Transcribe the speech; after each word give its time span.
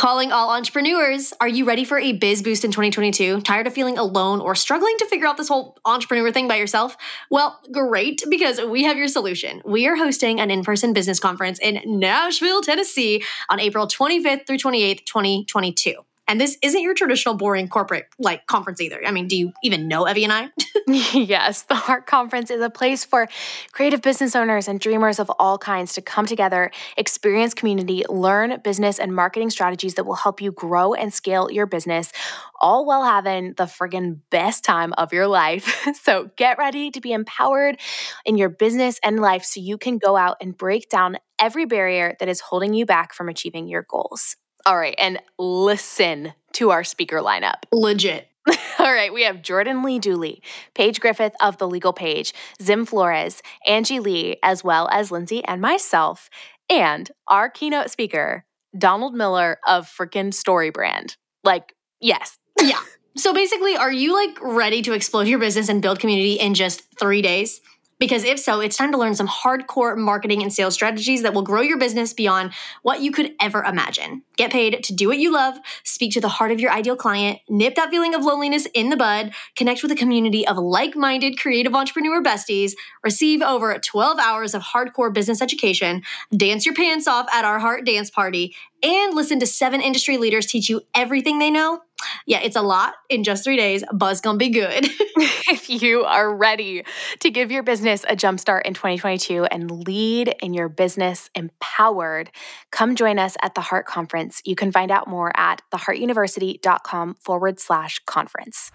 Calling 0.00 0.32
all 0.32 0.48
entrepreneurs. 0.48 1.34
Are 1.42 1.46
you 1.46 1.66
ready 1.66 1.84
for 1.84 1.98
a 1.98 2.12
biz 2.12 2.40
boost 2.40 2.64
in 2.64 2.70
2022? 2.70 3.42
Tired 3.42 3.66
of 3.66 3.74
feeling 3.74 3.98
alone 3.98 4.40
or 4.40 4.54
struggling 4.54 4.96
to 4.96 5.04
figure 5.04 5.26
out 5.26 5.36
this 5.36 5.48
whole 5.48 5.76
entrepreneur 5.84 6.32
thing 6.32 6.48
by 6.48 6.56
yourself? 6.56 6.96
Well, 7.30 7.60
great, 7.70 8.22
because 8.30 8.58
we 8.62 8.84
have 8.84 8.96
your 8.96 9.08
solution. 9.08 9.60
We 9.62 9.86
are 9.88 9.96
hosting 9.96 10.40
an 10.40 10.50
in 10.50 10.64
person 10.64 10.94
business 10.94 11.20
conference 11.20 11.58
in 11.58 11.82
Nashville, 11.84 12.62
Tennessee 12.62 13.22
on 13.50 13.60
April 13.60 13.86
25th 13.86 14.46
through 14.46 14.56
28th, 14.56 15.04
2022. 15.04 15.96
And 16.30 16.40
this 16.40 16.56
isn't 16.62 16.80
your 16.80 16.94
traditional 16.94 17.34
boring 17.34 17.66
corporate 17.66 18.06
like 18.20 18.46
conference 18.46 18.80
either. 18.80 19.04
I 19.04 19.10
mean, 19.10 19.26
do 19.26 19.36
you 19.36 19.52
even 19.64 19.88
know 19.88 20.08
Evie 20.08 20.22
and 20.22 20.32
I? 20.32 20.50
yes, 21.12 21.62
the 21.62 21.74
Heart 21.74 22.06
Conference 22.06 22.52
is 22.52 22.62
a 22.62 22.70
place 22.70 23.04
for 23.04 23.26
creative 23.72 24.00
business 24.00 24.36
owners 24.36 24.68
and 24.68 24.78
dreamers 24.78 25.18
of 25.18 25.28
all 25.40 25.58
kinds 25.58 25.92
to 25.94 26.02
come 26.02 26.26
together, 26.26 26.70
experience 26.96 27.52
community, 27.52 28.04
learn 28.08 28.60
business 28.62 29.00
and 29.00 29.12
marketing 29.12 29.50
strategies 29.50 29.94
that 29.94 30.04
will 30.04 30.14
help 30.14 30.40
you 30.40 30.52
grow 30.52 30.94
and 30.94 31.12
scale 31.12 31.50
your 31.50 31.66
business, 31.66 32.12
all 32.60 32.86
while 32.86 33.02
having 33.02 33.54
the 33.54 33.64
friggin' 33.64 34.20
best 34.30 34.62
time 34.62 34.92
of 34.92 35.12
your 35.12 35.26
life. 35.26 35.84
so 36.00 36.30
get 36.36 36.58
ready 36.58 36.92
to 36.92 37.00
be 37.00 37.10
empowered 37.10 37.76
in 38.24 38.38
your 38.38 38.50
business 38.50 39.00
and 39.02 39.18
life 39.18 39.42
so 39.42 39.58
you 39.60 39.76
can 39.76 39.98
go 39.98 40.16
out 40.16 40.36
and 40.40 40.56
break 40.56 40.88
down 40.88 41.16
every 41.40 41.64
barrier 41.64 42.14
that 42.20 42.28
is 42.28 42.38
holding 42.38 42.72
you 42.72 42.86
back 42.86 43.12
from 43.12 43.28
achieving 43.28 43.66
your 43.66 43.82
goals. 43.82 44.36
All 44.66 44.78
right, 44.78 44.94
and 44.98 45.20
listen 45.38 46.34
to 46.54 46.70
our 46.70 46.84
speaker 46.84 47.18
lineup. 47.18 47.62
Legit. 47.72 48.28
All 48.78 48.92
right, 48.92 49.12
we 49.12 49.22
have 49.24 49.42
Jordan 49.42 49.82
Lee 49.82 49.98
Dooley, 49.98 50.42
Paige 50.74 51.00
Griffith 51.00 51.34
of 51.40 51.58
The 51.58 51.68
Legal 51.68 51.92
Paige, 51.92 52.34
Zim 52.62 52.84
Flores, 52.84 53.42
Angie 53.66 54.00
Lee, 54.00 54.38
as 54.42 54.64
well 54.64 54.88
as 54.90 55.10
Lindsey 55.10 55.44
and 55.44 55.60
myself, 55.60 56.30
and 56.68 57.10
our 57.28 57.50
keynote 57.50 57.90
speaker, 57.90 58.44
Donald 58.76 59.14
Miller 59.14 59.58
of 59.66 59.86
freaking 59.86 60.32
Story 60.32 60.70
Brand. 60.70 61.16
Like, 61.44 61.74
yes. 62.00 62.38
Yeah. 62.60 62.80
So 63.16 63.34
basically, 63.34 63.76
are 63.76 63.92
you 63.92 64.14
like 64.14 64.38
ready 64.40 64.82
to 64.82 64.92
explode 64.92 65.26
your 65.26 65.38
business 65.38 65.68
and 65.68 65.82
build 65.82 65.98
community 65.98 66.34
in 66.34 66.54
just 66.54 66.82
three 66.98 67.22
days? 67.22 67.60
Because 68.00 68.24
if 68.24 68.38
so, 68.38 68.60
it's 68.60 68.78
time 68.78 68.92
to 68.92 68.98
learn 68.98 69.14
some 69.14 69.28
hardcore 69.28 69.94
marketing 69.96 70.42
and 70.42 70.50
sales 70.50 70.72
strategies 70.72 71.22
that 71.22 71.34
will 71.34 71.42
grow 71.42 71.60
your 71.60 71.78
business 71.78 72.14
beyond 72.14 72.52
what 72.82 73.02
you 73.02 73.12
could 73.12 73.32
ever 73.38 73.62
imagine. 73.62 74.22
Get 74.36 74.50
paid 74.50 74.82
to 74.84 74.94
do 74.94 75.08
what 75.08 75.18
you 75.18 75.30
love, 75.30 75.58
speak 75.84 76.14
to 76.14 76.20
the 76.20 76.28
heart 76.28 76.50
of 76.50 76.60
your 76.60 76.72
ideal 76.72 76.96
client, 76.96 77.40
nip 77.50 77.74
that 77.74 77.90
feeling 77.90 78.14
of 78.14 78.24
loneliness 78.24 78.66
in 78.72 78.88
the 78.88 78.96
bud, 78.96 79.32
connect 79.54 79.82
with 79.82 79.92
a 79.92 79.96
community 79.96 80.48
of 80.48 80.56
like 80.56 80.96
minded 80.96 81.38
creative 81.38 81.74
entrepreneur 81.74 82.22
besties, 82.22 82.72
receive 83.04 83.42
over 83.42 83.78
12 83.78 84.18
hours 84.18 84.54
of 84.54 84.62
hardcore 84.62 85.12
business 85.12 85.42
education, 85.42 86.02
dance 86.34 86.64
your 86.64 86.74
pants 86.74 87.06
off 87.06 87.26
at 87.34 87.44
our 87.44 87.58
Heart 87.58 87.84
Dance 87.84 88.10
Party, 88.10 88.56
and 88.82 89.14
listen 89.14 89.38
to 89.40 89.46
seven 89.46 89.80
industry 89.80 90.16
leaders 90.16 90.46
teach 90.46 90.68
you 90.68 90.80
everything 90.94 91.38
they 91.38 91.50
know 91.50 91.80
yeah, 92.26 92.40
it's 92.42 92.56
a 92.56 92.62
lot 92.62 92.94
in 93.08 93.24
just 93.24 93.44
three 93.44 93.56
days. 93.56 93.84
Buzz 93.92 94.20
gonna 94.20 94.38
be 94.38 94.50
good. 94.50 94.84
if 95.16 95.68
you 95.68 96.04
are 96.04 96.34
ready 96.34 96.84
to 97.20 97.30
give 97.30 97.50
your 97.50 97.62
business 97.62 98.04
a 98.08 98.16
jumpstart 98.16 98.62
in 98.62 98.74
2022 98.74 99.44
and 99.44 99.86
lead 99.86 100.34
in 100.42 100.54
your 100.54 100.68
business 100.68 101.30
empowered, 101.34 102.30
come 102.70 102.96
join 102.96 103.18
us 103.18 103.36
at 103.42 103.54
the 103.54 103.60
Heart 103.60 103.86
Conference. 103.86 104.42
You 104.44 104.56
can 104.56 104.72
find 104.72 104.90
out 104.90 105.08
more 105.08 105.32
at 105.36 105.62
theheartuniversity.com 105.72 107.16
forward 107.20 107.60
slash 107.60 108.00
conference. 108.06 108.70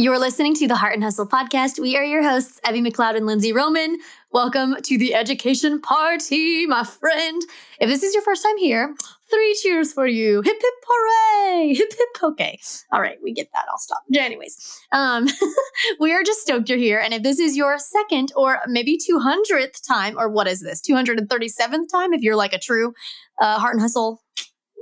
You're 0.00 0.18
listening 0.20 0.54
to 0.54 0.68
the 0.68 0.76
Heart 0.76 0.94
and 0.94 1.02
Hustle 1.02 1.26
podcast. 1.26 1.80
We 1.80 1.96
are 1.96 2.04
your 2.04 2.22
hosts, 2.22 2.60
Evie 2.68 2.82
McLeod 2.82 3.16
and 3.16 3.26
Lindsey 3.26 3.52
Roman. 3.52 3.98
Welcome 4.30 4.76
to 4.82 4.98
the 4.98 5.14
education 5.14 5.80
party, 5.80 6.66
my 6.66 6.84
friend. 6.84 7.40
If 7.80 7.88
this 7.88 8.02
is 8.02 8.12
your 8.12 8.22
first 8.22 8.42
time 8.42 8.58
here, 8.58 8.94
three 9.30 9.58
cheers 9.62 9.90
for 9.94 10.06
you. 10.06 10.42
Hip 10.42 10.54
hip 10.60 10.74
hooray! 10.86 11.74
Hip 11.74 11.88
hip 11.96 12.22
okay. 12.22 12.60
All 12.92 13.00
right, 13.00 13.16
we 13.22 13.32
get 13.32 13.48
that. 13.54 13.64
I'll 13.70 13.78
stop. 13.78 14.02
Anyways, 14.14 14.82
um, 14.92 15.28
we 16.00 16.12
are 16.12 16.22
just 16.22 16.42
stoked 16.42 16.68
you're 16.68 16.76
here. 16.76 16.98
And 16.98 17.14
if 17.14 17.22
this 17.22 17.38
is 17.38 17.56
your 17.56 17.78
second 17.78 18.32
or 18.36 18.58
maybe 18.66 18.98
200th 18.98 19.80
time, 19.86 20.18
or 20.18 20.28
what 20.28 20.46
is 20.46 20.60
this, 20.60 20.82
237th 20.82 21.90
time, 21.90 22.12
if 22.12 22.20
you're 22.20 22.36
like 22.36 22.52
a 22.52 22.58
true 22.58 22.92
uh, 23.40 23.58
Heart 23.58 23.76
and 23.76 23.80
Hustle 23.80 24.20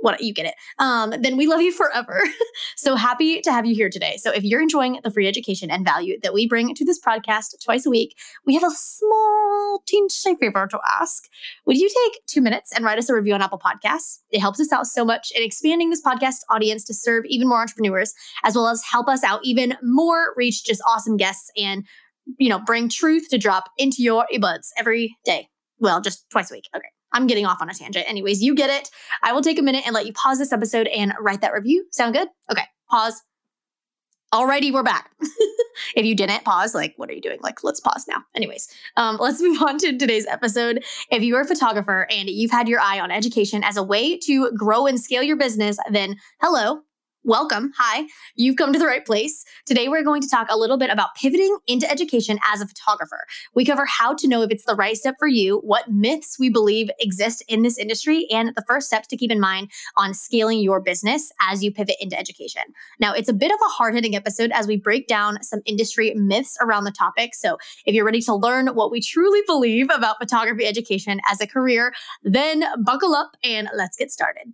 what 0.01 0.21
you 0.21 0.33
get 0.33 0.45
it. 0.45 0.55
Um, 0.79 1.13
then 1.21 1.37
we 1.37 1.47
love 1.47 1.61
you 1.61 1.71
forever. 1.71 2.21
So 2.75 2.95
happy 2.95 3.41
to 3.41 3.51
have 3.51 3.65
you 3.65 3.75
here 3.75 3.89
today. 3.89 4.17
So 4.17 4.31
if 4.31 4.43
you're 4.43 4.61
enjoying 4.61 4.99
the 5.03 5.11
free 5.11 5.27
education 5.27 5.71
and 5.71 5.83
value 5.85 6.17
that 6.21 6.33
we 6.33 6.47
bring 6.47 6.73
to 6.75 6.85
this 6.85 6.99
podcast 6.99 7.55
twice 7.63 7.85
a 7.85 7.89
week 7.89 8.15
we 8.45 8.53
have 8.53 8.63
a 8.63 8.69
small 8.71 9.83
teensy 9.91 10.37
favor 10.39 10.67
to 10.67 10.79
ask. 10.99 11.27
Would 11.65 11.77
you 11.77 11.89
take 11.89 12.25
two 12.27 12.41
minutes 12.41 12.71
and 12.71 12.83
write 12.85 12.97
us 12.97 13.09
a 13.09 13.15
review 13.15 13.33
on 13.33 13.41
apple 13.41 13.59
podcasts? 13.59 14.19
It 14.31 14.39
helps 14.39 14.59
us 14.59 14.71
out 14.71 14.87
so 14.87 15.03
much 15.03 15.31
in 15.35 15.43
expanding 15.43 15.89
this 15.89 16.01
podcast 16.01 16.37
audience 16.49 16.83
to 16.85 16.93
serve 16.93 17.25
even 17.27 17.47
more 17.47 17.61
entrepreneurs 17.61 18.13
as 18.43 18.55
well 18.55 18.67
as 18.67 18.83
help 18.83 19.07
us 19.07 19.23
out 19.23 19.41
even 19.43 19.75
more 19.81 20.33
reach 20.35 20.63
just 20.63 20.81
awesome 20.87 21.17
guests 21.17 21.51
and 21.57 21.85
you 22.37 22.49
know 22.49 22.59
bring 22.59 22.89
truth 22.89 23.29
to 23.29 23.37
drop 23.37 23.69
into 23.77 24.01
your 24.01 24.25
earbuds 24.33 24.67
every 24.77 25.17
day. 25.25 25.49
Well 25.79 26.01
just 26.01 26.29
twice 26.29 26.51
a 26.51 26.55
week. 26.55 26.65
Okay 26.75 26.87
I'm 27.17 27.25
getting 27.25 27.47
off 27.47 27.63
on 27.63 27.69
a 27.69 27.73
tangent. 27.73 28.07
Anyways, 28.07 28.43
you 28.43 28.53
get 28.53 28.69
it. 28.69 28.91
I 29.23 29.33
will 29.33 29.41
take 29.41 29.57
a 29.57 29.63
minute 29.63 29.83
and 29.87 29.93
let 29.95 30.05
you 30.05 30.13
pause 30.13 30.37
this 30.37 30.53
episode 30.53 30.85
and 30.87 31.13
write 31.19 31.41
that 31.41 31.51
review. 31.51 31.83
Sound 31.89 32.13
good? 32.13 32.27
Okay, 32.51 32.61
pause. 32.91 33.23
Alrighty, 34.31 34.71
we're 34.71 34.83
back. 34.83 35.09
if 35.95 36.05
you 36.05 36.13
didn't 36.13 36.43
pause, 36.43 36.75
like, 36.75 36.93
what 36.97 37.09
are 37.09 37.13
you 37.13 37.21
doing? 37.21 37.39
Like, 37.41 37.63
let's 37.63 37.79
pause 37.79 38.05
now. 38.07 38.23
Anyways, 38.35 38.67
um, 38.97 39.17
let's 39.19 39.41
move 39.41 39.63
on 39.63 39.79
to 39.79 39.97
today's 39.97 40.27
episode. 40.27 40.83
If 41.09 41.23
you 41.23 41.35
are 41.37 41.41
a 41.41 41.47
photographer 41.47 42.05
and 42.11 42.29
you've 42.29 42.51
had 42.51 42.67
your 42.67 42.81
eye 42.81 42.99
on 42.99 43.09
education 43.09 43.63
as 43.63 43.77
a 43.77 43.83
way 43.83 44.15
to 44.19 44.51
grow 44.51 44.85
and 44.85 44.99
scale 44.99 45.23
your 45.23 45.37
business, 45.37 45.79
then 45.89 46.17
hello, 46.39 46.81
welcome. 47.23 47.73
Hi, 47.77 48.07
you've 48.35 48.55
come 48.55 48.71
to 48.71 48.79
the 48.79 48.85
right 48.85 49.05
place. 49.05 49.43
Today, 49.65 49.89
we're 49.89 50.03
going 50.03 50.21
to 50.21 50.29
talk 50.29 50.47
a 50.49 50.57
little 50.57 50.77
bit 50.77 50.89
about 50.89 51.13
pivoting 51.15 51.57
into 51.67 51.89
education 51.89 52.39
as 52.51 52.61
a 52.61 52.67
photographer. 52.67 53.25
We 53.53 53.65
cover 53.65 53.85
how 53.85 54.15
to 54.15 54.27
know 54.27 54.41
if 54.41 54.51
it's 54.51 54.63
the 54.63 54.75
right 54.75 54.95
step 54.95 55.15
for 55.19 55.27
you, 55.27 55.59
what 55.59 55.91
myths 55.91 56.37
we 56.39 56.49
believe 56.49 56.89
exist 56.99 57.43
in 57.47 57.63
this 57.63 57.77
industry, 57.77 58.27
and 58.31 58.55
the 58.55 58.63
first 58.67 58.87
steps 58.87 59.07
to 59.09 59.17
keep 59.17 59.31
in 59.31 59.39
mind 59.39 59.71
on 59.97 60.13
scaling 60.13 60.59
your 60.59 60.79
business 60.79 61.31
as 61.41 61.63
you 61.63 61.71
pivot 61.71 61.97
into 61.99 62.17
education. 62.17 62.63
Now, 62.99 63.13
it's 63.13 63.29
a 63.29 63.33
bit 63.33 63.51
of 63.51 63.59
a 63.61 63.69
hard 63.69 63.93
hitting 63.93 64.15
episode 64.15 64.51
as 64.53 64.65
we 64.65 64.77
break 64.77 65.07
down 65.07 65.43
some 65.43 65.61
industry 65.65 66.13
myths 66.15 66.57
around 66.61 66.85
the 66.85 66.91
topic. 66.91 67.35
So, 67.35 67.57
if 67.85 67.93
you're 67.93 68.05
ready 68.05 68.21
to 68.21 68.35
learn 68.35 68.67
what 68.69 68.91
we 68.91 69.01
truly 69.01 69.41
believe 69.45 69.89
about 69.93 70.17
photography 70.19 70.65
education 70.65 71.19
as 71.29 71.41
a 71.41 71.47
career, 71.47 71.93
then 72.23 72.63
buckle 72.83 73.13
up 73.13 73.31
and 73.43 73.69
let's 73.75 73.97
get 73.97 74.11
started. 74.11 74.53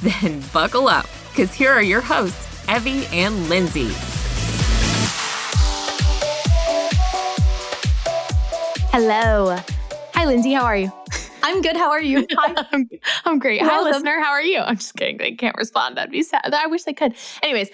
Then 0.22 0.42
buckle 0.52 0.88
up, 0.88 1.06
because 1.28 1.52
here 1.52 1.70
are 1.70 1.82
your 1.82 2.00
hosts, 2.00 2.46
Evie 2.70 3.04
and 3.12 3.50
Lindsey. 3.50 3.90
Hello. 8.92 9.58
Hi, 10.14 10.24
Lindsey. 10.24 10.54
How 10.54 10.64
are 10.64 10.76
you? 10.78 10.90
I'm 11.42 11.60
good. 11.60 11.76
How 11.76 11.90
are 11.90 12.00
you? 12.00 12.26
Hi. 12.32 12.64
I'm, 12.72 12.88
I'm 13.26 13.38
great. 13.38 13.60
Hi, 13.60 13.82
listener. 13.82 14.20
How 14.20 14.30
are 14.30 14.42
you? 14.42 14.60
I'm 14.60 14.76
just 14.76 14.96
kidding. 14.96 15.18
They 15.18 15.32
can't 15.32 15.56
respond. 15.56 15.98
That'd 15.98 16.10
be 16.10 16.22
sad. 16.22 16.54
I 16.54 16.66
wish 16.66 16.84
they 16.84 16.94
could. 16.94 17.14
Anyways, 17.42 17.68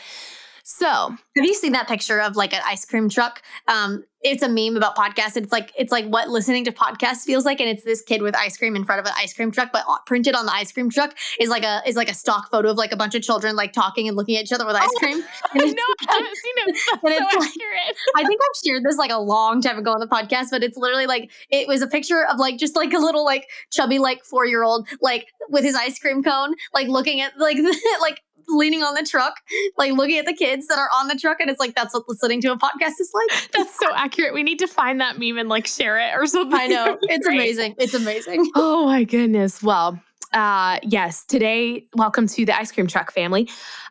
so 0.68 1.14
have 1.36 1.44
you 1.44 1.54
seen 1.54 1.70
that 1.72 1.86
picture 1.86 2.20
of 2.20 2.34
like 2.34 2.52
an 2.52 2.60
ice 2.66 2.84
cream 2.84 3.08
truck? 3.08 3.40
Um, 3.68 4.02
it's 4.20 4.42
a 4.42 4.48
meme 4.48 4.76
about 4.76 4.96
podcasts. 4.96 5.36
It's 5.36 5.52
like 5.52 5.72
it's 5.78 5.92
like 5.92 6.06
what 6.06 6.28
listening 6.28 6.64
to 6.64 6.72
podcasts 6.72 7.22
feels 7.22 7.44
like, 7.44 7.60
and 7.60 7.68
it's 7.68 7.84
this 7.84 8.02
kid 8.02 8.20
with 8.20 8.34
ice 8.34 8.56
cream 8.56 8.74
in 8.74 8.84
front 8.84 8.98
of 8.98 9.06
an 9.06 9.12
ice 9.16 9.32
cream 9.32 9.52
truck, 9.52 9.70
but 9.72 9.84
printed 10.06 10.34
on 10.34 10.44
the 10.44 10.52
ice 10.52 10.72
cream 10.72 10.90
truck 10.90 11.14
is 11.38 11.48
like 11.50 11.62
a 11.62 11.82
is 11.86 11.94
like 11.94 12.10
a 12.10 12.14
stock 12.14 12.50
photo 12.50 12.70
of 12.70 12.78
like 12.78 12.90
a 12.90 12.96
bunch 12.96 13.14
of 13.14 13.22
children 13.22 13.54
like 13.54 13.72
talking 13.72 14.08
and 14.08 14.16
looking 14.16 14.34
at 14.34 14.42
each 14.42 14.52
other 14.52 14.66
with 14.66 14.74
ice 14.74 14.88
oh, 14.92 14.98
cream. 14.98 15.22
And 15.54 15.76
no, 15.76 15.82
I 16.08 16.14
haven't 16.14 16.36
seen 16.36 16.54
it. 16.56 16.76
So 16.76 16.98
accurate. 17.06 17.96
I 18.16 18.24
think 18.24 18.40
I've 18.42 18.66
shared 18.66 18.82
this 18.82 18.96
like 18.96 19.12
a 19.12 19.20
long 19.20 19.60
time 19.60 19.78
ago 19.78 19.92
on 19.92 20.00
the 20.00 20.08
podcast, 20.08 20.46
but 20.50 20.64
it's 20.64 20.76
literally 20.76 21.06
like 21.06 21.30
it 21.48 21.68
was 21.68 21.80
a 21.80 21.86
picture 21.86 22.26
of 22.26 22.40
like 22.40 22.58
just 22.58 22.74
like 22.74 22.92
a 22.92 22.98
little 22.98 23.24
like 23.24 23.46
chubby 23.70 24.00
like 24.00 24.24
four 24.24 24.44
year 24.44 24.64
old 24.64 24.88
like 25.00 25.28
with 25.48 25.62
his 25.62 25.76
ice 25.76 26.00
cream 26.00 26.24
cone 26.24 26.54
like 26.74 26.88
looking 26.88 27.20
at 27.20 27.38
like 27.38 27.58
like 28.00 28.22
leaning 28.48 28.82
on 28.82 28.94
the 28.94 29.02
truck, 29.02 29.34
like 29.76 29.92
looking 29.92 30.18
at 30.18 30.26
the 30.26 30.34
kids 30.34 30.66
that 30.68 30.78
are 30.78 30.88
on 30.94 31.08
the 31.08 31.16
truck, 31.16 31.40
and 31.40 31.50
it's 31.50 31.60
like 31.60 31.74
that's 31.74 31.94
what 31.94 32.04
listening 32.08 32.40
to 32.42 32.52
a 32.52 32.58
podcast 32.58 33.00
is 33.00 33.10
like. 33.14 33.50
That's 33.52 33.78
so 33.78 33.92
accurate. 33.94 34.34
We 34.34 34.42
need 34.42 34.58
to 34.58 34.66
find 34.66 35.00
that 35.00 35.18
meme 35.18 35.38
and 35.38 35.48
like 35.48 35.66
share 35.66 35.98
it 35.98 36.14
or 36.14 36.26
something. 36.26 36.58
I 36.58 36.66
know. 36.66 36.98
It's 37.08 37.26
amazing. 37.26 37.74
It's 37.78 37.94
amazing. 37.94 38.50
Oh 38.54 38.86
my 38.86 39.04
goodness. 39.04 39.62
Well, 39.62 40.00
uh, 40.32 40.78
yes, 40.82 41.24
today, 41.24 41.86
welcome 41.94 42.26
to 42.28 42.44
the 42.44 42.56
ice 42.56 42.72
cream 42.72 42.86
truck 42.86 43.12
family. 43.12 43.48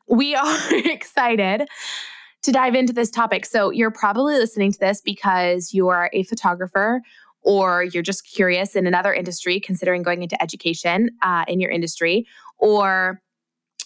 We 0.07 0.35
are 0.35 0.57
excited 0.71 1.67
to 2.43 2.51
dive 2.51 2.75
into 2.75 2.93
this 2.93 3.09
topic. 3.09 3.45
So, 3.45 3.69
you're 3.69 3.91
probably 3.91 4.35
listening 4.35 4.71
to 4.73 4.79
this 4.79 5.01
because 5.01 5.73
you 5.73 5.87
are 5.87 6.09
a 6.13 6.23
photographer 6.23 7.01
or 7.41 7.83
you're 7.83 8.03
just 8.03 8.27
curious 8.27 8.75
in 8.75 8.87
another 8.87 9.13
industry, 9.13 9.59
considering 9.59 10.03
going 10.03 10.23
into 10.23 10.41
education 10.41 11.11
uh, 11.21 11.45
in 11.47 11.59
your 11.59 11.71
industry, 11.71 12.25
or 12.57 13.21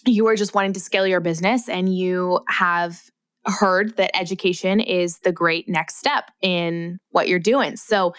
you 0.06 0.26
are 0.26 0.36
just 0.36 0.54
wanting 0.54 0.72
to 0.74 0.80
scale 0.80 1.06
your 1.06 1.20
business 1.20 1.68
and 1.68 1.94
you 1.94 2.40
have 2.48 3.00
heard 3.46 3.96
that 3.96 4.16
education 4.16 4.80
is 4.80 5.18
the 5.20 5.32
great 5.32 5.68
next 5.68 5.96
step 5.96 6.30
in 6.42 6.98
what 7.10 7.28
you're 7.28 7.38
doing. 7.38 7.76
So, 7.76 8.14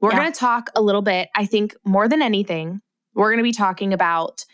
we're 0.00 0.12
yeah. 0.12 0.18
going 0.18 0.32
to 0.32 0.38
talk 0.38 0.70
a 0.74 0.82
little 0.82 1.00
bit, 1.00 1.30
I 1.34 1.46
think, 1.46 1.74
more 1.84 2.06
than 2.06 2.20
anything, 2.20 2.82
we're 3.14 3.30
going 3.30 3.38
to 3.38 3.42
be 3.42 3.52
talking 3.52 3.94
about 3.94 4.44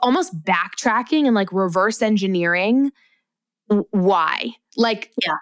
almost 0.00 0.42
backtracking 0.42 1.26
and 1.26 1.34
like 1.34 1.52
reverse 1.52 2.00
engineering 2.02 2.90
why. 3.90 4.50
Like, 4.76 5.12
yeah. 5.22 5.36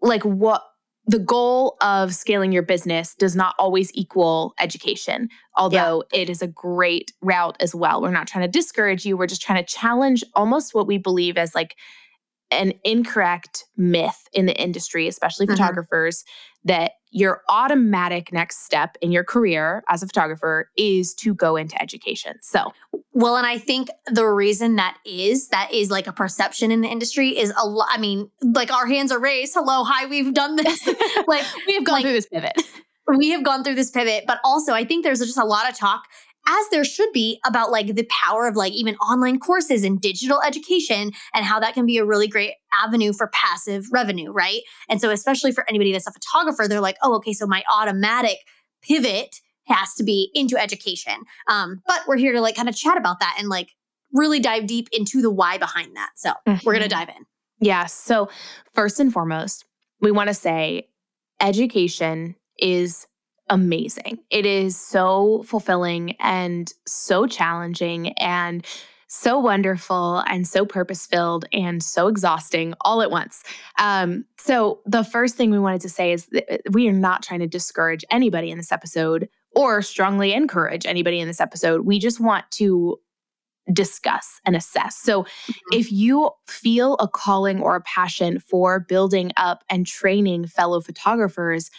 Like 0.00 0.22
what 0.22 0.62
the 1.06 1.18
goal 1.20 1.76
of 1.80 2.14
scaling 2.14 2.50
your 2.50 2.64
business 2.64 3.14
does 3.14 3.36
not 3.36 3.54
always 3.58 3.92
equal 3.94 4.54
education, 4.58 5.28
although 5.56 6.02
yeah. 6.12 6.20
it 6.20 6.30
is 6.30 6.42
a 6.42 6.48
great 6.48 7.12
route 7.22 7.56
as 7.60 7.74
well. 7.74 8.02
We're 8.02 8.10
not 8.10 8.26
trying 8.26 8.44
to 8.44 8.50
discourage 8.50 9.06
you. 9.06 9.16
We're 9.16 9.28
just 9.28 9.42
trying 9.42 9.64
to 9.64 9.72
challenge 9.72 10.24
almost 10.34 10.74
what 10.74 10.88
we 10.88 10.98
believe 10.98 11.38
as 11.38 11.54
like 11.54 11.76
an 12.50 12.72
incorrect 12.84 13.64
myth 13.76 14.28
in 14.32 14.46
the 14.46 14.60
industry, 14.60 15.08
especially 15.08 15.46
mm-hmm. 15.46 15.54
photographers, 15.54 16.24
that 16.64 16.92
your 17.10 17.42
automatic 17.48 18.32
next 18.32 18.64
step 18.64 18.96
in 19.00 19.10
your 19.10 19.24
career 19.24 19.82
as 19.88 20.02
a 20.02 20.06
photographer 20.06 20.70
is 20.76 21.14
to 21.14 21.34
go 21.34 21.56
into 21.56 21.80
education. 21.80 22.34
So, 22.42 22.72
well, 23.12 23.36
and 23.36 23.46
I 23.46 23.58
think 23.58 23.88
the 24.06 24.26
reason 24.26 24.76
that 24.76 24.98
is 25.06 25.48
that 25.48 25.72
is 25.72 25.90
like 25.90 26.06
a 26.06 26.12
perception 26.12 26.70
in 26.70 26.82
the 26.82 26.88
industry 26.88 27.38
is 27.38 27.52
a 27.56 27.66
lot. 27.66 27.88
I 27.90 27.98
mean, 27.98 28.30
like 28.42 28.72
our 28.72 28.86
hands 28.86 29.12
are 29.12 29.20
raised. 29.20 29.54
Hello, 29.54 29.84
hi, 29.84 30.06
we've 30.06 30.34
done 30.34 30.56
this. 30.56 30.86
like 31.26 31.44
we 31.66 31.74
have 31.74 31.84
gone 31.84 31.94
like, 31.94 32.04
through 32.04 32.12
this 32.12 32.26
pivot. 32.26 32.60
we 33.16 33.30
have 33.30 33.44
gone 33.44 33.64
through 33.64 33.76
this 33.76 33.90
pivot, 33.90 34.24
but 34.26 34.38
also 34.44 34.72
I 34.72 34.84
think 34.84 35.04
there's 35.04 35.20
just 35.20 35.38
a 35.38 35.44
lot 35.44 35.70
of 35.70 35.78
talk 35.78 36.02
as 36.46 36.68
there 36.70 36.84
should 36.84 37.12
be 37.12 37.40
about 37.44 37.70
like 37.70 37.94
the 37.94 38.08
power 38.10 38.46
of 38.46 38.56
like 38.56 38.72
even 38.72 38.96
online 38.96 39.38
courses 39.38 39.82
and 39.84 40.00
digital 40.00 40.40
education 40.42 41.12
and 41.34 41.44
how 41.44 41.58
that 41.60 41.74
can 41.74 41.86
be 41.86 41.98
a 41.98 42.04
really 42.04 42.28
great 42.28 42.54
avenue 42.84 43.12
for 43.12 43.28
passive 43.28 43.86
revenue, 43.92 44.30
right? 44.30 44.62
And 44.88 45.00
so 45.00 45.10
especially 45.10 45.52
for 45.52 45.68
anybody 45.68 45.92
that's 45.92 46.06
a 46.06 46.12
photographer, 46.12 46.68
they're 46.68 46.80
like, 46.80 46.96
"Oh, 47.02 47.16
okay, 47.16 47.32
so 47.32 47.46
my 47.46 47.62
automatic 47.70 48.38
pivot 48.82 49.40
has 49.66 49.94
to 49.94 50.04
be 50.04 50.30
into 50.34 50.56
education." 50.56 51.14
Um, 51.48 51.82
but 51.86 52.02
we're 52.06 52.16
here 52.16 52.32
to 52.32 52.40
like 52.40 52.56
kind 52.56 52.68
of 52.68 52.76
chat 52.76 52.96
about 52.96 53.20
that 53.20 53.36
and 53.38 53.48
like 53.48 53.70
really 54.12 54.40
dive 54.40 54.66
deep 54.66 54.88
into 54.92 55.20
the 55.20 55.30
why 55.30 55.58
behind 55.58 55.96
that. 55.96 56.10
So, 56.16 56.30
mm-hmm. 56.46 56.64
we're 56.64 56.72
going 56.72 56.82
to 56.84 56.88
dive 56.88 57.08
in. 57.08 57.26
Yeah, 57.60 57.86
so 57.86 58.28
first 58.74 59.00
and 59.00 59.12
foremost, 59.12 59.64
we 60.00 60.10
want 60.10 60.28
to 60.28 60.34
say 60.34 60.88
education 61.40 62.36
is 62.58 63.06
amazing. 63.48 64.18
It 64.30 64.46
is 64.46 64.76
so 64.76 65.44
fulfilling 65.46 66.16
and 66.20 66.72
so 66.86 67.26
challenging 67.26 68.12
and 68.14 68.66
so 69.08 69.38
wonderful 69.38 70.18
and 70.26 70.46
so 70.46 70.66
purpose 70.66 71.06
filled 71.06 71.44
and 71.52 71.82
so 71.82 72.08
exhausting 72.08 72.74
all 72.80 73.02
at 73.02 73.10
once. 73.10 73.42
Um, 73.78 74.24
so, 74.36 74.80
the 74.84 75.04
first 75.04 75.36
thing 75.36 75.50
we 75.50 75.58
wanted 75.58 75.80
to 75.82 75.88
say 75.88 76.12
is 76.12 76.26
that 76.26 76.60
we 76.72 76.88
are 76.88 76.92
not 76.92 77.22
trying 77.22 77.40
to 77.40 77.46
discourage 77.46 78.04
anybody 78.10 78.50
in 78.50 78.58
this 78.58 78.72
episode 78.72 79.28
or 79.54 79.80
strongly 79.80 80.32
encourage 80.32 80.86
anybody 80.86 81.20
in 81.20 81.28
this 81.28 81.40
episode. 81.40 81.86
We 81.86 81.98
just 81.98 82.20
want 82.20 82.50
to 82.52 82.98
discuss 83.72 84.40
and 84.44 84.54
assess. 84.54 84.96
So, 84.96 85.22
mm-hmm. 85.22 85.52
if 85.72 85.92
you 85.92 86.30
feel 86.48 86.94
a 86.94 87.08
calling 87.08 87.60
or 87.60 87.76
a 87.76 87.80
passion 87.82 88.40
for 88.40 88.80
building 88.80 89.32
up 89.36 89.62
and 89.70 89.86
training 89.86 90.46
fellow 90.48 90.80
photographers, 90.80 91.70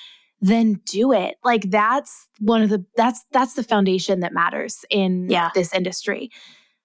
then 0.42 0.82
do 0.86 1.12
it. 1.12 1.36
Like 1.44 1.70
that's 1.70 2.28
one 2.40 2.62
of 2.62 2.70
the 2.70 2.86
that's 2.96 3.26
that's 3.32 3.54
the 3.54 3.64
foundation 3.64 4.20
that 4.20 4.34
matters 4.34 4.86
in 4.90 5.30
yeah. 5.30 5.50
this 5.54 5.74
industry. 5.74 6.32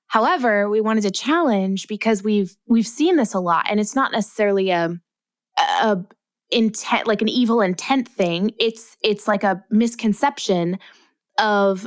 However, 0.06 0.68
we 0.68 0.80
wanted 0.80 1.02
to 1.02 1.10
challenge 1.10 1.86
because 1.88 2.22
we've 2.22 2.56
we've 2.66 2.86
seen 2.86 3.16
this 3.16 3.34
a 3.34 3.40
lot 3.40 3.66
and 3.68 3.80
it's 3.80 3.94
not 3.94 4.12
necessarily 4.12 4.70
a 4.70 4.98
a 5.58 5.98
intent 6.50 7.06
like 7.06 7.22
an 7.22 7.28
evil 7.28 7.60
intent 7.60 8.08
thing. 8.08 8.52
It's 8.58 8.96
it's 9.02 9.28
like 9.28 9.44
a 9.44 9.62
misconception 9.70 10.78
of 11.38 11.86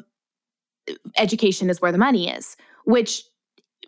education 1.18 1.70
is 1.70 1.82
where 1.82 1.92
the 1.92 1.98
money 1.98 2.30
is, 2.30 2.58
which 2.86 3.24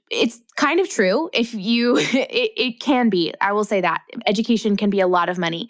it's 0.09 0.39
kind 0.55 0.79
of 0.79 0.89
true 0.89 1.29
if 1.33 1.53
you 1.53 1.97
it, 1.99 2.51
it 2.57 2.79
can 2.79 3.09
be. 3.09 3.33
I 3.39 3.51
will 3.51 3.65
say 3.65 3.81
that 3.81 4.01
education 4.25 4.77
can 4.77 4.89
be 4.89 4.99
a 4.99 5.07
lot 5.07 5.29
of 5.29 5.37
money 5.37 5.69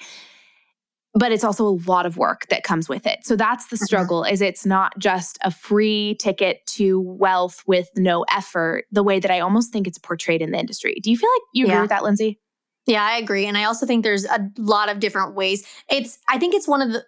but 1.17 1.31
it's 1.31 1.43
also 1.43 1.65
a 1.65 1.77
lot 1.87 2.05
of 2.05 2.17
work 2.17 2.45
that 2.49 2.63
comes 2.63 2.87
with 2.87 3.07
it. 3.07 3.19
So 3.23 3.35
that's 3.35 3.67
the 3.67 3.75
mm-hmm. 3.75 3.85
struggle 3.85 4.23
is 4.23 4.39
it's 4.39 4.65
not 4.65 4.97
just 4.99 5.39
a 5.43 5.49
free 5.49 6.15
ticket 6.19 6.65
to 6.67 6.99
wealth 7.01 7.63
with 7.65 7.89
no 7.95 8.23
effort 8.31 8.85
the 8.91 9.03
way 9.03 9.19
that 9.19 9.31
I 9.31 9.39
almost 9.39 9.73
think 9.73 9.87
it's 9.87 9.97
portrayed 9.97 10.41
in 10.41 10.51
the 10.51 10.59
industry. 10.59 10.99
Do 11.01 11.09
you 11.09 11.17
feel 11.17 11.29
like 11.29 11.41
you 11.53 11.65
yeah. 11.65 11.73
agree 11.73 11.81
with 11.81 11.89
that 11.89 12.03
Lindsey? 12.03 12.39
Yeah, 12.85 13.03
I 13.03 13.17
agree. 13.17 13.45
And 13.45 13.57
I 13.57 13.63
also 13.63 13.85
think 13.85 14.03
there's 14.03 14.25
a 14.25 14.49
lot 14.57 14.89
of 14.89 14.99
different 14.99 15.35
ways. 15.35 15.65
It's 15.89 16.19
I 16.29 16.37
think 16.37 16.53
it's 16.53 16.67
one 16.67 16.81
of 16.81 16.91
the 16.91 17.03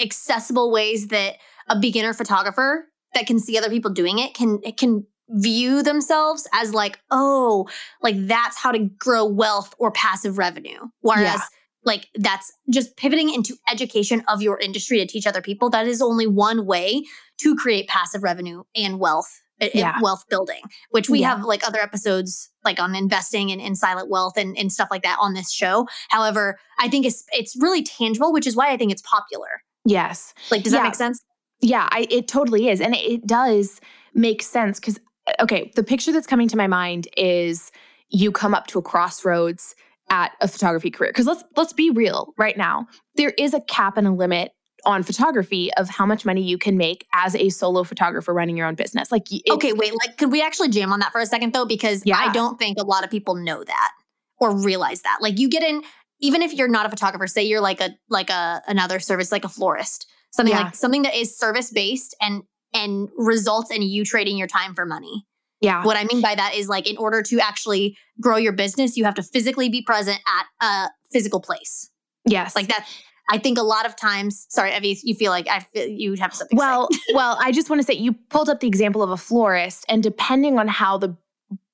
accessible 0.00 0.70
ways 0.70 1.08
that 1.08 1.36
a 1.68 1.78
beginner 1.78 2.12
photographer 2.12 2.86
that 3.14 3.26
can 3.26 3.38
see 3.40 3.58
other 3.58 3.70
people 3.70 3.90
doing 3.90 4.20
it 4.20 4.34
can 4.34 4.60
it 4.62 4.76
can 4.76 5.04
view 5.30 5.82
themselves 5.82 6.48
as 6.54 6.72
like, 6.72 7.00
oh, 7.10 7.68
like 8.00 8.14
that's 8.26 8.56
how 8.56 8.70
to 8.72 8.78
grow 8.78 9.26
wealth 9.26 9.74
or 9.78 9.90
passive 9.90 10.38
revenue. 10.38 10.78
Whereas 11.00 11.24
yeah 11.24 11.40
like 11.88 12.06
that's 12.14 12.52
just 12.70 12.96
pivoting 12.96 13.32
into 13.32 13.56
education 13.72 14.22
of 14.28 14.42
your 14.42 14.60
industry 14.60 14.98
to 14.98 15.06
teach 15.06 15.26
other 15.26 15.42
people 15.42 15.70
that 15.70 15.88
is 15.88 16.00
only 16.00 16.26
one 16.26 16.66
way 16.66 17.02
to 17.40 17.56
create 17.56 17.88
passive 17.88 18.22
revenue 18.22 18.62
and 18.76 19.00
wealth 19.00 19.40
yeah. 19.74 19.98
wealth 20.00 20.24
building 20.30 20.60
which 20.90 21.08
we 21.08 21.20
yeah. 21.20 21.30
have 21.30 21.44
like 21.44 21.66
other 21.66 21.80
episodes 21.80 22.50
like 22.64 22.78
on 22.78 22.94
investing 22.94 23.50
and 23.50 23.60
in 23.60 23.74
silent 23.74 24.08
wealth 24.08 24.36
and, 24.36 24.56
and 24.56 24.70
stuff 24.70 24.88
like 24.90 25.02
that 25.02 25.16
on 25.20 25.34
this 25.34 25.50
show 25.50 25.86
however 26.10 26.58
i 26.78 26.88
think 26.88 27.04
it's 27.04 27.24
it's 27.32 27.56
really 27.58 27.82
tangible 27.82 28.32
which 28.32 28.46
is 28.46 28.54
why 28.54 28.70
i 28.70 28.76
think 28.76 28.92
it's 28.92 29.02
popular 29.02 29.62
yes 29.84 30.32
like 30.52 30.62
does 30.62 30.72
yeah. 30.72 30.80
that 30.80 30.84
make 30.84 30.94
sense 30.94 31.20
yeah 31.60 31.88
I, 31.90 32.06
it 32.10 32.28
totally 32.28 32.68
is 32.68 32.80
and 32.80 32.94
it, 32.94 32.98
it 32.98 33.26
does 33.26 33.80
make 34.14 34.42
sense 34.42 34.78
because 34.78 35.00
uh, 35.26 35.42
okay 35.42 35.72
the 35.74 35.82
picture 35.82 36.12
that's 36.12 36.26
coming 36.26 36.46
to 36.48 36.56
my 36.56 36.68
mind 36.68 37.08
is 37.16 37.72
you 38.10 38.30
come 38.30 38.54
up 38.54 38.68
to 38.68 38.78
a 38.78 38.82
crossroads 38.82 39.74
at 40.10 40.32
a 40.40 40.48
photography 40.48 40.90
career. 40.90 41.10
Because 41.10 41.26
let's 41.26 41.44
let's 41.56 41.72
be 41.72 41.90
real 41.90 42.32
right 42.36 42.56
now 42.56 42.86
there 43.16 43.32
is 43.38 43.52
a 43.52 43.60
cap 43.62 43.96
and 43.96 44.06
a 44.06 44.12
limit 44.12 44.52
on 44.84 45.02
photography 45.02 45.72
of 45.74 45.88
how 45.88 46.06
much 46.06 46.24
money 46.24 46.40
you 46.40 46.56
can 46.56 46.76
make 46.76 47.04
as 47.12 47.34
a 47.34 47.48
solo 47.48 47.82
photographer 47.82 48.32
running 48.32 48.56
your 48.56 48.66
own 48.66 48.76
business. 48.76 49.10
Like 49.10 49.26
okay 49.50 49.72
wait 49.72 49.92
like 49.94 50.16
could 50.16 50.32
we 50.32 50.40
actually 50.40 50.68
jam 50.68 50.92
on 50.92 51.00
that 51.00 51.12
for 51.12 51.20
a 51.20 51.26
second 51.26 51.52
though? 51.52 51.66
Because 51.66 52.02
yeah. 52.06 52.16
i 52.16 52.32
don't 52.32 52.58
think 52.58 52.78
a 52.78 52.84
lot 52.84 53.04
of 53.04 53.10
people 53.10 53.34
know 53.34 53.62
that 53.64 53.92
or 54.40 54.56
realize 54.56 55.02
that. 55.02 55.18
Like 55.20 55.38
you 55.38 55.48
get 55.48 55.62
in 55.62 55.82
even 56.20 56.42
if 56.42 56.52
you're 56.52 56.68
not 56.68 56.86
a 56.86 56.90
photographer 56.90 57.26
say 57.26 57.42
you're 57.42 57.60
like 57.60 57.80
a 57.80 57.90
like 58.08 58.30
a 58.30 58.62
another 58.66 58.98
service 59.00 59.32
like 59.32 59.44
a 59.44 59.48
florist 59.48 60.06
something 60.30 60.54
yeah. 60.54 60.64
like 60.64 60.74
something 60.74 61.02
that 61.02 61.14
is 61.14 61.36
service 61.36 61.70
based 61.70 62.16
and 62.20 62.42
and 62.74 63.08
results 63.16 63.70
in 63.70 63.82
you 63.82 64.04
trading 64.04 64.36
your 64.36 64.48
time 64.48 64.74
for 64.74 64.84
money 64.84 65.26
yeah. 65.60 65.84
What 65.84 65.96
I 65.96 66.04
mean 66.04 66.20
by 66.20 66.34
that 66.34 66.54
is 66.54 66.68
like 66.68 66.88
in 66.88 66.96
order 66.96 67.22
to 67.22 67.40
actually 67.40 67.96
grow 68.20 68.36
your 68.36 68.52
business, 68.52 68.96
you 68.96 69.04
have 69.04 69.14
to 69.14 69.22
physically 69.22 69.68
be 69.68 69.82
present 69.82 70.20
at 70.26 70.66
a 70.66 70.90
physical 71.12 71.40
place. 71.40 71.90
Yes. 72.24 72.54
Like 72.54 72.68
that. 72.68 72.86
I 73.30 73.38
think 73.38 73.58
a 73.58 73.62
lot 73.62 73.84
of 73.84 73.94
times, 73.94 74.46
sorry, 74.48 74.74
Evie, 74.74 74.98
you 75.02 75.14
feel 75.14 75.30
like 75.30 75.48
I 75.48 75.60
feel 75.60 75.86
you 75.86 76.14
have 76.14 76.32
something. 76.32 76.56
Well, 76.56 76.88
well, 77.12 77.36
I 77.40 77.52
just 77.52 77.68
want 77.68 77.80
to 77.80 77.86
say 77.86 77.92
you 77.92 78.14
pulled 78.30 78.48
up 78.48 78.60
the 78.60 78.66
example 78.66 79.02
of 79.02 79.10
a 79.10 79.18
florist, 79.18 79.84
and 79.88 80.02
depending 80.02 80.58
on 80.58 80.66
how 80.66 80.96
the 80.96 81.14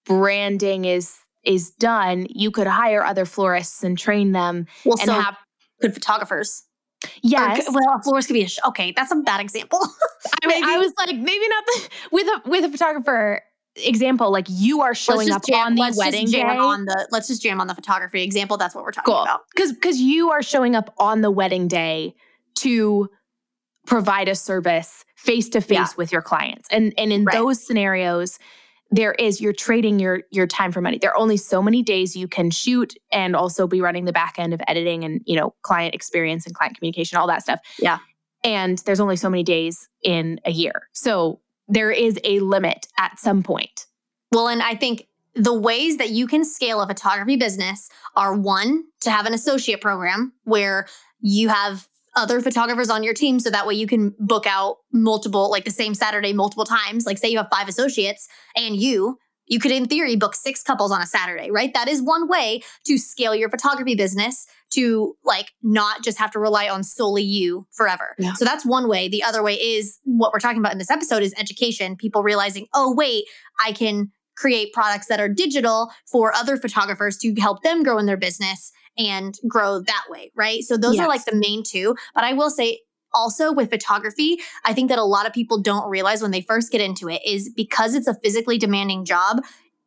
branding 0.05 0.85
is 0.85 1.17
is 1.45 1.71
done, 1.71 2.27
you 2.31 2.51
could 2.51 2.67
hire 2.67 3.05
other 3.05 3.25
florists 3.25 3.85
and 3.85 3.97
train 3.97 4.33
them. 4.33 4.67
Well, 4.85 4.99
and 4.99 5.07
so 5.07 5.13
have 5.13 5.37
good 5.81 5.95
photographers. 5.95 6.65
Yes. 7.23 7.69
Or, 7.69 7.75
well, 7.75 7.99
a 8.01 8.03
florist 8.03 8.29
could 8.29 8.35
be 8.35 8.45
a 8.45 8.49
sh- 8.49 8.59
okay. 8.67 8.93
That's 8.97 9.13
a 9.13 9.17
bad 9.17 9.41
example. 9.41 9.79
I 10.43 10.47
mean, 10.47 10.65
I 10.65 10.79
was 10.79 10.93
like, 10.99 11.17
maybe 11.17 11.49
not 11.49 11.65
the, 11.67 11.89
with 12.11 12.27
a 12.27 12.49
with 12.49 12.65
a 12.65 12.71
photographer 12.71 13.43
example, 13.77 14.31
like 14.31 14.47
you 14.49 14.81
are 14.83 14.95
showing 14.95 15.31
up 15.31 15.45
jam, 15.47 15.67
on 15.67 15.75
the 15.75 15.95
wedding 15.97 16.27
day. 16.27 16.43
On 16.43 16.85
the 16.85 17.09
let's 17.11 17.29
just 17.29 17.43
jam 17.43 17.61
on 17.61 17.67
the 17.67 17.75
photography 17.75 18.23
example. 18.23 18.57
That's 18.57 18.75
what 18.75 18.85
we're 18.85 18.93
talking 18.93 19.13
cool. 19.13 19.23
about. 19.23 19.43
Because 19.55 19.73
because 19.73 19.99
you 19.99 20.31
are 20.31 20.43
showing 20.43 20.75
up 20.75 20.95
on 20.99 21.21
the 21.21 21.31
wedding 21.31 21.69
day 21.69 22.15
to 22.57 23.09
provide 23.87 24.29
a 24.29 24.35
service 24.35 25.05
face 25.17 25.49
to 25.51 25.61
face 25.61 25.97
with 25.97 26.13
your 26.13 26.23
clients, 26.23 26.69
and 26.71 26.95
and 26.97 27.13
in 27.13 27.25
right. 27.25 27.35
those 27.35 27.65
scenarios, 27.65 28.39
there 28.91 29.13
is 29.13 29.41
you're 29.41 29.53
trading 29.53 29.99
your 29.99 30.23
your 30.31 30.47
time 30.47 30.71
for 30.71 30.81
money. 30.81 30.99
There 30.99 31.11
are 31.11 31.19
only 31.19 31.37
so 31.37 31.63
many 31.63 31.83
days 31.83 32.15
you 32.15 32.29
can 32.29 32.51
shoot 32.51 32.95
and 33.11 33.35
also 33.35 33.67
be 33.67 33.81
running 33.81 34.05
the 34.05 34.13
back 34.13 34.35
end 34.39 34.55
of 34.55 34.61
editing 34.69 35.05
and 35.05 35.21
you 35.25 35.37
know 35.37 35.55
client 35.63 35.95
experience 35.95 36.47
and 36.47 36.55
client 36.55 36.77
communication, 36.77 37.19
all 37.19 37.27
that 37.27 37.43
stuff. 37.43 37.61
Yeah. 37.79 37.99
And 38.45 38.79
there's 38.85 39.01
only 39.01 39.17
so 39.17 39.31
many 39.31 39.43
days 39.43 39.89
in 40.03 40.39
a 40.45 40.51
year. 40.51 40.89
So 40.93 41.41
there 41.69 41.91
is 41.91 42.19
a 42.25 42.41
limit 42.41 42.87
at 42.99 43.19
some 43.19 43.43
point. 43.43 43.87
Well, 44.33 44.49
and 44.49 44.63
I 44.63 44.75
think 44.75 45.07
the 45.35 45.55
ways 45.55 45.97
that 45.97 46.11
you 46.11 46.27
can 46.27 46.45
scale 46.45 46.81
a 46.81 46.87
photography 46.87 47.37
business 47.37 47.89
are 48.17 48.35
one, 48.35 48.85
to 49.01 49.11
have 49.11 49.27
an 49.27 49.35
associate 49.35 49.81
program 49.81 50.33
where 50.45 50.87
you 51.21 51.49
have 51.49 51.87
other 52.17 52.41
photographers 52.41 52.91
on 52.91 53.03
your 53.03 53.15
team 53.15 53.41
so 53.41 53.51
that 53.51 53.67
way 53.67 53.75
you 53.75 53.87
can 53.87 54.15
book 54.19 54.47
out 54.47 54.79
multiple 54.93 55.51
like 55.51 55.65
the 55.65 55.71
same 55.71 55.95
Saturday 55.95 56.33
multiple 56.33 56.65
times 56.65 57.07
like 57.07 57.19
say 57.19 57.29
you 57.29 57.39
have 57.39 57.49
5 57.51 57.69
associates 57.69 58.29
and 58.57 58.77
you 58.77 59.19
you 59.47 59.59
could 59.59 59.73
in 59.73 59.87
theory 59.87 60.17
book 60.17 60.35
six 60.35 60.63
couples 60.63 60.93
on 60.93 61.03
a 61.03 61.07
Saturday 61.07 61.51
right 61.51 61.75
that 61.75 61.89
is 61.89 62.01
one 62.01 62.29
way 62.29 62.63
to 62.87 62.99
scale 62.99 63.35
your 63.35 63.51
photography 63.51 63.95
business 63.95 64.47
to 64.75 65.17
like 65.25 65.53
not 65.63 66.03
just 66.03 66.19
have 66.19 66.31
to 66.31 66.39
rely 66.39 66.69
on 66.69 66.83
solely 66.85 67.23
you 67.23 67.67
forever 67.73 68.15
Yeah. 68.19 68.35
so 68.35 68.45
that's 68.45 68.65
one 68.67 68.89
way 68.89 69.09
the 69.09 69.23
other 69.23 69.43
way 69.43 69.55
is 69.55 69.99
what 70.05 70.33
we're 70.33 70.39
talking 70.41 70.59
about 70.59 70.73
in 70.73 70.79
this 70.79 70.91
episode 70.91 71.23
is 71.23 71.35
education 71.39 71.97
people 71.97 72.23
realizing 72.23 72.67
oh 72.75 72.95
wait 72.95 73.25
I 73.65 73.73
can 73.73 74.11
create 74.37 74.73
products 74.73 75.07
that 75.07 75.21
are 75.21 75.29
digital 75.29 75.93
for 76.11 76.35
other 76.35 76.57
photographers 76.57 77.17
to 77.19 77.33
help 77.41 77.63
them 77.63 77.83
grow 77.85 77.99
in 77.99 78.07
their 78.07 78.17
business 78.17 78.73
and 78.99 79.37
grow 79.47 79.79
that 79.81 80.05
way, 80.09 80.33
right? 80.35 80.63
So 80.65 80.77
those 80.77 80.97
Yes. 80.97 81.05
are 81.05 81.09
like 81.09 81.25
the 81.25 81.37
main 81.37 81.63
two. 81.65 81.95
But 82.17 82.25
I 82.25 82.33
will 82.33 82.51
say 82.51 82.81
also 83.13 83.53
with 83.53 83.71
photography, 83.71 84.39
I 84.65 84.73
think 84.73 84.89
that 84.89 84.99
a 84.99 85.05
lot 85.05 85.25
of 85.27 85.33
people 85.33 85.61
don't 85.61 85.89
realize 85.89 86.21
when 86.21 86.33
they 86.33 86.41
first 86.41 86.73
get 86.73 86.81
into 86.81 87.09
it 87.09 87.23
is 87.25 87.49
because 87.55 87.95
it's 87.95 88.09
a 88.09 88.15
physically 88.15 88.59
demanding 88.59 89.05
job. 89.05 89.41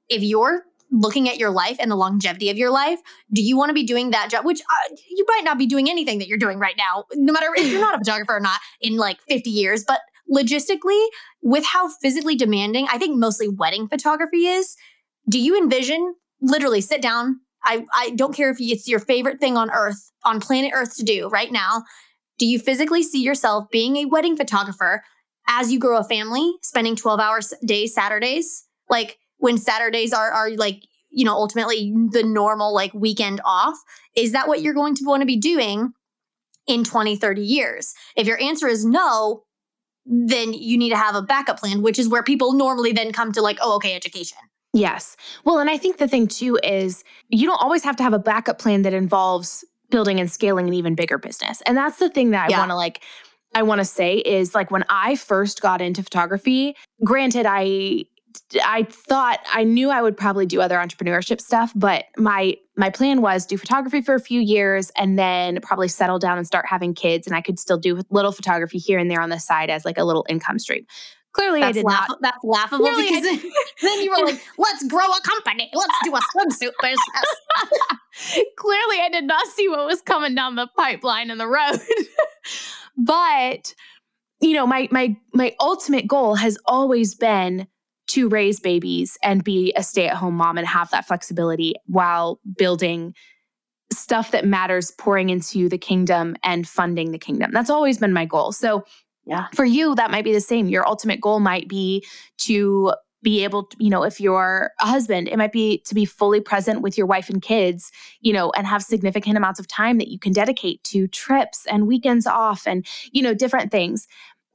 If 0.08 0.24
you're 0.24 0.64
looking 0.92 1.28
at 1.28 1.38
your 1.38 1.50
life 1.50 1.78
and 1.80 1.92
the 1.92 1.96
longevity 1.96 2.50
of 2.50 2.58
your 2.58 2.72
life, 2.72 3.00
do 3.32 3.42
you 3.42 3.58
want 3.58 3.70
to 3.70 3.74
be 3.74 3.84
doing 3.84 4.12
that 4.12 4.30
job? 4.30 4.46
Which 4.46 4.62
uh, 4.62 4.96
you 5.10 5.26
might 5.28 5.44
not 5.44 5.58
be 5.58 5.66
doing 5.66 5.90
anything 5.90 6.20
that 6.20 6.28
you're 6.28 6.38
doing 6.38 6.60
right 6.60 6.76
now, 6.78 7.06
no 7.16 7.34
matter 7.34 7.48
if 7.56 7.72
you're 7.72 7.82
not 7.82 7.96
a 7.96 8.00
photographer 8.00 8.36
or 8.36 8.40
not 8.40 8.60
in 8.82 8.98
like 8.98 9.20
50 9.28 9.50
years. 9.50 9.84
But 9.86 10.02
logistically, 10.34 11.06
with 11.42 11.66
how 11.66 11.90
physically 12.02 12.36
demanding 12.36 12.88
I 12.90 12.98
think 12.98 13.18
mostly 13.18 13.48
wedding 13.48 13.88
photography 13.88 14.48
is, 14.48 14.76
do 15.30 15.40
you 15.40 15.58
envision 15.58 16.16
literally 16.42 16.82
sit 16.82 17.02
down? 17.02 17.42
I, 17.64 17.86
I 17.94 18.12
don't 18.12 18.36
care 18.36 18.50
if 18.50 18.58
it's 18.60 18.88
your 18.88 19.00
favorite 19.00 19.40
thing 19.40 19.58
on 19.58 19.70
earth, 19.72 20.12
on 20.24 20.40
planet 20.40 20.72
Earth 20.74 20.96
to 20.98 21.04
do 21.04 21.28
right 21.30 21.52
now. 21.52 21.84
Do 22.38 22.46
you 22.46 22.60
physically 22.60 23.04
see 23.04 23.22
yourself 23.22 23.66
being 23.72 23.98
a 23.98 24.06
wedding 24.06 24.38
photographer 24.38 25.04
as 25.50 25.72
you 25.72 25.80
grow 25.80 25.98
a 25.98 26.04
family, 26.04 26.54
spending 26.62 26.96
12 26.96 27.20
hours 27.20 27.54
days, 27.66 27.94
Saturdays? 27.94 28.66
Like 28.90 29.18
when 29.38 29.58
Saturdays 29.58 30.14
are, 30.14 30.32
are 30.32 30.52
like, 30.52 30.84
you 31.10 31.26
know, 31.26 31.34
ultimately 31.34 31.94
the 32.12 32.24
normal 32.24 32.74
like 32.74 32.94
weekend 32.94 33.42
off. 33.46 33.76
Is 34.16 34.32
that 34.34 34.48
what 34.48 34.62
you're 34.62 34.74
going 34.74 34.96
to 34.96 35.04
want 35.06 35.22
to 35.22 35.26
be 35.26 35.38
doing 35.38 35.94
in 36.68 36.84
20, 36.84 37.16
30 37.16 37.42
years? 37.42 37.94
If 38.16 38.28
your 38.28 38.40
answer 38.42 38.68
is 38.68 38.86
no, 38.86 39.44
then 40.06 40.54
you 40.54 40.78
need 40.78 40.90
to 40.90 40.98
have 40.98 41.16
a 41.16 41.22
backup 41.22 41.60
plan, 41.60 41.82
which 41.82 42.00
is 42.00 42.08
where 42.08 42.24
people 42.24 42.54
normally 42.54 42.92
then 42.94 43.12
come 43.12 43.32
to 43.34 43.42
like, 43.42 43.58
oh, 43.62 43.76
okay, 43.76 43.96
education. 43.96 44.38
Yes. 44.74 45.16
Well, 45.44 45.60
and 45.60 45.70
I 45.70 45.78
think 45.78 45.98
the 45.98 46.08
thing 46.08 46.28
too 46.28 46.60
is 46.64 47.04
you 47.30 47.48
don't 47.48 47.62
always 47.62 47.84
have 47.84 47.96
to 47.98 48.04
have 48.04 48.14
a 48.14 48.20
backup 48.20 48.60
plan 48.60 48.84
that 48.84 48.94
involves 48.94 49.66
building 49.90 50.20
and 50.20 50.30
scaling 50.30 50.68
an 50.68 50.74
even 50.74 50.96
bigger 50.96 51.18
business. 51.18 51.62
And 51.66 51.78
that's 51.78 52.00
the 52.00 52.10
thing 52.10 52.32
that 52.32 52.46
I 52.46 52.50
Yeah. 52.50 52.60
want 52.60 52.72
to 52.72 52.76
like 52.76 53.02
I 53.56 53.64
want 53.64 53.80
to 53.80 53.86
say 53.86 54.18
is 54.18 54.54
like 54.54 54.70
when 54.72 54.84
I 54.90 55.16
first 55.16 55.62
got 55.62 55.82
into 55.82 56.04
photography, 56.04 56.76
granted 57.04 57.46
I 57.48 58.06
I 58.64 58.84
thought 58.84 59.40
I 59.52 59.64
knew 59.64 59.90
I 59.90 60.02
would 60.02 60.18
probably 60.18 60.46
do 60.46 60.62
other 60.62 60.78
entrepreneurship 60.78 61.42
stuff, 61.42 61.72
but 61.76 62.06
my 62.18 62.56
my 62.76 62.90
plan 62.90 63.22
was 63.22 63.46
do 63.46 63.58
photography 63.58 64.02
for 64.02 64.16
a 64.16 64.20
few 64.20 64.40
years 64.40 64.92
and 64.96 65.18
then 65.18 65.60
probably 65.62 65.88
settle 65.88 66.20
down 66.20 66.38
and 66.38 66.46
start 66.46 66.66
having 66.68 66.94
kids 66.94 67.26
and 67.28 67.36
I 67.36 67.42
could 67.42 67.60
still 67.60 67.78
do 67.78 67.98
a 67.98 68.04
little 68.12 68.32
photography 68.32 68.78
here 68.78 69.00
and 69.00 69.10
there 69.10 69.22
on 69.22 69.30
the 69.30 69.40
side 69.40 69.70
as 69.70 69.84
like 69.84 69.98
a 69.98 70.04
little 70.04 70.26
income 70.30 70.60
stream. 70.60 70.86
Clearly 71.38 71.62
I 71.62 71.66
That's, 71.66 71.78
did 71.78 71.86
laugh- 71.86 72.08
not 72.10 72.22
that's 72.22 72.44
laughable 72.44 72.86
Clearly 72.86 73.10
because 73.10 73.24
then 73.82 74.02
you 74.02 74.10
were 74.10 74.26
like, 74.26 74.42
let's 74.58 74.88
grow 74.88 75.06
a 75.06 75.22
company. 75.22 75.70
Let's 75.74 75.94
do 76.04 76.16
a 76.16 76.20
swimsuit 76.20 76.72
business. 76.82 78.48
Clearly, 78.58 79.00
I 79.02 79.10
did 79.12 79.26
not 79.26 79.46
see 79.48 79.70
what 79.70 79.86
was 79.86 80.02
coming 80.02 80.34
down 80.34 80.56
the 80.56 80.68
pipeline 80.76 81.30
in 81.30 81.38
the 81.38 81.48
road. 81.48 81.80
but 82.98 83.74
you 84.40 84.54
know, 84.54 84.66
my 84.66 84.88
my 84.92 85.16
my 85.34 85.56
ultimate 85.60 86.08
goal 86.08 86.36
has 86.36 86.58
always 86.66 87.14
been 87.14 87.68
to 88.08 88.30
raise 88.30 88.60
babies 88.60 89.18
and 89.22 89.44
be 89.44 89.74
a 89.76 89.84
stay-at-home 89.84 90.36
mom 90.36 90.58
and 90.58 90.68
have 90.68 90.90
that 90.92 91.06
flexibility 91.06 91.76
while 91.86 92.40
building 92.58 93.14
stuff 93.92 94.32
that 94.32 94.46
matters 94.46 94.92
pouring 94.92 95.30
into 95.30 95.70
the 95.70 95.78
kingdom 95.78 96.36
and 96.44 96.68
funding 96.68 97.12
the 97.12 97.18
kingdom. 97.18 97.52
That's 97.52 97.70
always 97.70 97.98
been 97.98 98.14
my 98.14 98.26
goal. 98.26 98.52
So 98.52 98.84
Yeah. 99.26 99.48
for 99.54 99.66
you 99.66 99.94
that 99.96 100.12
might 100.12 100.24
be 100.24 100.34
the 100.34 100.42
same. 100.42 100.68
Your 100.68 100.88
ultimate 100.88 101.20
goal 101.22 101.40
might 101.40 101.68
be 101.68 102.06
to 102.40 102.94
be 103.24 103.44
able 103.44 103.64
to, 103.64 103.78
you 103.80 103.90
know, 103.90 104.04
if 104.04 104.22
you're 104.22 104.72
a 104.80 104.86
husband, 104.86 105.28
it 105.28 105.38
might 105.38 105.52
be 105.52 105.80
to 105.88 105.96
be 105.96 106.06
fully 106.06 106.40
present 106.40 106.82
with 106.82 106.98
your 106.98 107.08
wife 107.08 107.30
and 107.30 107.42
kids, 107.42 107.92
you 108.22 108.32
know, 108.32 108.52
and 108.52 108.68
have 108.68 108.84
significant 108.84 109.36
amounts 109.36 109.60
of 109.60 109.68
time 109.68 109.98
that 109.98 110.10
you 110.10 110.20
can 110.20 110.32
dedicate 110.32 110.84
to 110.84 111.08
trips 111.08 111.66
and 111.70 111.88
weekends 111.88 112.28
off 112.28 112.68
and, 112.68 112.86
you 113.12 113.22
know, 113.22 113.34
different 113.34 113.72
things. 113.72 114.08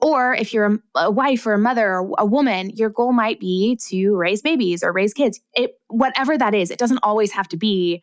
Or 0.02 0.34
if 0.34 0.52
you're 0.52 0.66
a, 0.66 0.78
a 1.06 1.10
wife 1.10 1.46
or 1.46 1.54
a 1.54 1.58
mother 1.58 1.88
or 1.94 2.12
a 2.18 2.26
woman, 2.26 2.70
your 2.70 2.90
goal 2.90 3.12
might 3.12 3.38
be 3.38 3.78
to 3.88 4.16
raise 4.16 4.42
babies 4.42 4.82
or 4.82 4.92
raise 4.92 5.14
kids. 5.14 5.40
It 5.54 5.70
whatever 5.88 6.36
that 6.36 6.54
is, 6.54 6.70
it 6.72 6.78
doesn't 6.78 6.98
always 7.02 7.32
have 7.32 7.48
to 7.48 7.56
be 7.56 8.02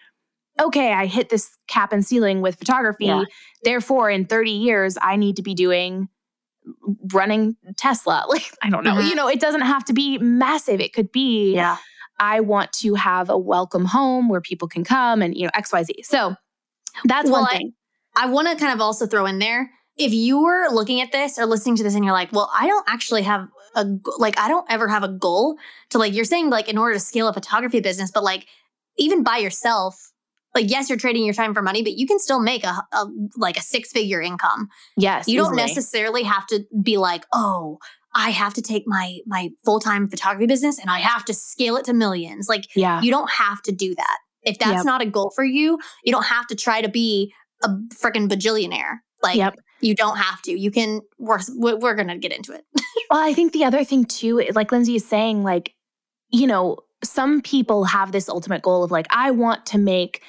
okay, 0.59 0.91
I 0.91 1.05
hit 1.05 1.29
this 1.29 1.57
cap 1.69 1.93
and 1.93 2.05
ceiling 2.05 2.41
with 2.41 2.55
photography. 2.57 3.05
Yeah. 3.05 3.23
Therefore, 3.63 4.09
in 4.09 4.25
30 4.25 4.51
years, 4.51 4.97
I 5.01 5.15
need 5.15 5.37
to 5.37 5.41
be 5.41 5.53
doing 5.53 6.09
running 7.13 7.55
Tesla. 7.77 8.25
Like, 8.29 8.51
I 8.61 8.69
don't 8.69 8.83
know. 8.83 8.95
Mhm. 8.95 9.09
You 9.09 9.15
know, 9.15 9.27
it 9.27 9.39
doesn't 9.39 9.61
have 9.61 9.85
to 9.85 9.93
be 9.93 10.17
massive. 10.17 10.79
It 10.81 10.93
could 10.93 11.11
be 11.11 11.53
Yeah. 11.53 11.77
I 12.19 12.41
want 12.41 12.73
to 12.73 12.95
have 12.95 13.29
a 13.29 13.37
welcome 13.37 13.85
home 13.85 14.27
where 14.27 14.41
people 14.41 14.67
can 14.67 14.83
come 14.83 15.21
and, 15.21 15.35
you 15.35 15.45
know, 15.45 15.51
XYZ. 15.55 16.03
So 16.03 16.35
that's 17.05 17.29
Well, 17.29 17.41
one 17.43 17.49
I- 17.53 17.57
thing. 17.57 17.73
I 18.15 18.25
want 18.25 18.49
to 18.49 18.55
kind 18.57 18.73
of 18.73 18.81
also 18.81 19.05
throw 19.07 19.25
in 19.25 19.39
there 19.39 19.71
if 19.99 20.13
you 20.13 20.41
were 20.41 20.67
looking 20.71 21.01
at 21.01 21.11
this 21.11 21.37
or 21.37 21.45
listening 21.45 21.75
to 21.75 21.83
this 21.83 21.93
and 21.93 22.03
you're 22.03 22.13
like, 22.13 22.31
well, 22.31 22.49
I 22.57 22.65
don't 22.65 22.85
actually 22.87 23.23
have 23.23 23.47
a 23.75 23.85
like 24.17 24.39
I 24.39 24.47
don't 24.47 24.65
ever 24.69 24.87
have 24.87 25.03
a 25.03 25.09
goal 25.09 25.57
to 25.91 25.99
like 25.99 26.13
you're 26.13 26.25
saying 26.25 26.49
like 26.49 26.69
in 26.69 26.77
order 26.77 26.93
to 26.93 26.99
scale 26.99 27.27
a 27.27 27.33
photography 27.33 27.81
business, 27.81 28.09
but 28.09 28.23
like 28.23 28.47
even 28.97 29.21
by 29.23 29.37
yourself, 29.37 30.11
like 30.55 30.71
yes, 30.71 30.89
you're 30.89 30.97
trading 30.97 31.25
your 31.25 31.33
time 31.35 31.53
for 31.53 31.61
money, 31.61 31.83
but 31.83 31.93
you 31.93 32.07
can 32.07 32.17
still 32.17 32.39
make 32.39 32.63
a, 32.63 32.83
a 32.93 33.05
like 33.37 33.57
a 33.57 33.61
six 33.61 33.91
figure 33.91 34.21
income. 34.21 34.69
yes. 34.97 35.27
You 35.27 35.37
don't 35.37 35.55
necessarily 35.55 36.23
have 36.23 36.47
to 36.47 36.65
be 36.81 36.97
like, 36.97 37.25
oh, 37.33 37.77
I 38.15 38.29
have 38.31 38.53
to 38.55 38.61
take 38.61 38.83
my 38.87 39.17
my 39.27 39.49
full 39.65 39.79
time 39.79 40.09
photography 40.09 40.47
business 40.47 40.79
and 40.79 40.89
I 40.89 40.99
have 40.99 41.25
to 41.25 41.33
scale 41.33 41.75
it 41.77 41.85
to 41.85 41.93
millions. 41.93 42.47
Like 42.47 42.65
Yeah. 42.75 43.01
you 43.01 43.11
don't 43.11 43.29
have 43.29 43.61
to 43.63 43.71
do 43.73 43.93
that. 43.95 44.17
If 44.43 44.57
that's 44.59 44.77
Yep. 44.77 44.85
not 44.85 45.01
a 45.01 45.05
goal 45.05 45.31
for 45.35 45.43
you, 45.43 45.77
you 46.05 46.11
don't 46.13 46.25
have 46.25 46.47
to 46.47 46.55
try 46.55 46.81
to 46.81 46.89
be 46.89 47.33
a 47.63 47.67
freaking 47.93 48.29
bajillionaire. 48.29 48.99
Like 49.21 49.35
Yep. 49.35 49.55
You 49.81 49.95
don't 49.95 50.17
have 50.17 50.41
to. 50.43 50.51
You 50.51 50.71
can. 50.71 51.01
We're 51.17 51.39
we're 51.55 51.95
gonna 51.95 52.17
get 52.17 52.31
into 52.31 52.53
it. 52.53 52.65
Well, 53.11 53.27
I 53.27 53.33
think 53.33 53.53
the 53.53 53.63
other 53.65 53.83
thing 53.83 54.05
too, 54.05 54.39
like 54.53 54.71
Lindsey 54.71 54.95
is 54.95 55.03
saying, 55.03 55.41
like, 55.41 55.73
you 56.29 56.45
know, 56.45 56.77
some 57.03 57.41
people 57.41 57.85
have 57.85 58.11
this 58.11 58.29
ultimate 58.29 58.61
goal 58.61 58.83
of 58.83 58.91
like, 58.91 59.07
I 59.09 59.31
want 59.31 59.65
to 59.67 59.79
make 59.79 60.21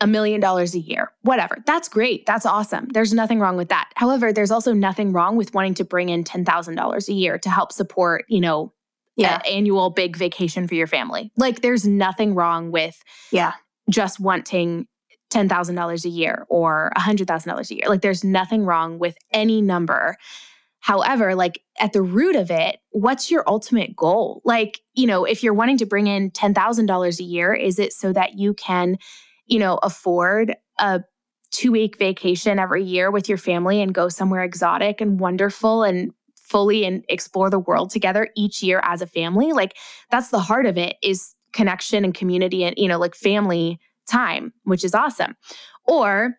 a 0.00 0.06
million 0.06 0.40
dollars 0.40 0.74
a 0.74 0.78
year, 0.78 1.12
whatever. 1.20 1.58
That's 1.66 1.90
great. 1.90 2.24
That's 2.24 2.46
awesome. 2.46 2.88
There's 2.94 3.12
nothing 3.12 3.40
wrong 3.40 3.58
with 3.58 3.68
that. 3.68 3.90
However, 3.96 4.32
there's 4.32 4.50
also 4.50 4.72
nothing 4.72 5.12
wrong 5.12 5.36
with 5.36 5.52
wanting 5.52 5.74
to 5.74 5.84
bring 5.84 6.08
in 6.08 6.24
$10,000 6.24 7.08
a 7.08 7.12
year 7.12 7.36
to 7.38 7.50
help 7.50 7.72
support, 7.72 8.24
you 8.26 8.40
know, 8.40 8.72
Yeah. 9.16 9.42
annual 9.46 9.90
big 9.90 10.16
vacation 10.16 10.66
for 10.66 10.74
your 10.74 10.86
family. 10.86 11.30
Like, 11.36 11.60
there's 11.60 11.86
nothing 11.86 12.34
wrong 12.34 12.70
with 12.72 12.96
Yeah. 13.30 13.52
just 13.90 14.18
wanting 14.18 14.86
$10,000 15.32 16.04
a 16.04 16.08
year 16.08 16.46
or 16.48 16.92
$100,000 16.96 17.70
a 17.70 17.74
year. 17.74 17.88
Like, 17.88 18.02
there's 18.02 18.24
nothing 18.24 18.64
wrong 18.64 18.98
with 18.98 19.16
any 19.32 19.62
number. 19.62 20.16
However, 20.80 21.36
like 21.36 21.62
at 21.78 21.92
the 21.92 22.02
root 22.02 22.34
of 22.34 22.50
it, 22.50 22.78
what's 22.90 23.30
your 23.30 23.44
ultimate 23.46 23.94
goal? 23.94 24.42
Like, 24.44 24.80
you 24.94 25.06
know, 25.06 25.24
if 25.24 25.42
you're 25.42 25.54
wanting 25.54 25.78
to 25.78 25.86
bring 25.86 26.08
in 26.08 26.32
$10,000 26.32 27.20
a 27.20 27.22
year, 27.22 27.54
is 27.54 27.78
it 27.78 27.92
so 27.92 28.12
that 28.12 28.34
you 28.34 28.52
can, 28.54 28.98
you 29.46 29.60
know, 29.60 29.78
afford 29.82 30.56
a 30.78 31.02
two 31.52 31.70
week 31.70 31.98
vacation 31.98 32.58
every 32.58 32.82
year 32.82 33.12
with 33.12 33.28
your 33.28 33.38
family 33.38 33.80
and 33.80 33.94
go 33.94 34.08
somewhere 34.08 34.42
exotic 34.42 35.00
and 35.00 35.20
wonderful 35.20 35.84
and 35.84 36.10
fully 36.36 36.84
and 36.84 37.04
explore 37.08 37.48
the 37.48 37.60
world 37.60 37.90
together 37.90 38.28
each 38.36 38.60
year 38.60 38.80
as 38.82 39.00
a 39.00 39.06
family? 39.06 39.52
Like, 39.52 39.76
that's 40.10 40.30
the 40.30 40.40
heart 40.40 40.66
of 40.66 40.76
it 40.76 40.96
is 41.00 41.34
connection 41.52 42.04
and 42.04 42.12
community 42.12 42.64
and, 42.64 42.74
you 42.76 42.88
know, 42.88 42.98
like 42.98 43.14
family 43.14 43.78
time, 44.08 44.52
which 44.64 44.84
is 44.84 44.94
awesome. 44.94 45.36
Or 45.86 46.38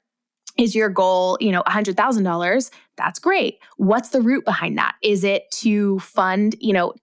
is 0.57 0.75
your 0.75 0.89
goal, 0.89 1.37
you 1.41 1.51
know, 1.51 1.63
$100,000? 1.63 2.71
That's 2.97 3.19
great. 3.19 3.57
What's 3.77 4.09
the 4.09 4.21
root 4.21 4.45
behind 4.45 4.77
that? 4.77 4.95
Is 5.01 5.23
it 5.23 5.49
to 5.51 5.99
fund, 5.99 6.55
you 6.59 6.73
know, 6.73 6.93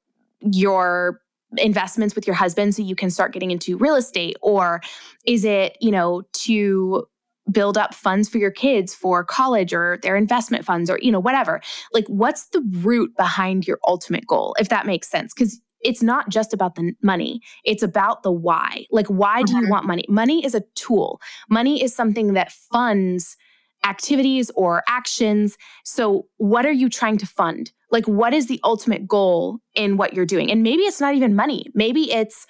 your 0.40 1.20
investments 1.56 2.14
with 2.14 2.26
your 2.26 2.36
husband 2.36 2.74
so 2.74 2.82
you 2.82 2.94
can 2.94 3.10
start 3.10 3.32
getting 3.32 3.50
into 3.50 3.76
real 3.76 3.96
estate 3.96 4.36
or 4.40 4.80
is 5.26 5.44
it 5.44 5.76
you 5.80 5.90
know 5.90 6.22
to 6.32 7.04
build 7.50 7.76
up 7.76 7.92
funds 7.92 8.28
for 8.28 8.38
your 8.38 8.52
kids 8.52 8.94
for 8.94 9.24
college 9.24 9.74
or 9.74 9.98
their 10.02 10.14
investment 10.14 10.64
funds 10.64 10.88
or 10.88 10.98
you 11.02 11.10
know 11.10 11.18
whatever 11.18 11.60
like 11.92 12.06
what's 12.06 12.46
the 12.50 12.62
root 12.78 13.10
behind 13.16 13.66
your 13.66 13.78
ultimate 13.86 14.24
goal 14.26 14.54
if 14.60 14.68
that 14.68 14.86
makes 14.86 15.08
sense 15.08 15.32
cuz 15.32 15.60
it's 15.82 16.02
not 16.02 16.28
just 16.28 16.52
about 16.52 16.74
the 16.74 16.92
money 17.02 17.40
it's 17.64 17.82
about 17.82 18.22
the 18.22 18.32
why 18.32 18.84
like 18.90 19.06
why 19.08 19.42
do 19.42 19.54
you 19.54 19.66
Mhm. 19.66 19.70
want 19.70 19.86
money 19.86 20.04
money 20.08 20.44
is 20.44 20.54
a 20.54 20.60
tool 20.74 21.20
money 21.48 21.82
is 21.82 21.94
something 21.94 22.32
that 22.34 22.52
funds 22.52 23.36
activities 23.84 24.50
or 24.56 24.82
actions 24.88 25.56
so 25.84 26.26
what 26.36 26.66
are 26.66 26.72
you 26.72 26.88
trying 26.88 27.16
to 27.16 27.26
fund 27.26 27.72
like 27.90 28.06
what 28.06 28.34
is 28.34 28.46
the 28.46 28.60
ultimate 28.62 29.08
goal 29.08 29.58
in 29.74 29.96
what 29.96 30.12
you're 30.12 30.26
doing 30.26 30.50
and 30.50 30.62
maybe 30.62 30.82
it's 30.82 31.00
not 31.00 31.14
even 31.14 31.34
money 31.34 31.66
maybe 31.74 32.12
it's 32.12 32.46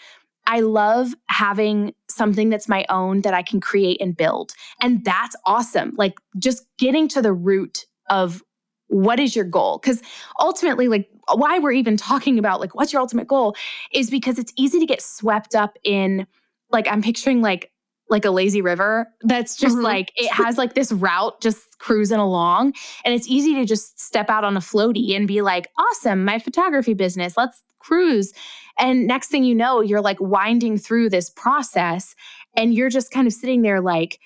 I 0.47 0.61
love 0.61 1.15
having 1.29 1.95
something 2.09 2.49
that's 2.49 2.69
my 2.69 2.85
own 2.89 3.21
that 3.21 3.35
I 3.35 3.43
can 3.43 3.61
create 3.61 4.01
and 4.01 4.17
build. 4.17 4.51
And 4.81 5.05
that's 5.05 5.37
awesome. 5.47 5.93
Like 5.97 6.15
just 6.39 6.65
getting 6.79 7.07
to 7.09 7.23
the 7.23 7.33
root 7.33 7.87
of 8.09 8.43
what 8.89 9.21
is 9.21 9.37
your 9.37 9.45
goal? 9.45 9.79
Because 9.81 10.03
ultimately, 10.41 10.89
like 10.89 11.09
why 11.37 11.59
we're 11.59 11.73
even 11.73 11.97
talking 11.97 12.39
about 12.39 12.61
like 12.61 12.75
what's 12.75 12.93
your 12.93 13.01
ultimate 13.01 13.27
goal 13.29 13.55
is 13.93 14.11
because 14.11 14.39
it's 14.39 14.53
easy 14.57 14.79
to 14.79 14.87
get 14.87 15.03
swept 15.03 15.55
up 15.55 15.77
in 15.85 16.27
like 16.71 16.87
I'm 16.89 17.03
picturing 17.03 17.43
like 17.43 17.71
like 18.09 18.25
a 18.25 18.31
lazy 18.31 18.61
river 18.61 19.07
that's 19.23 19.57
just 19.57 19.77
Mhm. 19.77 19.83
like 19.85 20.13
it 20.17 20.31
has 20.33 20.59
like 20.59 20.75
this 20.75 20.91
route 20.91 21.41
just 21.41 21.79
cruising 21.79 22.19
along 22.19 22.75
and 23.05 23.15
it's 23.15 23.29
easy 23.29 23.55
to 23.55 23.65
just 23.65 24.01
step 24.01 24.29
out 24.29 24.43
on 24.43 24.57
a 24.57 24.61
floaty 24.61 25.15
and 25.15 25.29
be 25.29 25.43
like 25.43 25.69
awesome 25.79 26.25
my 26.25 26.39
photography 26.41 26.93
business 26.93 27.37
let's 27.37 27.63
cruise 27.79 28.33
and 28.79 29.07
next 29.07 29.29
thing 29.29 29.45
you 29.45 29.55
know, 29.55 29.81
you're 29.83 30.01
like 30.01 30.17
winding 30.21 30.79
through 30.79 31.11
this 31.11 31.29
process 31.29 32.15
and 32.57 32.75
you're 32.75 32.89
just 32.89 33.11
kind 33.11 33.27
of 33.27 33.33
sitting 33.35 33.61
there 33.61 33.81
like, 33.81 34.19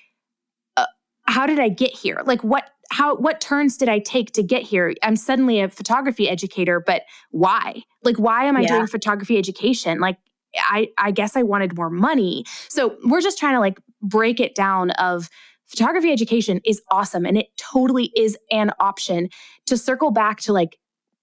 uh, 0.76 0.87
how 1.26 1.44
did 1.46 1.58
I 1.58 1.68
get 1.68 1.90
here? 1.90 2.20
Like 2.25 2.44
what 2.44 2.70
how 2.90 3.16
what 3.16 3.40
turns 3.40 3.76
did 3.76 3.88
I 3.88 3.98
take 3.98 4.32
to 4.32 4.42
get 4.42 4.62
here? 4.62 4.94
I'm 5.02 5.16
suddenly 5.16 5.60
a 5.60 5.68
photography 5.68 6.28
educator, 6.28 6.80
but 6.84 7.02
why? 7.30 7.82
Like 8.02 8.16
why 8.16 8.44
am 8.44 8.56
I 8.56 8.62
Yeah. 8.62 8.76
doing 8.76 8.86
photography 8.86 9.38
education? 9.38 10.00
Like 10.00 10.18
I 10.56 10.88
I 10.98 11.10
guess 11.10 11.36
I 11.36 11.42
wanted 11.42 11.76
more 11.76 11.90
money. 11.90 12.44
So 12.68 12.96
we're 13.04 13.20
just 13.20 13.38
trying 13.38 13.54
to 13.54 13.60
like 13.60 13.80
break 14.02 14.40
it 14.40 14.54
down 14.54 14.90
of 14.92 15.28
photography 15.66 16.12
education 16.12 16.60
is 16.64 16.82
awesome 16.90 17.24
and 17.24 17.38
it 17.38 17.46
totally 17.56 18.12
is 18.16 18.36
an 18.50 18.70
option 18.80 19.28
to 19.66 19.76
circle 19.78 20.10
back 20.10 20.40
to 20.40 20.52
like 20.52 20.76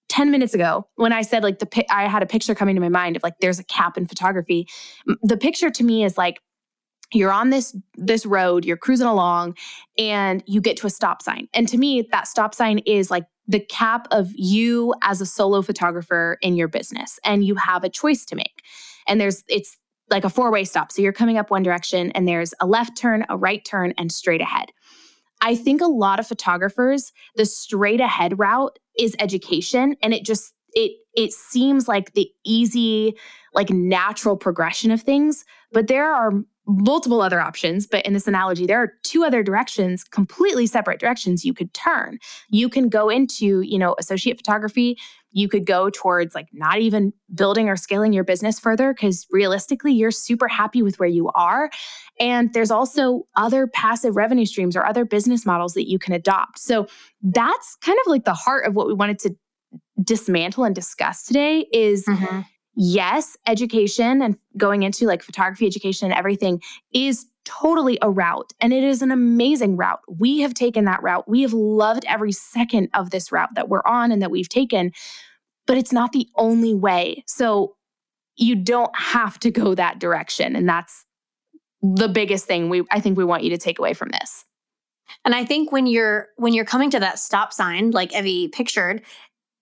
10 0.09 0.29
minutes 0.31 0.53
ago 0.53 0.85
when 0.95 1.13
I 1.13 1.21
said 1.21 1.43
like 1.43 1.59
the 1.59 1.85
I 1.93 2.07
had 2.07 2.21
a 2.21 2.25
picture 2.25 2.53
coming 2.53 2.75
to 2.75 2.81
my 2.81 2.89
mind 2.89 3.15
of 3.15 3.23
like 3.23 3.35
there's 3.39 3.59
a 3.59 3.63
cap 3.63 3.97
in 3.97 4.07
photography. 4.07 4.67
The 5.23 5.37
picture 5.37 5.69
to 5.69 5.83
me 5.83 6.03
is 6.03 6.17
like 6.17 6.41
you're 7.13 7.31
on 7.31 7.49
this 7.49 7.75
this 7.95 8.25
road, 8.25 8.65
you're 8.65 8.77
cruising 8.77 9.07
along 9.07 9.55
and 9.97 10.43
you 10.45 10.61
get 10.61 10.77
to 10.77 10.87
a 10.87 10.89
stop 10.89 11.21
sign. 11.21 11.47
And 11.53 11.67
to 11.67 11.77
me 11.77 12.07
that 12.11 12.27
stop 12.27 12.53
sign 12.53 12.79
is 12.79 13.11
like 13.11 13.25
the 13.47 13.59
cap 13.59 14.07
of 14.11 14.29
you 14.33 14.93
as 15.01 15.19
a 15.19 15.25
solo 15.25 15.61
photographer 15.61 16.37
in 16.41 16.55
your 16.55 16.67
business 16.67 17.19
and 17.25 17.43
you 17.43 17.55
have 17.55 17.83
a 17.83 17.89
choice 17.89 18.25
to 18.25 18.35
make. 18.35 18.63
And 19.07 19.19
there's 19.19 19.43
it's 19.49 19.77
like 20.09 20.25
a 20.25 20.29
four-way 20.29 20.65
stop. 20.65 20.91
So 20.91 21.01
you're 21.01 21.13
coming 21.13 21.37
up 21.37 21.49
one 21.49 21.63
direction 21.63 22.11
and 22.11 22.27
there's 22.27 22.53
a 22.59 22.67
left 22.67 22.97
turn, 22.97 23.25
a 23.29 23.37
right 23.37 23.63
turn 23.63 23.93
and 23.97 24.11
straight 24.11 24.41
ahead. 24.41 24.69
I 25.41 25.55
think 25.55 25.81
a 25.81 25.87
lot 25.87 26.19
of 26.19 26.27
photographers, 26.27 27.11
the 27.35 27.45
straight 27.45 28.01
ahead 28.01 28.37
route 28.37 28.77
is 28.97 29.15
education 29.19 29.95
and 30.03 30.13
it 30.13 30.23
just 30.23 30.53
it 30.73 30.91
it 31.13 31.33
seems 31.33 31.87
like 31.87 32.13
the 32.13 32.29
easy 32.45 33.17
like 33.53 33.69
natural 33.69 34.37
progression 34.37 34.91
of 34.91 35.01
things, 35.01 35.43
but 35.71 35.87
there 35.87 36.13
are 36.13 36.31
multiple 36.77 37.21
other 37.21 37.41
options, 37.41 37.85
but 37.85 38.05
in 38.05 38.13
this 38.13 38.27
analogy 38.27 38.65
there 38.65 38.81
are 38.81 38.93
two 39.03 39.23
other 39.23 39.43
directions, 39.43 40.03
completely 40.03 40.65
separate 40.65 40.99
directions 40.99 41.43
you 41.43 41.53
could 41.53 41.73
turn. 41.73 42.17
You 42.49 42.69
can 42.69 42.89
go 42.89 43.09
into, 43.09 43.61
you 43.61 43.77
know, 43.77 43.95
associate 43.99 44.37
photography, 44.37 44.97
you 45.31 45.47
could 45.47 45.65
go 45.65 45.89
towards 45.89 46.35
like 46.35 46.47
not 46.51 46.79
even 46.79 47.13
building 47.33 47.69
or 47.69 47.75
scaling 47.77 48.13
your 48.13 48.23
business 48.23 48.59
further 48.59 48.93
because 48.93 49.25
realistically 49.31 49.93
you're 49.93 50.11
super 50.11 50.47
happy 50.47 50.81
with 50.83 50.99
where 50.99 51.09
you 51.09 51.29
are 51.35 51.69
and 52.19 52.53
there's 52.53 52.71
also 52.71 53.23
other 53.35 53.67
passive 53.67 54.15
revenue 54.15 54.45
streams 54.45 54.75
or 54.75 54.85
other 54.85 55.05
business 55.05 55.45
models 55.45 55.73
that 55.73 55.89
you 55.89 55.97
can 55.97 56.13
adopt. 56.13 56.59
So 56.59 56.87
that's 57.21 57.77
kind 57.77 57.97
of 58.05 58.09
like 58.09 58.25
the 58.25 58.33
heart 58.33 58.65
of 58.65 58.75
what 58.75 58.87
we 58.87 58.93
wanted 58.93 59.19
to 59.19 59.35
dismantle 60.03 60.63
and 60.63 60.75
discuss 60.75 61.23
today 61.23 61.65
is 61.71 62.05
Mhm. 62.05 62.45
Yes, 62.75 63.35
education 63.47 64.21
and 64.21 64.37
going 64.57 64.83
into 64.83 65.05
like 65.05 65.23
photography 65.23 65.65
education 65.65 66.09
and 66.09 66.17
everything 66.17 66.61
is 66.93 67.25
totally 67.43 67.97
a 68.01 68.09
route 68.09 68.53
and 68.59 68.71
it 68.71 68.83
is 68.83 69.01
an 69.01 69.11
amazing 69.11 69.75
route. 69.75 70.01
We 70.07 70.39
have 70.39 70.53
taken 70.53 70.85
that 70.85 71.01
route. 71.01 71.27
We 71.27 71.41
have 71.41 71.53
loved 71.53 72.05
every 72.07 72.31
second 72.31 72.89
of 72.93 73.09
this 73.09 73.31
route 73.31 73.49
that 73.55 73.69
we're 73.69 73.85
on 73.85 74.11
and 74.11 74.21
that 74.21 74.31
we've 74.31 74.49
taken, 74.49 74.91
but 75.65 75.77
it's 75.77 75.91
not 75.91 76.11
the 76.11 76.27
only 76.35 76.73
way. 76.73 77.23
So 77.27 77.75
you 78.37 78.55
don't 78.55 78.95
have 78.95 79.39
to 79.39 79.51
go 79.51 79.75
that 79.75 79.99
direction 79.99 80.55
and 80.55 80.67
that's 80.69 81.05
the 81.81 82.07
biggest 82.07 82.45
thing 82.45 82.69
we 82.69 82.83
I 82.91 82.99
think 82.99 83.17
we 83.17 83.25
want 83.25 83.43
you 83.43 83.49
to 83.49 83.57
take 83.57 83.79
away 83.79 83.93
from 83.93 84.09
this. 84.09 84.45
And 85.25 85.35
I 85.35 85.43
think 85.43 85.71
when 85.71 85.87
you're 85.87 86.27
when 86.37 86.53
you're 86.53 86.65
coming 86.65 86.89
to 86.91 86.99
that 86.99 87.19
stop 87.19 87.51
sign, 87.51 87.91
like 87.91 88.15
Evie 88.15 88.47
pictured, 88.47 89.01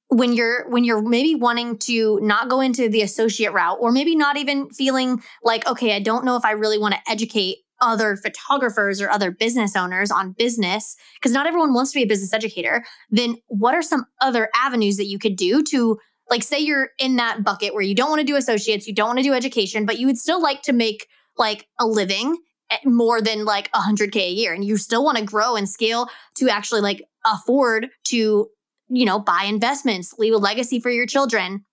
when 0.10 0.34
you're 0.34 0.68
when 0.70 0.84
you're 0.84 1.02
maybe 1.02 1.36
wanting 1.36 1.78
to 1.78 2.20
not 2.22 2.50
go 2.50 2.62
into 2.62 2.90
the 2.90 3.02
associate 3.02 3.54
route, 3.54 3.78
or 3.80 3.92
maybe 3.92 4.16
not 4.16 4.38
even 4.38 4.70
feeling 4.72 5.22
like, 5.44 5.68
okay, 5.68 5.96
I 5.96 6.00
don't 6.00 6.26
know 6.26 6.36
if 6.36 6.44
I 6.44 6.52
really 6.52 6.80
want 6.80 6.96
to 6.96 7.12
educate 7.12 7.60
other 7.82 8.18
photographers 8.18 9.02
or 9.02 9.10
other 9.10 9.32
business 9.32 9.76
owners 9.76 10.12
on 10.12 10.34
business, 10.34 10.98
because 11.16 11.32
not 11.32 11.48
everyone 11.48 11.74
wants 11.74 11.92
to 11.92 12.00
be 12.00 12.04
a 12.04 12.08
business 12.08 12.34
educator, 12.34 12.84
then 13.10 13.38
what 13.48 13.74
are 13.74 13.82
some 13.82 14.06
other 14.20 14.50
avenues 14.56 14.98
that 14.98 15.06
you 15.06 15.20
could 15.20 15.36
do 15.36 15.64
to 15.64 15.98
like 16.30 16.44
say 16.44 16.60
you're 16.60 16.90
in 17.00 17.16
that 17.16 17.44
bucket 17.44 17.74
where 17.74 17.84
you 17.84 17.96
don't 17.96 18.10
want 18.10 18.20
to 18.20 18.26
do 18.26 18.36
associates, 18.36 18.88
you 18.88 18.94
don't 18.94 19.08
want 19.08 19.20
to 19.20 19.24
do 19.24 19.34
education, 19.34 19.86
but 19.86 20.00
you 20.00 20.08
would 20.08 20.18
still 20.18 20.42
like 20.42 20.62
to 20.64 20.74
make 20.74 21.08
like 21.38 21.68
a 21.80 21.88
living 21.88 22.36
at 22.72 22.86
more 22.86 23.22
than 23.22 23.46
like 23.46 23.72
100k 23.72 24.16
a 24.18 24.32
year 24.32 24.54
and 24.54 24.64
you 24.66 24.78
still 24.78 25.04
want 25.04 25.18
to 25.18 25.24
grow 25.24 25.56
and 25.56 25.68
scale 25.70 26.08
to 26.36 26.50
actually 26.50 26.82
like 26.82 27.04
afford 27.26 27.88
to 28.04 28.48
you 28.90 29.06
know 29.06 29.20
buy 29.20 29.46
investments 29.48 30.14
leave 30.18 30.34
a 30.34 30.38
legacy 30.38 30.80
for 30.80 30.90
your 30.90 31.06
children. 31.06 31.66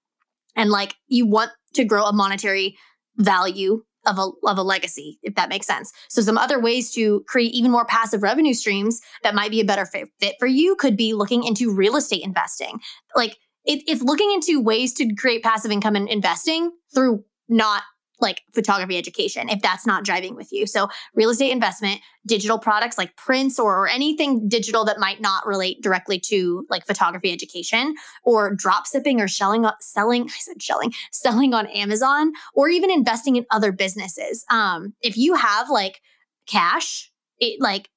And 0.55 0.71
like 0.71 0.95
you 1.09 1.27
want 1.27 1.51
to 1.75 1.85
grow 1.85 2.05
a 2.05 2.13
monetary 2.13 2.77
value 3.17 3.83
of 4.07 4.19
a 4.19 4.31
of 4.45 4.57
a 4.57 4.63
legacy 4.63 5.19
if 5.23 5.35
that 5.35 5.49
makes 5.49 5.67
sense. 5.67 5.93
So 6.09 6.23
some 6.23 6.39
other 6.39 6.61
ways 6.61 6.93
to 6.93 7.25
create 7.29 7.53
even 7.53 7.71
more 7.71 7.85
passive 7.85 8.23
revenue 8.23 8.55
streams 8.55 9.01
that 9.23 9.35
might 9.35 9.51
be 9.51 9.61
a 9.61 9.65
better 9.65 9.85
fit, 9.85 10.09
fit 10.21 10.37
for 10.39 10.47
you 10.47 10.77
could 10.77 10.97
be 10.97 11.13
looking 11.13 11.45
into 11.45 11.75
real 11.75 11.97
estate 11.97 12.23
investing. 12.23 12.81
Like 13.15 13.37
it, 13.65 13.83
it's 13.87 14.03
looking 14.03 14.31
into 14.33 14.63
ways 14.63 14.95
to 14.95 15.13
create 15.17 15.43
passive 15.43 15.73
income 15.73 15.97
and 15.97 16.09
investing 16.09 16.71
through 16.95 17.25
not 17.49 17.83
like 18.21 18.43
photography 18.55 18.97
education 18.97 19.49
if 19.49 19.61
that's 19.61 19.87
not 19.87 20.05
driving 20.05 20.35
with 20.35 20.53
you. 20.53 20.67
So 20.67 20.89
real 21.15 21.31
estate 21.31 21.51
investment, 21.51 22.01
digital 22.27 22.59
products 22.59 22.99
like 22.99 23.17
prints 23.17 23.59
or, 23.59 23.87
anything 23.87 24.49
digital 24.49 24.85
that 24.85 24.99
might 24.99 25.21
not 25.21 25.47
relate 25.47 25.81
directly 25.81 26.19
to 26.19 26.67
like 26.69 26.87
photography 26.87 27.33
education 27.33 27.95
or 28.25 28.55
drop 28.55 28.87
shipping 28.87 29.21
or 29.21 29.29
selling 29.29 29.67
selling 29.81 30.25
I 30.25 30.39
said 30.39 30.61
shelling 30.61 30.93
selling 31.13 31.55
on 31.55 31.67
Amazon 31.69 32.33
or 32.55 32.69
even 32.69 32.91
investing 32.91 33.37
in 33.37 33.47
other 33.51 33.73
businesses. 33.73 34.45
Um 34.51 34.95
if 35.03 35.17
you 35.17 35.35
have 35.35 35.71
like 35.71 36.01
cash, 36.47 37.11
it 37.39 37.61
like 37.61 37.89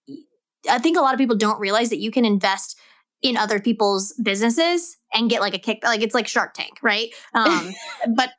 I 0.70 0.80
think 0.80 0.98
a 0.98 1.02
lot 1.02 1.14
of 1.14 1.18
people 1.18 1.38
don't 1.38 1.60
realize 1.60 1.90
that 1.90 2.00
you 2.00 2.12
can 2.12 2.26
invest 2.26 2.78
in 3.22 3.36
other 3.36 3.60
people's 3.60 4.14
businesses 4.24 4.98
and 5.14 5.30
get 5.30 5.42
like 5.42 5.54
a 5.54 5.60
kick 5.60 5.80
like 5.84 6.02
it's 6.02 6.16
like 6.16 6.28
Shark 6.28 6.54
Tank, 6.54 6.80
right? 6.82 7.10
Um 7.34 7.74
but 8.16 8.32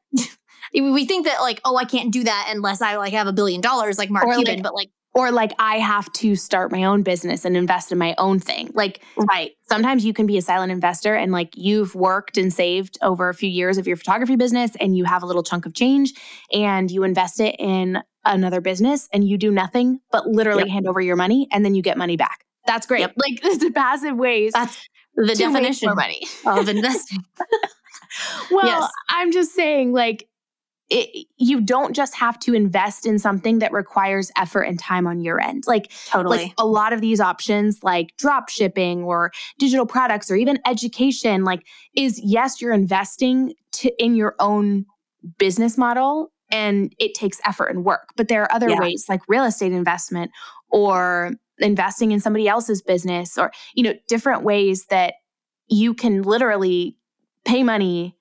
we 0.74 1.04
think 1.06 1.26
that 1.26 1.40
like 1.40 1.60
oh 1.64 1.76
I 1.76 1.84
can't 1.84 2.12
do 2.12 2.24
that 2.24 2.48
unless 2.54 2.80
I 2.82 2.96
like 2.96 3.12
have 3.12 3.26
a 3.26 3.32
billion 3.32 3.60
dollars 3.60 3.98
like 3.98 4.10
Mark 4.10 4.24
Or, 4.26 4.34
Cuban, 4.36 4.54
like- 4.56 4.62
but 4.62 4.74
like 4.74 4.90
Or 5.14 5.30
like 5.32 5.52
I 5.58 5.78
have 5.78 6.10
to 6.14 6.36
start 6.36 6.70
my 6.70 6.84
own 6.84 7.02
business 7.02 7.44
and 7.44 7.56
invest 7.56 7.90
in 7.90 7.98
my 7.98 8.14
own 8.18 8.38
thing. 8.38 8.70
Like 8.74 9.02
right 9.16 9.52
sometimes 9.68 10.04
you 10.04 10.12
can 10.12 10.26
be 10.26 10.38
a 10.38 10.42
silent 10.42 10.70
investor 10.72 11.14
and 11.14 11.32
like 11.32 11.50
you've 11.56 11.94
worked 11.94 12.36
and 12.38 12.52
saved 12.52 12.98
over 13.02 13.28
a 13.28 13.34
few 13.34 13.48
years 13.50 13.78
of 13.78 13.86
your 13.86 13.96
photography 13.96 14.36
business 14.36 14.70
and 14.80 14.96
you 14.96 15.04
have 15.04 15.22
a 15.22 15.26
little 15.26 15.42
chunk 15.42 15.66
of 15.66 15.74
change 15.74 16.12
and 16.52 16.90
you 16.90 17.02
invest 17.02 17.40
it 17.40 17.56
in 17.58 17.98
another 18.24 18.60
business 18.60 19.08
and 19.12 19.26
you 19.26 19.36
do 19.38 19.50
nothing 19.50 19.98
but 20.12 20.26
literally 20.26 20.62
Yep. 20.64 20.70
hand 20.72 20.86
over 20.86 21.00
your 21.00 21.16
money 21.16 21.48
and 21.50 21.64
then 21.64 21.74
you 21.74 21.82
get 21.82 21.96
money 21.98 22.16
back. 22.16 22.44
That's 22.66 22.86
great. 22.86 23.00
Yep. 23.00 23.14
Like 23.16 23.40
it's 23.44 23.64
a 23.64 23.70
passive 23.70 24.16
ways 24.16 24.52
that's 24.52 24.86
the 25.16 25.34
definition 25.34 25.94
money. 25.94 26.20
of 26.46 26.68
investing. 26.68 27.18
Well, 28.50 28.66
Yes. 28.66 28.90
I'm 29.08 29.30
just 29.32 29.54
saying, 29.54 29.92
like, 29.92 30.28
it, 30.90 31.26
you 31.36 31.60
don't 31.60 31.94
just 31.94 32.14
have 32.16 32.38
to 32.40 32.52
invest 32.52 33.06
in 33.06 33.18
something 33.18 33.60
that 33.60 33.72
requires 33.72 34.30
effort 34.36 34.62
and 34.62 34.78
time 34.78 35.06
on 35.06 35.20
your 35.20 35.40
end. 35.40 35.64
Like, 35.66 35.92
totally. 36.06 36.38
like 36.38 36.52
a 36.58 36.66
lot 36.66 36.92
of 36.92 37.00
these 37.00 37.20
options, 37.20 37.82
like 37.82 38.16
drop 38.16 38.48
shipping 38.48 39.04
or 39.04 39.30
digital 39.58 39.86
products 39.86 40.30
or 40.30 40.36
even 40.36 40.58
education, 40.66 41.44
like, 41.44 41.64
is 41.94 42.20
yes, 42.22 42.60
you're 42.60 42.72
investing 42.72 43.54
to 43.72 43.90
in 44.02 44.16
your 44.16 44.34
own 44.40 44.84
business 45.38 45.78
model 45.78 46.32
and 46.50 46.92
it 46.98 47.14
takes 47.14 47.40
effort 47.44 47.66
and 47.66 47.84
work. 47.84 48.08
But 48.16 48.26
there 48.26 48.42
are 48.42 48.52
other 48.52 48.70
Yeah. 48.70 48.80
ways 48.80 49.04
like 49.08 49.20
real 49.28 49.44
estate 49.44 49.72
investment 49.72 50.32
or 50.70 51.32
investing 51.58 52.10
in 52.10 52.20
somebody 52.20 52.48
else's 52.48 52.82
business 52.82 53.38
or 53.38 53.52
you 53.74 53.84
know 53.84 53.94
different 54.08 54.42
ways 54.42 54.86
that 54.86 55.14
you 55.68 55.94
can 55.94 56.22
literally 56.22 56.96
pay 57.44 57.62
money, 57.62 58.16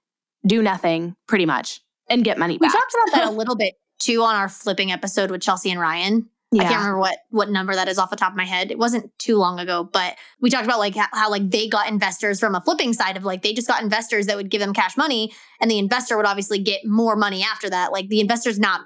do 0.46 0.62
nothing 0.62 1.16
pretty 1.26 1.46
much 1.48 1.82
and 2.10 2.24
get 2.24 2.38
money 2.38 2.58
back. 2.58 2.74
We 2.74 2.80
talked 2.80 2.94
about 2.94 3.16
that 3.18 3.28
a 3.28 3.32
little 3.38 3.56
bit 3.56 3.76
too 4.00 4.24
on 4.24 4.36
our 4.36 4.50
flipping 4.50 4.92
episode 4.92 5.32
with 5.32 5.42
Chelsea 5.42 5.70
and 5.72 5.80
Ryan. 5.80 6.30
I 6.52 6.64
can't 6.64 6.78
remember 6.78 6.98
what 6.98 7.18
what 7.30 7.50
number 7.52 7.76
that 7.76 7.88
is 7.88 8.00
off 8.00 8.10
the 8.10 8.16
top 8.16 8.32
of 8.32 8.38
my 8.38 8.46
head. 8.46 8.72
It 8.72 8.80
wasn't 8.80 9.12
too 9.20 9.38
long 9.38 9.60
ago, 9.60 9.84
but 9.84 10.16
we 10.42 10.50
talked 10.50 10.66
about 10.66 10.80
like 10.80 10.96
how, 10.96 11.06
how 11.14 11.30
like 11.30 11.48
they 11.48 11.68
got 11.68 11.88
investors 11.88 12.40
from 12.40 12.56
a 12.56 12.62
flipping 12.62 12.94
side 12.94 13.18
of 13.18 13.24
like 13.24 13.44
they 13.44 13.54
just 13.54 13.68
got 13.68 13.84
investors 13.84 14.26
that 14.26 14.36
would 14.36 14.50
give 14.50 14.60
them 14.60 14.74
cash 14.74 14.98
money, 14.98 15.32
and 15.62 15.70
the 15.70 15.78
investor 15.78 16.18
would 16.18 16.26
obviously 16.26 16.58
get 16.58 16.84
more 16.86 17.16
money 17.16 17.44
after 17.44 17.70
that. 17.70 17.92
Like 17.92 18.08
the 18.08 18.20
investor's 18.20 18.58
not 18.58 18.82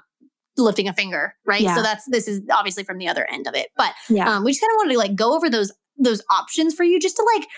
lifting 0.58 0.88
a 0.88 0.92
finger, 0.92 1.34
right? 1.46 1.62
Yeah. 1.62 1.74
So 1.74 1.82
that's 1.82 2.04
this 2.10 2.28
is 2.28 2.42
obviously 2.52 2.84
from 2.84 2.98
the 2.98 3.08
other 3.08 3.26
end 3.32 3.46
of 3.48 3.54
it. 3.54 3.68
But 3.78 3.94
Yeah. 4.10 4.28
um, 4.30 4.44
we 4.44 4.52
just 4.52 4.60
kind 4.60 4.70
of 4.72 4.76
wanted 4.76 4.92
to 4.92 4.98
like 4.98 5.14
go 5.14 5.34
over 5.34 5.48
those 5.48 5.72
those 5.96 6.20
options 6.30 6.74
for 6.74 6.84
you, 6.84 7.00
just 7.00 7.16
to 7.16 7.26
like 7.34 7.48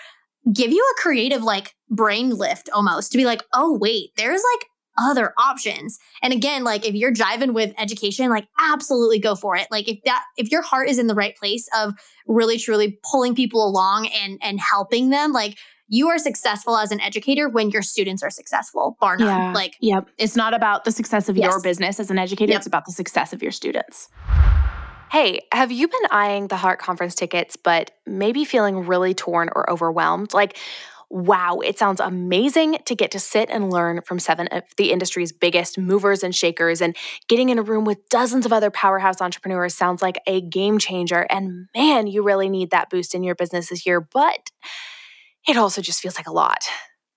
give 0.55 0.71
you 0.71 0.81
a 0.97 1.01
creative 1.01 1.43
like 1.43 1.75
brain 1.89 2.29
lift 2.29 2.69
almost 2.73 3.11
to 3.11 3.17
be 3.17 3.25
like, 3.25 3.43
oh 3.53 3.77
wait, 3.77 4.11
there's 4.15 4.41
like 4.53 4.67
other 4.97 5.33
options. 5.37 5.99
And 6.21 6.33
again, 6.33 6.63
like 6.63 6.85
if 6.85 6.95
you're 6.95 7.11
driving 7.11 7.53
with 7.53 7.73
education, 7.77 8.29
like 8.29 8.47
absolutely 8.59 9.19
go 9.19 9.35
for 9.35 9.55
it. 9.55 9.67
Like 9.71 9.87
if 9.87 9.99
that 10.05 10.23
if 10.37 10.51
your 10.51 10.61
heart 10.61 10.89
is 10.89 10.99
in 10.99 11.07
the 11.07 11.15
right 11.15 11.35
place 11.35 11.67
of 11.77 11.93
really 12.27 12.57
truly 12.57 12.99
pulling 13.09 13.35
people 13.35 13.65
along 13.67 14.07
and 14.07 14.39
and 14.41 14.59
helping 14.59 15.09
them, 15.09 15.31
like 15.33 15.57
you 15.89 16.09
are 16.09 16.17
successful 16.17 16.75
as 16.75 16.91
an 16.91 16.99
educator 16.99 17.47
when 17.47 17.69
your 17.69 17.81
students 17.81 18.21
are 18.21 18.29
successful, 18.29 18.97
bar 18.99 19.15
none. 19.17 19.27
Yeah. 19.27 19.53
Like 19.53 19.77
Yep. 19.79 20.09
It's 20.17 20.35
not 20.35 20.53
about 20.53 20.83
the 20.83 20.91
success 20.91 21.29
of 21.29 21.37
your 21.37 21.61
business 21.61 21.99
as 21.99 22.11
an 22.11 22.19
educator, 22.19 22.51
Yep. 22.51 22.57
it's 22.59 22.67
about 22.67 22.85
the 22.85 22.91
success 22.91 23.31
of 23.31 23.41
your 23.41 23.51
students. 23.53 24.09
Hey, 25.09 25.39
have 25.53 25.71
you 25.71 25.87
been 25.87 26.01
eyeing 26.11 26.47
the 26.49 26.57
Heart 26.57 26.79
Conference 26.79 27.15
tickets, 27.15 27.55
but 27.55 27.91
maybe 28.05 28.43
feeling 28.43 28.85
really 28.85 29.13
torn 29.13 29.49
or 29.55 29.69
overwhelmed? 29.69 30.33
Like, 30.33 30.57
wow, 31.09 31.59
it 31.59 31.79
sounds 31.79 31.99
amazing 31.99 32.77
to 32.85 32.95
get 32.95 33.11
to 33.11 33.19
sit 33.19 33.49
and 33.49 33.71
learn 33.71 34.01
from 34.01 34.19
seven 34.19 34.47
of 34.47 34.63
the 34.75 34.91
industry's 34.91 35.31
biggest 35.31 35.77
movers 35.77 36.23
and 36.23 36.35
shakers. 36.35 36.81
And 36.81 36.95
getting 37.27 37.49
in 37.49 37.59
a 37.59 37.63
room 37.63 37.85
with 37.85 38.09
dozens 38.09 38.45
of 38.45 38.51
other 38.51 38.69
powerhouse 38.69 39.21
entrepreneurs 39.21 39.73
sounds 39.73 40.01
like 40.01 40.19
a 40.27 40.41
game 40.41 40.77
changer. 40.79 41.25
And 41.29 41.67
man, 41.75 42.07
you 42.07 42.23
really 42.23 42.49
need 42.49 42.71
that 42.71 42.89
boost 42.89 43.15
in 43.15 43.23
your 43.23 43.35
business 43.35 43.69
this 43.69 43.85
year. 43.85 44.01
But 44.01 44.51
it 45.47 45.55
also 45.55 45.81
just 45.81 46.01
feels 46.01 46.17
like 46.17 46.27
a 46.27 46.33
lot. 46.33 46.65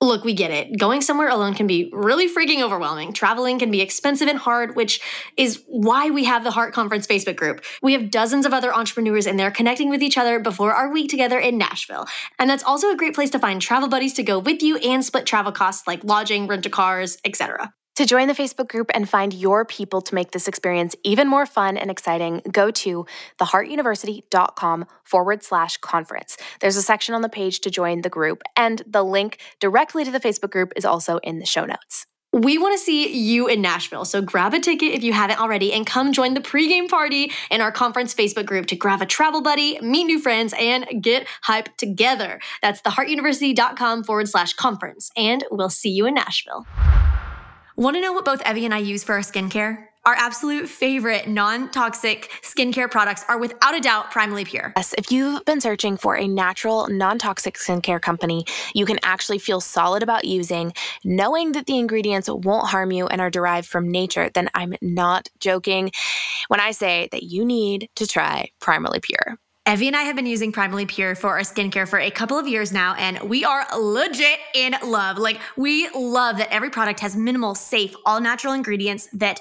Look, 0.02 0.24
we 0.24 0.32
get 0.32 0.50
it. 0.50 0.78
Going 0.78 1.02
somewhere 1.02 1.28
alone 1.28 1.52
can 1.52 1.66
be 1.66 1.90
really 1.92 2.26
freaking 2.26 2.62
overwhelming. 2.62 3.12
Traveling 3.12 3.58
can 3.58 3.70
be 3.70 3.82
expensive 3.82 4.28
and 4.28 4.38
hard, 4.38 4.74
which 4.74 4.98
is 5.36 5.62
why 5.66 6.08
we 6.08 6.24
have 6.24 6.42
the 6.42 6.50
Heart 6.50 6.72
Conference 6.72 7.06
Facebook 7.06 7.36
group. 7.36 7.62
We 7.82 7.92
have 7.92 8.10
dozens 8.10 8.46
of 8.46 8.54
other 8.54 8.74
entrepreneurs 8.74 9.26
in 9.26 9.36
there 9.36 9.50
connecting 9.50 9.90
with 9.90 10.02
each 10.02 10.16
other 10.16 10.40
before 10.40 10.72
our 10.72 10.90
week 10.90 11.10
together 11.10 11.38
in 11.38 11.58
Nashville. 11.58 12.06
And 12.38 12.48
that's 12.48 12.64
also 12.64 12.90
a 12.90 12.96
great 12.96 13.14
place 13.14 13.28
to 13.30 13.38
find 13.38 13.60
travel 13.60 13.90
buddies 13.90 14.14
to 14.14 14.22
go 14.22 14.38
with 14.38 14.62
you 14.62 14.78
and 14.78 15.04
split 15.04 15.26
travel 15.26 15.52
costs 15.52 15.86
like 15.86 16.02
lodging, 16.02 16.46
rent 16.46 16.64
a 16.64 16.70
cars, 16.70 17.18
etc. 17.22 17.74
To 17.96 18.06
join 18.06 18.28
the 18.28 18.34
Facebook 18.34 18.68
group 18.68 18.90
and 18.94 19.08
find 19.08 19.34
your 19.34 19.64
people 19.64 20.00
to 20.02 20.14
make 20.14 20.30
this 20.30 20.48
experience 20.48 20.94
even 21.04 21.28
more 21.28 21.44
fun 21.44 21.76
and 21.76 21.90
exciting, 21.90 22.40
go 22.50 22.70
to 22.70 23.04
theheartuniversity.com 23.38 24.86
forward 25.04 25.42
slash 25.42 25.76
conference. 25.78 26.36
There's 26.60 26.76
a 26.76 26.82
section 26.82 27.14
on 27.14 27.20
the 27.20 27.28
page 27.28 27.60
to 27.60 27.70
join 27.70 28.02
the 28.02 28.08
group, 28.08 28.42
and 28.56 28.82
the 28.86 29.02
link 29.02 29.38
directly 29.58 30.04
to 30.04 30.10
the 30.10 30.20
Facebook 30.20 30.50
group 30.50 30.72
is 30.76 30.84
also 30.84 31.18
in 31.18 31.40
the 31.40 31.46
show 31.46 31.66
notes. 31.66 32.06
We 32.32 32.58
want 32.58 32.74
to 32.74 32.78
see 32.78 33.12
you 33.12 33.48
in 33.48 33.60
Nashville, 33.60 34.04
so 34.04 34.22
grab 34.22 34.54
a 34.54 34.60
ticket 34.60 34.94
if 34.94 35.02
you 35.02 35.12
haven't 35.12 35.40
already 35.40 35.72
and 35.72 35.84
come 35.84 36.12
join 36.12 36.34
the 36.34 36.40
pregame 36.40 36.88
party 36.88 37.32
in 37.50 37.60
our 37.60 37.72
conference 37.72 38.14
Facebook 38.14 38.46
group 38.46 38.66
to 38.66 38.76
grab 38.76 39.02
a 39.02 39.06
travel 39.06 39.42
buddy, 39.42 39.80
meet 39.80 40.04
new 40.04 40.20
friends, 40.20 40.54
and 40.56 40.86
get 41.02 41.26
hyped 41.44 41.76
together. 41.76 42.40
That's 42.62 42.82
theheartuniversity.com 42.82 44.04
forward 44.04 44.28
slash 44.28 44.52
conference, 44.52 45.10
and 45.16 45.44
we'll 45.50 45.70
see 45.70 45.90
you 45.90 46.06
in 46.06 46.14
Nashville. 46.14 46.64
Want 47.80 47.96
to 47.96 48.02
know 48.02 48.12
what 48.12 48.26
both 48.26 48.46
Evie 48.46 48.66
and 48.66 48.74
I 48.74 48.78
use 48.78 49.02
for 49.02 49.14
our 49.14 49.22
skincare? 49.22 49.86
Our 50.04 50.12
absolute 50.14 50.68
favorite 50.68 51.26
non 51.26 51.70
toxic 51.70 52.30
skincare 52.42 52.90
products 52.90 53.24
are 53.26 53.38
without 53.38 53.74
a 53.74 53.80
doubt 53.80 54.12
Primally 54.12 54.44
Pure. 54.44 54.74
Yes, 54.76 54.94
if 54.98 55.10
you've 55.10 55.42
been 55.46 55.62
searching 55.62 55.96
for 55.96 56.14
a 56.14 56.28
natural, 56.28 56.88
non 56.88 57.18
toxic 57.18 57.56
skincare 57.56 57.98
company 57.98 58.44
you 58.74 58.84
can 58.84 58.98
actually 59.02 59.38
feel 59.38 59.62
solid 59.62 60.02
about 60.02 60.26
using, 60.26 60.74
knowing 61.04 61.52
that 61.52 61.64
the 61.64 61.78
ingredients 61.78 62.28
won't 62.28 62.68
harm 62.68 62.92
you 62.92 63.06
and 63.06 63.18
are 63.18 63.30
derived 63.30 63.66
from 63.66 63.90
nature, 63.90 64.28
then 64.34 64.50
I'm 64.52 64.74
not 64.82 65.30
joking 65.38 65.90
when 66.48 66.60
I 66.60 66.72
say 66.72 67.08
that 67.12 67.22
you 67.22 67.46
need 67.46 67.88
to 67.94 68.06
try 68.06 68.50
Primally 68.60 69.00
Pure. 69.00 69.38
Evie 69.70 69.86
and 69.86 69.94
I 69.94 70.02
have 70.02 70.16
been 70.16 70.26
using 70.26 70.50
Primally 70.50 70.88
Pure 70.88 71.14
for 71.14 71.28
our 71.30 71.42
skincare 71.42 71.86
for 71.86 72.00
a 72.00 72.10
couple 72.10 72.36
of 72.36 72.48
years 72.48 72.72
now, 72.72 72.96
and 72.96 73.20
we 73.20 73.44
are 73.44 73.64
legit 73.78 74.40
in 74.52 74.74
love. 74.84 75.16
Like, 75.16 75.38
we 75.56 75.88
love 75.90 76.38
that 76.38 76.52
every 76.52 76.70
product 76.70 76.98
has 76.98 77.14
minimal, 77.14 77.54
safe, 77.54 77.94
all 78.04 78.20
natural 78.20 78.52
ingredients 78.52 79.08
that 79.12 79.38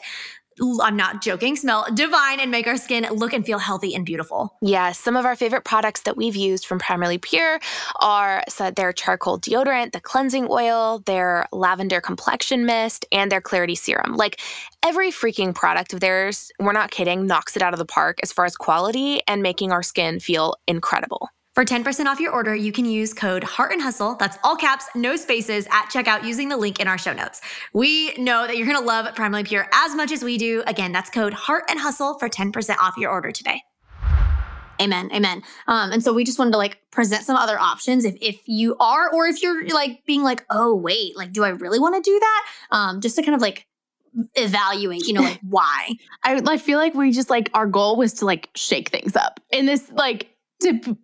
I'm 0.82 0.96
not 0.96 1.22
joking, 1.22 1.56
smell 1.56 1.86
divine 1.94 2.40
and 2.40 2.52
make 2.52 2.68
our 2.68 2.78
skin 2.78 3.08
look 3.12 3.34
and 3.34 3.46
feel 3.46 3.60
healthy 3.60 3.94
and 3.96 4.06
beautiful. 4.06 4.56
Yes, 4.62 5.00
some 5.00 5.16
of 5.16 5.26
our 5.26 5.36
favorite 5.36 5.66
products 5.66 6.02
that 6.02 6.18
we've 6.18 6.36
used 6.36 6.66
from 6.66 6.80
Primally 6.80 7.22
Pure 7.22 7.60
are 8.00 8.44
so 8.48 8.72
their 8.72 8.94
charcoal 8.94 9.40
deodorant, 9.40 9.92
the 9.92 10.00
cleansing 10.00 10.48
oil, 10.50 11.00
their 11.06 11.48
lavender 11.52 12.02
complexion 12.02 12.66
mist, 12.66 13.06
and 13.12 13.32
their 13.32 13.42
clarity 13.42 13.76
serum. 13.76 14.16
Like 14.16 14.40
every 14.84 15.12
freaking 15.12 15.54
product 15.54 15.94
of 15.94 16.00
theirs, 16.00 16.52
we're 16.60 16.74
not 16.74 16.92
kidding, 16.92 17.28
knocks 17.28 17.56
it 17.56 17.62
out 17.62 17.74
of 17.74 17.80
the 17.80 17.86
park 17.86 18.20
as 18.24 18.32
far 18.32 18.46
as 18.46 18.56
quality 18.56 19.22
and 19.28 19.42
making 19.42 19.72
our 19.72 19.84
skin 19.84 20.20
feel 20.20 20.56
incredible. 20.68 21.30
For 21.60 21.66
10% 21.66 22.06
off 22.06 22.22
your 22.22 22.32
order, 22.32 22.56
you 22.56 22.72
can 22.72 22.86
use 22.86 23.14
code 23.14 23.44
Heart 23.44 23.74
and 23.74 23.82
Hustle. 23.82 24.16
That's 24.16 24.38
all 24.46 24.56
caps, 24.56 24.86
no 24.96 25.18
spaces 25.18 25.68
at 25.72 25.90
checkout 25.90 26.24
using 26.24 26.48
the 26.48 26.56
link 26.56 26.80
in 26.80 26.88
our 26.88 26.98
show 26.98 27.12
notes. 27.12 27.42
We 27.74 28.14
know 28.14 28.48
that 28.48 28.56
you're 28.56 28.66
going 28.66 28.80
to 28.80 28.86
love 28.86 29.14
Primally 29.14 29.46
Pure 29.46 29.68
as 29.74 29.94
much 29.94 30.14
as 30.14 30.24
we 30.24 30.38
do. 30.38 30.64
Again, 30.68 30.94
that's 30.94 31.10
code 31.10 31.34
Heart 31.34 31.66
and 31.70 31.78
Hustle 31.78 32.18
for 32.18 32.30
10% 32.30 32.78
off 32.78 32.96
your 32.96 33.12
order 33.12 33.34
today. 33.34 33.62
Amen. 34.82 35.10
Amen. 35.14 35.44
Um, 35.68 35.92
and 35.92 36.02
so 36.02 36.14
we 36.14 36.24
just 36.24 36.40
wanted 36.40 36.52
to 36.52 36.58
like 36.58 36.80
present 36.92 37.26
some 37.26 37.36
other 37.36 37.60
options 37.60 38.06
if 38.06 38.16
if 38.22 38.40
you 38.46 38.78
are 38.80 39.14
or 39.14 39.28
if 39.28 39.44
you're 39.44 39.68
like 39.68 40.06
being 40.06 40.24
like, 40.24 40.46
oh 40.50 40.74
wait, 40.74 41.18
like 41.18 41.34
do 41.34 41.44
I 41.44 41.50
really 41.50 41.78
want 41.78 41.94
to 42.02 42.10
do 42.10 42.18
that? 42.18 42.46
Um, 42.72 43.02
just 43.02 43.18
to 43.18 43.22
kind 43.22 43.36
of 43.36 43.42
like 43.42 43.68
evaluate, 44.36 45.06
you 45.08 45.12
know, 45.12 45.24
like 45.24 45.42
why. 45.50 45.90
I, 46.24 46.42
I 46.48 46.58
feel 46.58 46.80
like 46.80 46.94
we 46.94 47.12
just 47.12 47.30
like 47.30 47.50
our 47.54 47.68
goal 47.68 47.98
was 47.98 48.14
to 48.14 48.26
like 48.26 48.48
shake 48.56 48.92
things 48.92 49.18
up 49.18 49.42
in 49.52 49.66
this 49.66 49.92
like 49.92 50.30
to 50.62 50.98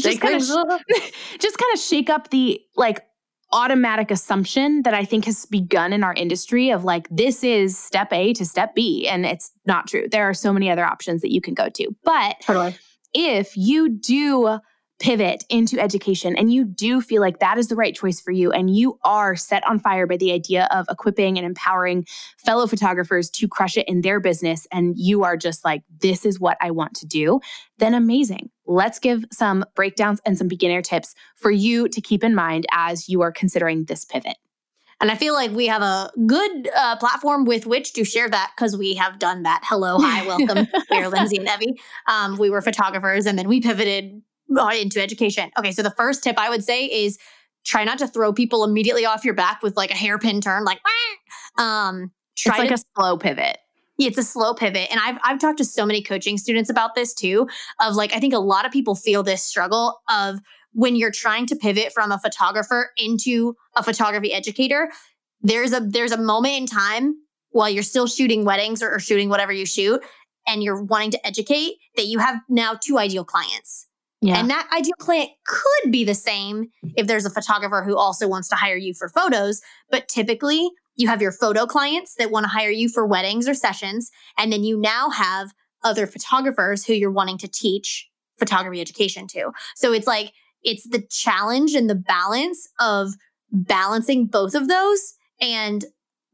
just 0.00 0.20
kind 0.20 0.34
of 0.34 0.40
just 1.38 1.58
kind 1.58 1.74
of 1.74 1.80
shake 1.80 2.10
up 2.10 2.30
the 2.30 2.60
like 2.76 3.04
automatic 3.52 4.10
assumption 4.10 4.82
that 4.82 4.94
I 4.94 5.04
think 5.04 5.24
has 5.26 5.46
begun 5.46 5.92
in 5.92 6.02
our 6.02 6.14
industry 6.14 6.70
of 6.70 6.84
like 6.84 7.08
this 7.10 7.44
is 7.44 7.78
step 7.78 8.12
A 8.12 8.32
to 8.34 8.44
step 8.44 8.74
B 8.74 9.06
and 9.08 9.24
it's 9.24 9.52
not 9.66 9.86
true. 9.86 10.06
There 10.10 10.28
are 10.28 10.34
so 10.34 10.52
many 10.52 10.70
other 10.70 10.84
options 10.84 11.22
that 11.22 11.32
you 11.32 11.40
can 11.40 11.54
go 11.54 11.68
to. 11.68 11.94
But 12.04 12.36
Totally. 12.42 12.76
if 13.14 13.56
you 13.56 13.88
do 13.88 14.58
pivot 14.98 15.44
into 15.50 15.78
education 15.78 16.34
and 16.36 16.52
you 16.52 16.64
do 16.64 17.00
feel 17.00 17.20
like 17.20 17.38
that 17.38 17.58
is 17.58 17.68
the 17.68 17.76
right 17.76 17.94
choice 17.94 18.18
for 18.18 18.30
you 18.30 18.50
and 18.50 18.74
you 18.74 18.98
are 19.04 19.36
set 19.36 19.66
on 19.66 19.78
fire 19.78 20.06
by 20.06 20.16
the 20.16 20.32
idea 20.32 20.66
of 20.70 20.86
equipping 20.88 21.36
and 21.36 21.46
empowering 21.46 22.06
fellow 22.38 22.66
photographers 22.66 23.28
to 23.28 23.46
crush 23.46 23.76
it 23.76 23.86
in 23.88 24.00
their 24.00 24.20
business 24.20 24.66
and 24.72 24.94
you 24.96 25.22
are 25.22 25.36
just 25.36 25.64
like 25.64 25.82
this 26.00 26.24
is 26.24 26.40
what 26.40 26.56
I 26.62 26.70
want 26.70 26.94
to 26.94 27.06
do 27.06 27.40
then 27.78 27.92
amazing 27.92 28.48
let's 28.66 28.98
give 28.98 29.24
some 29.30 29.64
breakdowns 29.74 30.20
and 30.24 30.38
some 30.38 30.48
beginner 30.48 30.80
tips 30.80 31.14
for 31.34 31.50
you 31.50 31.88
to 31.88 32.00
keep 32.00 32.24
in 32.24 32.34
mind 32.34 32.64
as 32.72 33.08
you 33.08 33.20
are 33.20 33.32
considering 33.32 33.84
this 33.84 34.04
pivot 34.04 34.38
And 34.98 35.10
I 35.10 35.14
feel 35.14 35.34
like 35.34 35.50
we 35.50 35.66
have 35.66 35.82
a 35.82 36.10
good 36.26 36.70
uh, 36.74 36.96
platform 36.96 37.44
with 37.44 37.66
which 37.66 37.92
to 37.94 38.04
share 38.04 38.30
that 38.30 38.52
because 38.56 38.78
we 38.78 38.94
have 38.94 39.18
done 39.18 39.42
that. 39.42 39.60
Hello, 39.64 39.98
hi, 40.00 40.26
welcome. 40.38 40.66
we 40.90 40.96
are 40.96 41.08
Lindsey 41.10 41.36
and 41.36 41.46
Evie. 41.48 41.78
Um, 42.06 42.38
we 42.38 42.48
were 42.48 42.62
photographers 42.62 43.26
and 43.26 43.38
then 43.38 43.46
we 43.46 43.60
pivoted 43.60 44.22
into 44.48 45.00
education. 45.00 45.50
Okay, 45.58 45.72
so 45.72 45.82
the 45.82 45.90
first 45.90 46.22
tip 46.22 46.38
I 46.38 46.48
would 46.48 46.64
say 46.64 46.86
is 46.86 47.18
try 47.64 47.84
not 47.84 47.98
to 47.98 48.06
throw 48.06 48.32
people 48.32 48.64
immediately 48.64 49.04
off 49.04 49.24
your 49.24 49.34
back 49.34 49.62
with 49.62 49.76
like 49.76 49.90
a 49.90 49.96
hairpin 49.96 50.40
turn, 50.40 50.64
like, 50.64 50.80
um, 51.58 52.12
try 52.36 52.54
it's 52.54 52.58
like 52.58 52.68
to 52.68 52.74
a 52.74 52.84
slow 52.96 53.16
pivot 53.16 53.58
yeah, 53.98 54.08
it's 54.08 54.18
a 54.18 54.22
slow 54.22 54.54
pivot. 54.54 54.88
And 54.90 55.00
I've 55.00 55.18
I've 55.24 55.38
talked 55.38 55.58
to 55.58 55.64
so 55.64 55.86
many 55.86 56.02
coaching 56.02 56.38
students 56.38 56.70
about 56.70 56.94
this 56.94 57.14
too. 57.14 57.48
Of 57.80 57.94
like, 57.94 58.14
I 58.14 58.20
think 58.20 58.34
a 58.34 58.38
lot 58.38 58.66
of 58.66 58.72
people 58.72 58.94
feel 58.94 59.22
this 59.22 59.42
struggle 59.42 60.00
of 60.08 60.40
when 60.72 60.96
you're 60.96 61.10
trying 61.10 61.46
to 61.46 61.56
pivot 61.56 61.92
from 61.92 62.12
a 62.12 62.18
photographer 62.18 62.90
into 62.98 63.56
a 63.74 63.82
photography 63.82 64.32
educator, 64.32 64.90
there's 65.40 65.72
a 65.72 65.80
there's 65.80 66.12
a 66.12 66.18
moment 66.18 66.54
in 66.54 66.66
time 66.66 67.14
while 67.50 67.70
you're 67.70 67.82
still 67.82 68.06
shooting 68.06 68.44
weddings 68.44 68.82
or, 68.82 68.94
or 68.94 68.98
shooting 68.98 69.30
whatever 69.30 69.52
you 69.52 69.64
shoot, 69.64 70.02
and 70.46 70.62
you're 70.62 70.82
wanting 70.82 71.10
to 71.12 71.26
educate 71.26 71.76
that 71.96 72.06
you 72.06 72.18
have 72.18 72.40
now 72.48 72.74
two 72.74 72.98
ideal 72.98 73.24
clients. 73.24 73.86
Yeah 74.26 74.38
And 74.38 74.50
that 74.50 74.68
ideal 74.76 74.94
client 74.98 75.30
could 75.46 75.92
be 75.92 76.04
the 76.04 76.14
same 76.14 76.68
if 76.96 77.06
there's 77.06 77.24
a 77.24 77.30
photographer 77.30 77.82
who 77.82 77.96
also 77.96 78.26
wants 78.26 78.48
to 78.48 78.56
hire 78.56 78.76
you 78.76 78.92
for 78.92 79.08
photos. 79.08 79.60
But 79.90 80.08
typically, 80.08 80.68
you 80.96 81.08
have 81.08 81.22
your 81.22 81.32
photo 81.32 81.66
clients 81.66 82.14
that 82.16 82.30
want 82.30 82.44
to 82.44 82.48
hire 82.48 82.70
you 82.70 82.88
for 82.88 83.06
weddings 83.06 83.48
or 83.48 83.54
sessions. 83.54 84.10
And 84.36 84.52
then 84.52 84.64
you 84.64 84.78
now 84.80 85.10
have 85.10 85.52
other 85.84 86.06
photographers 86.06 86.84
who 86.84 86.94
you're 86.94 87.12
wanting 87.12 87.38
to 87.38 87.48
teach 87.48 88.08
photography 88.38 88.80
education 88.80 89.26
to. 89.28 89.52
So 89.76 89.92
it's 89.92 90.06
like, 90.06 90.32
it's 90.62 90.88
the 90.88 91.04
challenge 91.08 91.74
and 91.74 91.88
the 91.88 91.94
balance 91.94 92.68
of 92.80 93.12
balancing 93.52 94.26
both 94.26 94.54
of 94.54 94.68
those 94.68 95.14
and 95.40 95.84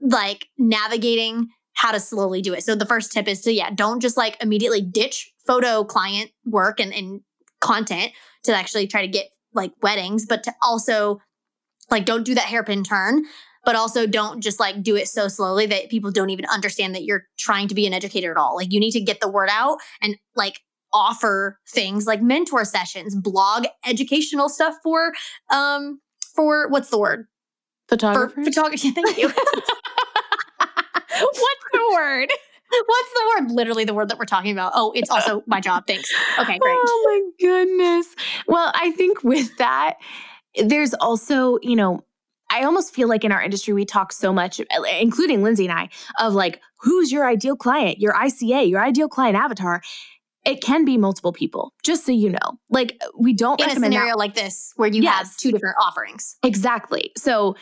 like 0.00 0.46
navigating 0.56 1.48
how 1.74 1.92
to 1.92 2.00
slowly 2.00 2.40
do 2.42 2.54
it. 2.54 2.64
So 2.64 2.74
the 2.74 2.86
first 2.86 3.12
tip 3.12 3.28
is 3.28 3.40
to, 3.42 3.52
yeah, 3.52 3.70
don't 3.74 4.00
just 4.00 4.16
like 4.16 4.42
immediately 4.42 4.80
ditch 4.80 5.32
photo 5.46 5.84
client 5.84 6.30
work 6.44 6.80
and, 6.80 6.94
and 6.94 7.20
content 7.62 8.12
to 8.44 8.54
actually 8.54 8.86
try 8.86 9.00
to 9.00 9.08
get 9.08 9.30
like 9.54 9.72
weddings, 9.82 10.26
but 10.26 10.42
to 10.42 10.52
also 10.62 11.20
like 11.90 12.04
don't 12.04 12.24
do 12.24 12.34
that 12.34 12.44
hairpin 12.44 12.84
turn 12.84 13.24
but 13.64 13.76
also 13.76 14.06
don't 14.06 14.40
just 14.40 14.58
like 14.58 14.82
do 14.82 14.96
it 14.96 15.08
so 15.08 15.28
slowly 15.28 15.66
that 15.66 15.88
people 15.88 16.10
don't 16.10 16.30
even 16.30 16.44
understand 16.46 16.94
that 16.94 17.04
you're 17.04 17.26
trying 17.38 17.68
to 17.68 17.74
be 17.74 17.86
an 17.86 17.94
educator 17.94 18.30
at 18.30 18.36
all. 18.36 18.56
Like 18.56 18.72
you 18.72 18.80
need 18.80 18.90
to 18.92 19.00
get 19.00 19.20
the 19.20 19.28
word 19.28 19.48
out 19.50 19.78
and 20.00 20.16
like 20.34 20.60
offer 20.92 21.58
things 21.68 22.06
like 22.06 22.20
mentor 22.20 22.64
sessions, 22.64 23.14
blog 23.14 23.66
educational 23.86 24.48
stuff 24.48 24.74
for 24.82 25.12
um 25.50 26.00
for 26.34 26.68
what's 26.68 26.90
the 26.90 26.98
word? 26.98 27.26
Photographers. 27.88 28.46
photography. 28.46 28.90
Thank 28.92 29.18
you. 29.18 29.30
What's 31.20 31.64
the 31.72 31.90
word? 31.94 32.28
What's 32.86 33.12
the 33.12 33.20
word? 33.40 33.50
Literally 33.52 33.84
the 33.84 33.94
word 33.94 34.08
that 34.08 34.18
we're 34.18 34.24
talking 34.24 34.52
about. 34.52 34.72
Oh, 34.74 34.92
it's 34.94 35.10
also 35.10 35.42
my 35.46 35.60
job. 35.60 35.86
Thanks. 35.86 36.10
Okay, 36.38 36.58
great. 36.58 36.78
Oh 36.84 37.02
my 37.06 37.46
goodness. 37.46 38.06
Well, 38.46 38.72
I 38.74 38.90
think 38.92 39.22
with 39.22 39.56
that, 39.58 39.94
there's 40.64 40.94
also, 40.94 41.58
you 41.62 41.76
know, 41.76 42.00
I 42.50 42.64
almost 42.64 42.94
feel 42.94 43.08
like 43.08 43.24
in 43.24 43.32
our 43.32 43.42
industry, 43.42 43.72
we 43.72 43.84
talk 43.84 44.12
so 44.12 44.32
much, 44.32 44.60
including 45.00 45.42
Lindsey 45.42 45.64
and 45.66 45.72
I, 45.78 45.88
of 46.18 46.34
like, 46.34 46.60
who's 46.80 47.10
your 47.10 47.26
ideal 47.26 47.56
client, 47.56 47.98
your 47.98 48.12
ICA, 48.12 48.68
your 48.68 48.82
ideal 48.82 49.08
client 49.08 49.36
avatar. 49.36 49.82
It 50.44 50.60
can 50.60 50.84
be 50.84 50.98
multiple 50.98 51.32
people, 51.32 51.72
just 51.84 52.04
so 52.04 52.10
you 52.12 52.28
know. 52.30 52.58
Like, 52.68 53.00
we 53.16 53.32
don't 53.32 53.60
In 53.60 53.70
a 53.70 53.74
scenario 53.74 54.08
that. 54.14 54.18
like 54.18 54.34
this 54.34 54.72
where 54.76 54.88
you 54.88 55.02
Yes. 55.02 55.28
have 55.28 55.36
two 55.36 55.52
different 55.52 55.76
offerings. 55.80 56.36
Exactly. 56.42 57.12
So 57.16 57.54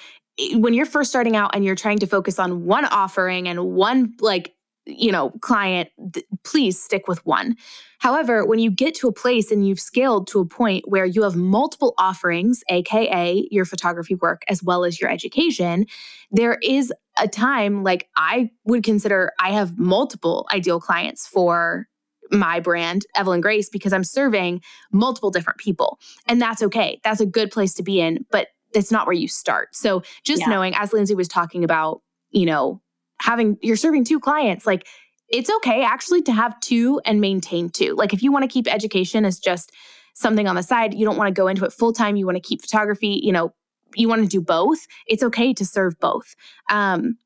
when 0.54 0.72
you're 0.72 0.86
first 0.86 1.10
starting 1.10 1.36
out 1.36 1.54
and 1.54 1.62
you're 1.64 1.74
trying 1.76 1.98
to 1.98 2.06
focus 2.06 2.38
on 2.38 2.64
one 2.64 2.86
offering 2.86 3.46
and 3.48 3.62
one 3.74 4.14
like 4.20 4.54
you 4.90 5.12
know 5.12 5.30
client 5.40 5.88
th- 6.12 6.26
please 6.44 6.80
stick 6.80 7.08
with 7.08 7.24
one 7.26 7.56
however 7.98 8.44
when 8.44 8.58
you 8.58 8.70
get 8.70 8.94
to 8.94 9.08
a 9.08 9.12
place 9.12 9.50
and 9.50 9.66
you've 9.66 9.80
scaled 9.80 10.26
to 10.26 10.40
a 10.40 10.46
point 10.46 10.84
where 10.88 11.04
you 11.04 11.22
have 11.22 11.36
multiple 11.36 11.94
offerings 11.98 12.62
aka 12.68 13.46
your 13.50 13.64
photography 13.64 14.14
work 14.16 14.42
as 14.48 14.62
well 14.62 14.84
as 14.84 15.00
your 15.00 15.10
education 15.10 15.86
there 16.30 16.58
is 16.62 16.92
a 17.18 17.28
time 17.28 17.82
like 17.82 18.08
i 18.16 18.50
would 18.64 18.84
consider 18.84 19.32
i 19.40 19.50
have 19.50 19.78
multiple 19.78 20.46
ideal 20.52 20.80
clients 20.80 21.26
for 21.26 21.86
my 22.30 22.60
brand 22.60 23.06
evelyn 23.16 23.40
grace 23.40 23.68
because 23.68 23.92
i'm 23.92 24.04
serving 24.04 24.60
multiple 24.92 25.30
different 25.30 25.58
people 25.58 25.98
and 26.26 26.40
that's 26.40 26.62
okay 26.62 27.00
that's 27.04 27.20
a 27.20 27.26
good 27.26 27.50
place 27.50 27.74
to 27.74 27.82
be 27.82 28.00
in 28.00 28.24
but 28.30 28.48
it's 28.72 28.90
not 28.90 29.06
where 29.06 29.14
you 29.14 29.28
start. 29.28 29.74
So 29.74 30.02
just 30.24 30.42
Yeah. 30.42 30.48
knowing, 30.50 30.74
as 30.74 30.92
Lindsey 30.92 31.14
was 31.14 31.28
talking 31.28 31.64
about, 31.64 32.02
you 32.30 32.46
know, 32.46 32.80
having 33.20 33.56
you're 33.62 33.76
serving 33.76 34.04
two 34.04 34.18
clients, 34.18 34.66
like 34.66 34.86
it's 35.28 35.48
okay 35.48 35.84
actually 35.84 36.22
to 36.22 36.32
have 36.32 36.58
two 36.60 37.00
and 37.04 37.20
maintain 37.20 37.68
two. 37.70 37.94
Like 37.94 38.12
if 38.12 38.22
you 38.22 38.32
want 38.32 38.42
to 38.42 38.48
keep 38.48 38.66
education 38.72 39.24
as 39.24 39.38
just 39.38 39.70
something 40.14 40.48
on 40.48 40.56
the 40.56 40.62
side, 40.62 40.94
you 40.94 41.04
don't 41.04 41.16
want 41.16 41.28
to 41.28 41.38
go 41.38 41.46
into 41.46 41.64
it 41.64 41.72
full 41.72 41.92
time, 41.92 42.16
you 42.16 42.26
want 42.26 42.36
to 42.36 42.42
keep 42.42 42.60
photography, 42.60 43.20
you 43.22 43.32
know, 43.32 43.54
you 43.94 44.08
want 44.08 44.22
to 44.22 44.28
do 44.28 44.40
both, 44.40 44.78
it's 45.06 45.22
okay 45.22 45.52
to 45.54 45.64
serve 45.64 45.98
both. 46.00 46.34
Um 46.70 47.16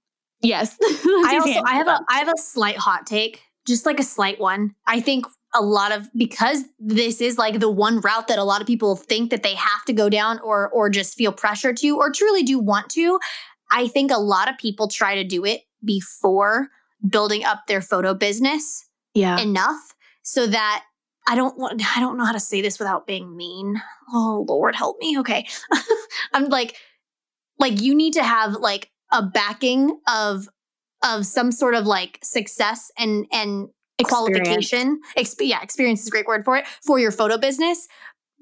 yes. 0.43 0.77
I 0.83 1.39
also 1.41 1.63
I 1.67 1.75
have 1.75 1.89
a 1.89 2.01
I 2.09 2.19
have 2.19 2.29
a 2.29 2.39
slight 2.39 2.77
hot 2.77 3.07
take, 3.07 3.43
just 3.67 3.87
like 3.87 3.99
a 3.99 4.05
slight 4.05 4.39
one. 4.39 4.75
I 4.87 5.01
think 5.01 5.27
a 5.55 5.63
lot 5.63 5.93
of 5.93 6.11
because 6.17 6.65
this 6.81 7.21
is 7.21 7.39
like 7.39 7.61
the 7.61 7.71
one 7.71 8.01
route 8.01 8.27
that 8.29 8.39
a 8.39 8.45
lot 8.45 8.61
of 8.61 8.67
people 8.67 8.97
think 8.97 9.31
that 9.31 9.45
they 9.45 9.55
have 9.55 9.85
to 9.87 9.93
go 9.93 10.09
down 10.09 10.41
or 10.41 10.69
or 10.71 10.91
just 10.91 11.15
feel 11.17 11.33
pressure 11.33 11.73
to 11.73 11.97
or 11.97 12.11
truly 12.11 12.43
do 12.43 12.59
want 12.59 12.91
to. 12.91 13.19
I 13.71 13.89
think 13.89 14.11
a 14.11 14.19
lot 14.19 14.51
of 14.51 14.59
people 14.59 14.89
try 14.89 15.15
to 15.15 15.25
do 15.25 15.45
it 15.45 15.63
before 15.85 16.69
building 17.09 17.45
up 17.45 17.67
their 17.67 17.81
photo 17.81 18.15
business 18.15 18.87
yeah. 19.15 19.39
enough 19.41 19.95
so 20.23 20.47
that 20.47 20.85
I 21.27 21.35
don't 21.35 21.59
want 21.59 21.83
I 21.97 22.01
don't 22.01 22.19
know 22.19 22.25
how 22.25 22.33
to 22.33 22.41
say 22.41 22.61
this 22.61 22.79
without 22.79 23.07
being 23.07 23.37
mean. 23.37 23.81
Oh 24.13 24.45
Lord 24.49 24.75
help 24.75 24.99
me. 25.01 25.19
Okay. 25.21 25.47
I'm 26.35 26.47
like 26.47 26.77
like 27.59 27.81
you 27.81 27.95
need 27.95 28.15
to 28.15 28.23
have 28.23 28.55
like 28.55 28.91
a 29.13 29.23
backing 29.23 29.99
of 30.09 30.49
of 31.03 31.27
some 31.27 31.53
sort 31.53 31.75
of 31.75 31.87
like 31.87 32.19
success 32.23 32.91
and 32.99 33.27
and 33.33 33.69
qualification. 34.03 35.01
Exp- 35.17 35.47
yeah, 35.47 35.63
experience 35.63 36.03
is 36.03 36.09
a 36.09 36.11
great 36.11 36.27
word 36.27 36.45
for 36.45 36.57
it 36.57 36.67
for 36.85 36.99
your 36.99 37.11
photo 37.11 37.39
business 37.39 37.87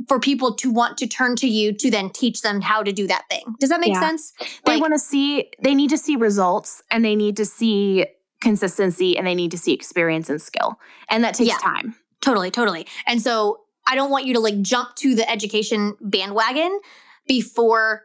for 0.09 0.19
people 0.21 0.55
to 0.57 0.71
want 0.71 0.97
to 0.99 1.07
turn 1.07 1.37
to 1.37 1.47
you 1.49 1.73
to 1.73 1.91
then 1.91 2.11
teach 2.11 2.43
them 2.43 2.61
how 2.61 2.83
to 2.83 2.93
do 2.93 3.07
that 3.07 3.25
thing. 3.31 3.43
Does 3.61 3.71
that 3.71 3.81
make 3.81 3.93
Yeah. 3.93 4.01
sense? 4.01 4.33
they 4.65 4.73
Like- 4.75 4.81
want 4.81 4.95
to 4.95 4.99
see 4.99 5.51
they 5.63 5.75
need 5.75 5.91
to 5.91 5.99
see 5.99 6.17
results 6.17 6.83
and 6.91 7.05
they 7.05 7.15
need 7.17 7.37
to 7.37 7.45
see 7.45 8.07
consistency 8.41 9.17
and 9.17 9.27
they 9.27 9.35
need 9.35 9.51
to 9.53 9.59
see 9.59 9.73
experience 9.73 10.29
and 10.29 10.43
skill 10.43 10.79
and 11.09 11.23
that 11.25 11.35
takes 11.35 11.51
Yeah. 11.51 11.59
time 11.59 11.95
Totally, 12.21 12.53
totally. 12.53 12.87
And 13.09 13.21
so 13.21 13.63
I 13.85 13.97
don't 13.97 14.11
want 14.11 14.27
you 14.27 14.35
to 14.35 14.41
like 14.41 14.61
jump 14.63 14.95
to 14.97 15.17
the 15.17 15.29
education 15.29 15.97
bandwagon 16.01 16.79
before 17.27 18.05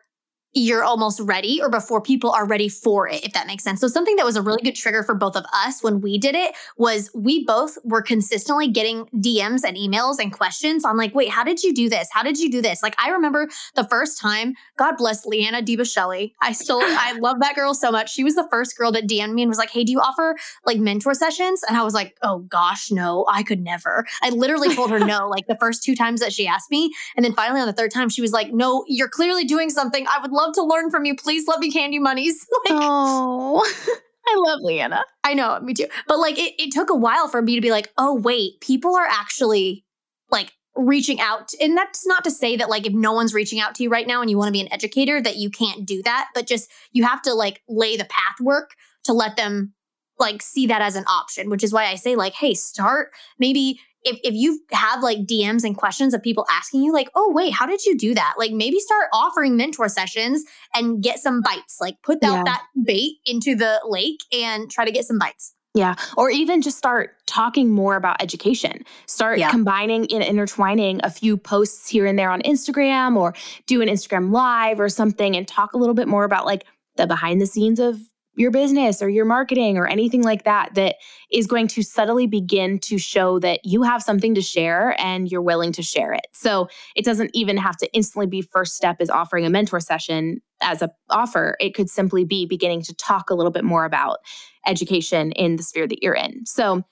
you're 0.60 0.84
almost 0.84 1.20
ready 1.20 1.62
or 1.62 1.70
before 1.70 2.02
people 2.02 2.32
are 2.32 2.46
ready 2.46 2.70
for 2.70 3.08
it, 3.08 3.24
if 3.24 3.34
that 3.34 3.48
makes 3.48 3.63
sense. 3.63 3.82
So, 3.82 3.88
something 3.88 4.15
that 4.15 4.26
was 4.26 4.36
a 4.36 4.41
really 4.41 4.62
good 4.62 4.76
trigger 4.76 5.04
for 5.04 5.15
both 5.15 5.36
of 5.36 5.46
us 5.54 5.84
when 5.84 6.02
we 6.02 6.17
did 6.17 6.36
it 6.36 6.56
was 6.78 7.10
we 7.13 7.46
both 7.46 7.78
were 7.84 8.02
consistently 8.02 8.67
getting 8.67 9.06
DMs 9.15 9.63
and 9.63 9.78
emails 9.78 10.20
and 10.20 10.34
questions 10.34 10.86
on, 10.86 10.98
like, 10.98 11.13
wait, 11.13 11.30
how 11.30 11.43
did 11.43 11.63
you 11.63 11.74
do 11.74 11.89
this? 11.89 12.10
How 12.12 12.24
did 12.24 12.38
you 12.39 12.52
do 12.52 12.62
this? 12.62 12.82
Like, 12.82 12.96
I 13.02 13.10
remember 13.10 13.48
the 13.76 13.86
first 13.86 14.20
time, 14.20 14.56
God 14.78 14.96
bless 14.98 15.26
Leanna 15.26 15.62
Diba 15.62 15.91
Shelley. 15.91 16.36
I 16.41 16.52
still, 16.54 16.80
I 16.82 17.13
love 17.20 17.39
that 17.39 17.56
girl 17.56 17.74
so 17.74 17.91
much. 17.91 18.12
She 18.13 18.24
was 18.24 18.36
the 18.36 18.48
first 18.50 18.78
girl 18.78 18.91
that 18.91 19.08
DM'd 19.08 19.34
me 19.34 19.43
and 19.43 19.50
was 19.50 19.58
like, 19.58 19.70
hey, 19.70 19.84
do 19.84 19.91
you 19.91 20.00
offer 20.00 20.36
like 20.65 20.80
mentor 20.80 21.13
sessions? 21.13 21.63
And 21.67 21.78
I 21.78 21.84
was 21.84 21.93
like, 21.93 22.17
oh 22.22 22.39
gosh, 22.39 22.91
no, 22.91 23.26
I 23.30 23.43
could 23.43 23.62
never. 23.62 24.06
I 24.22 24.30
literally 24.30 24.74
told 24.74 24.91
her 24.91 25.00
no, 25.00 25.28
like 25.30 25.48
the 25.48 25.58
first 25.60 25.84
two 25.84 25.96
times 25.96 26.20
that 26.22 26.34
she 26.34 26.48
asked 26.48 26.72
me. 26.72 26.91
And 27.15 27.24
then 27.24 27.34
finally 27.34 27.62
on 27.62 27.67
the 27.67 27.74
third 27.74 27.91
time, 27.91 28.10
she 28.10 28.22
was 28.22 28.32
like, 28.32 28.54
no, 28.54 28.84
you're 28.88 29.10
clearly 29.10 29.43
doing 29.43 29.70
something. 29.70 30.06
I 30.08 30.20
would 30.22 30.32
love 30.32 30.47
to 30.54 30.64
learn 30.64 30.90
from 30.90 31.06
you. 31.06 31.16
Please 31.16 31.48
let 31.48 31.60
me 31.60 31.72
hand 31.72 31.94
you 31.94 32.02
monies. 32.02 32.46
like, 32.70 32.80
oh 32.82 33.64
i 34.28 34.36
love 34.38 34.60
leanna 34.62 35.04
I 35.24 35.34
know, 35.34 35.60
me 35.60 35.74
too. 35.74 35.88
But 36.08 36.20
like 36.20 36.38
it, 36.40 36.54
it 36.58 36.72
took 36.72 36.90
a 36.90 36.96
while 36.96 37.28
for 37.28 37.42
me 37.42 37.56
to 37.56 37.62
be 37.62 37.72
like, 37.72 37.92
oh, 37.98 38.16
wait, 38.16 38.62
people 38.62 38.96
are 38.96 39.06
actually 39.06 39.84
like 40.32 40.54
reaching 40.78 41.20
out. 41.20 41.52
And 41.60 41.76
that's 41.76 42.08
not 42.08 42.24
to 42.24 42.32
say 42.32 42.56
that 42.56 42.70
like 42.70 42.86
if 42.86 42.94
no 42.94 43.12
one's 43.12 43.34
reaching 43.34 43.60
out 43.60 43.76
to 43.76 43.84
you 43.84 43.90
right 43.90 44.08
now 44.08 44.22
and 44.22 44.30
you 44.30 44.38
want 44.38 44.48
to 44.48 44.54
be 44.54 44.62
an 44.62 44.72
educator, 44.72 45.22
that 45.22 45.36
you 45.36 45.50
can't 45.50 45.86
do 45.86 46.02
that. 46.04 46.30
But 46.34 46.48
just 46.48 46.72
you 46.94 47.04
have 47.04 47.22
to 47.24 47.34
like 47.34 47.62
lay 47.68 47.98
the 47.98 48.06
path 48.06 48.40
work 48.40 48.72
to 49.04 49.14
let 49.14 49.36
them 49.36 49.74
like 50.18 50.42
see 50.42 50.68
that 50.68 50.82
as 50.82 50.96
an 50.96 51.06
option, 51.08 51.50
which 51.50 51.64
is 51.64 51.74
why 51.74 51.86
I 51.88 51.96
say 51.96 52.16
like, 52.16 52.34
hey, 52.34 52.54
start 52.54 53.10
maybe 53.38 53.80
if, 54.08 54.20
if 54.24 54.34
you 54.34 54.60
have 54.72 55.04
like 55.04 55.20
DMs 55.20 55.63
and 55.63 55.76
questions 55.76 56.13
of 56.13 56.24
people 56.24 56.46
asking 56.50 56.84
you, 56.84 56.91
like, 56.93 57.10
oh, 57.15 57.32
wait, 57.32 57.54
how 57.54 57.65
did 57.65 57.86
you 57.86 57.98
do 57.98 58.13
that? 58.15 58.36
Like 58.38 58.52
maybe 58.52 58.80
start 58.80 59.08
offering 59.13 59.58
mentor 59.58 59.89
sessions 59.89 60.43
and 60.74 61.04
get 61.04 61.20
some 61.20 61.41
bites. 61.41 61.78
Like 61.82 62.02
put 62.04 62.24
out 62.24 62.34
Yeah. 62.38 62.43
that 62.46 62.63
bait 62.84 63.17
into 63.26 63.56
the 63.56 63.82
lake 63.88 64.22
and 64.32 64.70
try 64.72 64.86
to 64.86 64.91
get 64.91 65.06
some 65.06 65.20
bites. 65.20 65.54
Yeah. 65.76 65.93
Or 66.15 66.32
even 66.32 66.63
just 66.63 66.78
start 66.78 67.12
talking 67.28 67.70
more 67.70 67.96
about 67.98 68.20
education. 68.22 68.84
Start 69.06 69.38
Yeah. 69.38 69.52
combining 69.52 70.12
and 70.12 70.24
intertwining 70.24 71.02
a 71.04 71.10
few 71.12 71.38
posts 71.38 71.88
here 71.88 72.08
and 72.08 72.17
there 72.17 72.32
on 72.32 72.41
Instagram 72.41 73.15
or 73.15 73.36
do 73.67 73.82
an 73.84 73.88
Instagram 73.88 74.32
live 74.32 74.80
or 74.80 74.89
something 74.89 75.36
and 75.36 75.48
talk 75.48 75.74
a 75.74 75.78
little 75.78 75.93
bit 75.93 76.08
more 76.08 76.24
about 76.24 76.48
like 76.48 76.65
the 76.96 77.06
behind 77.06 77.39
the 77.41 77.46
scenes 77.46 77.80
of 77.80 78.00
your 78.38 78.52
business 78.52 79.02
or 79.02 79.10
your 79.10 79.26
marketing 79.26 79.78
or 79.78 79.88
anything 79.88 80.21
like 80.21 80.43
that 80.43 80.73
that 80.76 80.95
is 81.32 81.47
going 81.47 81.67
to 81.67 81.82
subtly 81.82 82.28
begin 82.28 82.80
to 82.80 82.97
show 82.97 83.39
that 83.39 83.60
you 83.63 83.84
have 83.84 84.02
something 84.04 84.36
to 84.36 84.41
share 84.41 84.95
and 85.02 85.30
you're 85.32 85.41
willing 85.41 85.71
to 85.73 85.82
share 85.82 86.13
it. 86.13 86.28
So 86.34 86.69
it 86.95 87.04
doesn't 87.04 87.32
even 87.34 87.58
have 87.58 87.78
to 87.78 87.91
instantly 87.93 88.28
be 88.28 88.41
first 88.41 88.76
step 88.76 88.97
is 89.02 89.10
offering 89.10 89.45
a 89.45 89.50
mentor 89.50 89.80
session 89.80 90.41
as 90.62 90.82
a 90.82 90.91
offer. 91.10 91.58
It 91.60 91.73
could 91.73 91.89
simply 91.89 92.23
be 92.23 92.45
beginning 92.45 92.84
to 92.84 92.95
talk 92.95 93.30
a 93.30 93.36
little 93.36 93.52
bit 93.52 93.63
more 93.63 93.86
about 93.86 94.19
education 94.65 95.32
in 95.32 95.56
the 95.56 95.63
sphere 95.63 95.88
that 95.88 96.04
you're 96.04 96.13
in. 96.13 96.45
So 96.45 96.84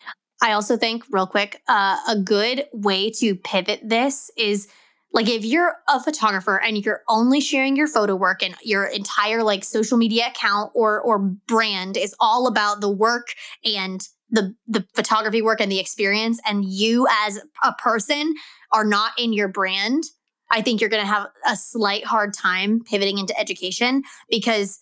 I 0.42 0.52
also 0.52 0.78
think, 0.78 1.04
real 1.10 1.28
quick, 1.28 1.62
uh, 1.68 1.98
a 2.08 2.18
good 2.18 2.66
way 2.74 3.10
to 3.12 3.36
pivot 3.36 3.80
this 3.84 4.30
is 4.38 4.68
like 5.16 5.30
if 5.30 5.46
you're 5.46 5.78
a 5.88 6.00
photographer 6.00 6.62
and 6.62 6.84
you're 6.84 7.02
only 7.08 7.40
sharing 7.40 7.76
your 7.76 7.88
photo 7.88 8.16
work 8.16 8.44
and 8.44 8.54
your 8.62 8.86
entire 8.86 9.42
like 9.42 9.64
social 9.64 9.98
media 9.98 10.28
account 10.28 10.72
or 10.76 11.02
or 11.02 11.18
brand 11.18 11.98
is 11.98 12.14
all 12.20 12.46
about 12.46 12.82
the 12.82 12.90
work 12.90 13.30
and 13.64 14.10
the 14.30 14.54
the 14.68 14.86
photography 14.94 15.42
work 15.42 15.62
and 15.62 15.72
the 15.72 15.80
experience 15.80 16.40
and 16.46 16.66
you 16.66 17.08
as 17.26 17.40
a 17.64 17.74
person 17.74 18.36
are 18.74 18.86
not 18.86 19.14
in 19.18 19.34
your 19.34 19.48
brand 19.48 20.04
i 20.52 20.62
think 20.62 20.82
you're 20.82 20.90
going 20.90 21.04
to 21.04 21.08
have 21.08 21.28
a 21.48 21.56
slight 21.56 22.04
hard 22.04 22.34
time 22.34 22.82
pivoting 22.84 23.18
into 23.18 23.40
education 23.40 24.04
because 24.30 24.80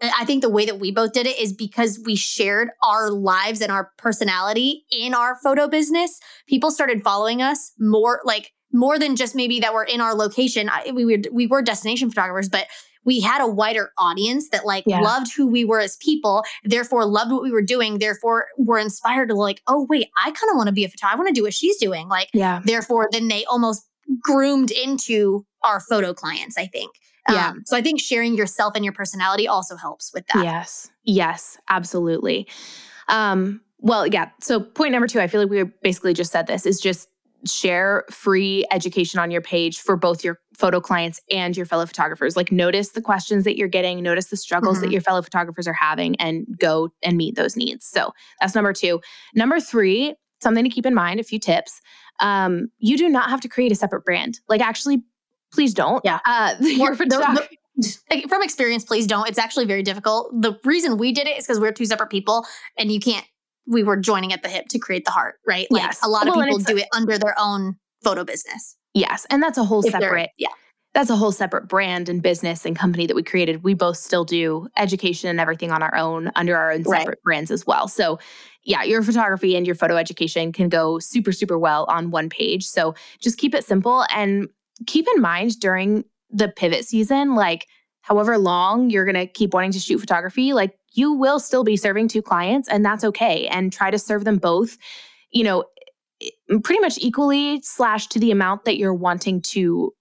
uh, 0.00 0.10
I 0.18 0.24
think 0.24 0.42
the 0.42 0.50
way 0.50 0.66
that 0.66 0.80
we 0.80 0.90
both 0.90 1.12
did 1.12 1.26
it 1.26 1.38
is 1.38 1.52
because 1.52 2.00
we 2.04 2.16
shared 2.16 2.70
our 2.82 3.10
lives 3.10 3.60
and 3.60 3.70
our 3.70 3.92
personality 3.96 4.84
in 4.90 5.14
our 5.14 5.36
photo 5.36 5.68
business. 5.68 6.18
People 6.48 6.72
started 6.72 7.04
following 7.04 7.40
us 7.40 7.72
more 7.78 8.20
like 8.24 8.50
more 8.74 8.98
than 8.98 9.16
just 9.16 9.34
maybe 9.34 9.60
that 9.60 9.72
we're 9.72 9.84
in 9.84 10.00
our 10.00 10.14
location. 10.14 10.68
I, 10.68 10.90
we 10.92 11.04
were 11.04 11.18
we 11.32 11.46
were 11.46 11.62
destination 11.62 12.10
photographers, 12.10 12.48
but 12.48 12.66
we 13.04 13.20
had 13.20 13.40
a 13.40 13.46
wider 13.46 13.92
audience 13.98 14.48
that 14.50 14.66
like 14.66 14.84
yeah. 14.86 15.00
loved 15.00 15.32
who 15.34 15.46
we 15.46 15.64
were 15.64 15.80
as 15.80 15.96
people, 15.96 16.42
therefore 16.64 17.06
loved 17.06 17.30
what 17.32 17.42
we 17.42 17.52
were 17.52 17.62
doing, 17.62 17.98
therefore 17.98 18.46
were 18.58 18.78
inspired 18.78 19.28
to 19.28 19.34
like, 19.34 19.62
oh 19.66 19.86
wait, 19.88 20.08
I 20.16 20.30
kind 20.30 20.50
of 20.50 20.56
want 20.56 20.66
to 20.66 20.72
be 20.72 20.84
a 20.84 20.88
photographer. 20.88 21.14
I 21.14 21.18
want 21.18 21.28
to 21.28 21.38
do 21.38 21.44
what 21.44 21.54
she's 21.54 21.76
doing. 21.76 22.08
Like, 22.08 22.28
yeah. 22.34 22.60
Therefore, 22.64 23.08
then 23.12 23.28
they 23.28 23.44
almost 23.44 23.86
groomed 24.20 24.70
into 24.70 25.46
our 25.62 25.80
photo 25.80 26.12
clients. 26.12 26.58
I 26.58 26.66
think. 26.66 26.92
Yeah. 27.30 27.50
Um, 27.50 27.62
so 27.64 27.76
I 27.76 27.80
think 27.80 28.00
sharing 28.00 28.34
yourself 28.34 28.74
and 28.74 28.84
your 28.84 28.92
personality 28.92 29.48
also 29.48 29.76
helps 29.76 30.12
with 30.12 30.26
that. 30.34 30.44
Yes. 30.44 30.90
Yes. 31.04 31.56
Absolutely. 31.70 32.46
Um, 33.08 33.62
well, 33.78 34.06
yeah. 34.06 34.30
So 34.40 34.60
point 34.60 34.92
number 34.92 35.06
two, 35.06 35.20
I 35.20 35.26
feel 35.26 35.40
like 35.40 35.50
we 35.50 35.62
basically 35.82 36.12
just 36.12 36.32
said 36.32 36.46
this 36.46 36.66
is 36.66 36.80
just 36.80 37.08
share 37.46 38.04
free 38.10 38.64
education 38.70 39.20
on 39.20 39.30
your 39.30 39.40
page 39.40 39.78
for 39.78 39.96
both 39.96 40.24
your 40.24 40.40
photo 40.56 40.80
clients 40.80 41.20
and 41.30 41.56
your 41.56 41.66
fellow 41.66 41.86
photographers. 41.86 42.36
Like, 42.36 42.52
notice 42.52 42.90
the 42.90 43.02
questions 43.02 43.44
that 43.44 43.56
you're 43.56 43.68
getting, 43.68 44.02
notice 44.02 44.26
the 44.26 44.36
struggles 44.36 44.76
mm-hmm. 44.76 44.86
that 44.86 44.92
your 44.92 45.00
fellow 45.00 45.22
photographers 45.22 45.66
are 45.66 45.74
having, 45.74 46.16
and 46.16 46.46
go 46.58 46.90
and 47.02 47.16
meet 47.16 47.36
those 47.36 47.56
needs. 47.56 47.86
So, 47.86 48.12
that's 48.40 48.54
number 48.54 48.72
two. 48.72 49.00
Number 49.34 49.60
three, 49.60 50.14
something 50.40 50.64
to 50.64 50.70
keep 50.70 50.86
in 50.86 50.94
mind, 50.94 51.20
a 51.20 51.24
few 51.24 51.38
tips. 51.38 51.80
Um, 52.20 52.68
you 52.78 52.96
do 52.96 53.08
not 53.08 53.30
have 53.30 53.40
to 53.42 53.48
create 53.48 53.72
a 53.72 53.74
separate 53.74 54.04
brand. 54.04 54.40
Like, 54.48 54.60
actually, 54.60 55.02
please 55.52 55.74
don't. 55.74 56.04
Yeah. 56.04 56.20
Uh, 56.24 56.54
your 56.60 56.94
photographer. 56.94 57.48
from 58.28 58.42
experience, 58.42 58.84
please 58.84 59.06
don't. 59.06 59.28
It's 59.28 59.38
actually 59.38 59.66
very 59.66 59.82
difficult. 59.82 60.30
The 60.32 60.58
reason 60.64 60.96
we 60.96 61.12
did 61.12 61.26
it 61.26 61.38
is 61.38 61.46
because 61.46 61.58
we're 61.58 61.72
two 61.72 61.86
separate 61.86 62.10
people 62.10 62.46
and 62.78 62.92
you 62.92 63.00
can't 63.00 63.26
we 63.66 63.82
were 63.82 63.96
joining 63.96 64.32
at 64.32 64.42
the 64.42 64.48
hip 64.48 64.68
to 64.68 64.78
create 64.78 65.04
the 65.04 65.10
heart, 65.10 65.36
right? 65.46 65.66
Like 65.70 65.82
yes. 65.82 66.00
a 66.02 66.08
lot 66.08 66.28
of 66.28 66.34
well, 66.34 66.44
people 66.44 66.58
do 66.58 66.76
it 66.76 66.88
under 66.94 67.18
their 67.18 67.34
own 67.38 67.76
photo 68.02 68.24
business. 68.24 68.76
Yes. 68.92 69.26
And 69.30 69.42
that's 69.42 69.58
a 69.58 69.64
whole 69.64 69.84
if 69.84 69.92
separate, 69.92 70.30
yeah. 70.38 70.48
That's 70.92 71.10
a 71.10 71.16
whole 71.16 71.32
separate 71.32 71.66
brand 71.66 72.08
and 72.08 72.22
business 72.22 72.64
and 72.64 72.76
company 72.76 73.08
that 73.08 73.16
we 73.16 73.22
created. 73.24 73.64
We 73.64 73.74
both 73.74 73.96
still 73.96 74.24
do 74.24 74.68
education 74.76 75.28
and 75.28 75.40
everything 75.40 75.72
on 75.72 75.82
our 75.82 75.94
own 75.96 76.30
under 76.36 76.56
our 76.56 76.70
own 76.70 76.84
separate 76.84 77.08
right. 77.08 77.22
brands 77.24 77.50
as 77.50 77.66
well. 77.66 77.88
So, 77.88 78.20
yeah, 78.62 78.84
your 78.84 79.02
photography 79.02 79.56
and 79.56 79.66
your 79.66 79.74
photo 79.74 79.96
education 79.96 80.52
can 80.52 80.68
go 80.68 81.00
super, 81.00 81.32
super 81.32 81.58
well 81.58 81.84
on 81.88 82.12
one 82.12 82.30
page. 82.30 82.64
So, 82.64 82.94
just 83.18 83.38
keep 83.38 83.56
it 83.56 83.64
simple 83.64 84.06
and 84.14 84.46
keep 84.86 85.08
in 85.16 85.20
mind 85.20 85.58
during 85.58 86.04
the 86.30 86.48
pivot 86.48 86.84
season, 86.84 87.34
like 87.34 87.66
however 88.02 88.38
long 88.38 88.88
you're 88.88 89.04
going 89.04 89.14
to 89.14 89.26
keep 89.26 89.52
wanting 89.52 89.72
to 89.72 89.80
shoot 89.80 89.98
photography, 89.98 90.52
like 90.52 90.78
you 90.94 91.12
will 91.12 91.38
still 91.38 91.64
be 91.64 91.76
serving 91.76 92.08
two 92.08 92.22
clients 92.22 92.68
and 92.68 92.84
that's 92.84 93.04
okay. 93.04 93.46
And 93.48 93.72
try 93.72 93.90
to 93.90 93.98
serve 93.98 94.24
them 94.24 94.38
both, 94.38 94.78
you 95.30 95.44
know, 95.44 95.64
pretty 96.62 96.80
much 96.80 96.98
equally 96.98 97.60
slash 97.62 98.06
to 98.08 98.18
the 98.18 98.30
amount 98.30 98.64
that 98.64 98.78
you're 98.78 98.94
wanting 98.94 99.42
to 99.42 99.92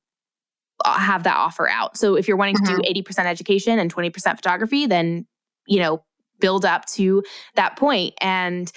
uh, 0.86 0.98
have 0.98 1.24
that 1.24 1.36
offer 1.36 1.70
out. 1.70 1.98
So 1.98 2.16
if 2.16 2.28
you're 2.28 2.38
wanting 2.38 2.56
mm-hmm. 2.56 2.78
to 2.78 2.94
do 2.94 3.02
80% 3.02 3.04
mm-hmm. 3.04 3.28
education 3.28 3.80
and 3.80 3.94
20% 3.94 4.36
photography, 4.36 4.86
then, 4.86 5.26
you 5.68 5.80
know, 5.80 6.04
build 6.40 6.66
up 6.66 6.86
to 6.86 7.24
that 7.56 7.78
point 7.78 8.14
and, 8.22 8.72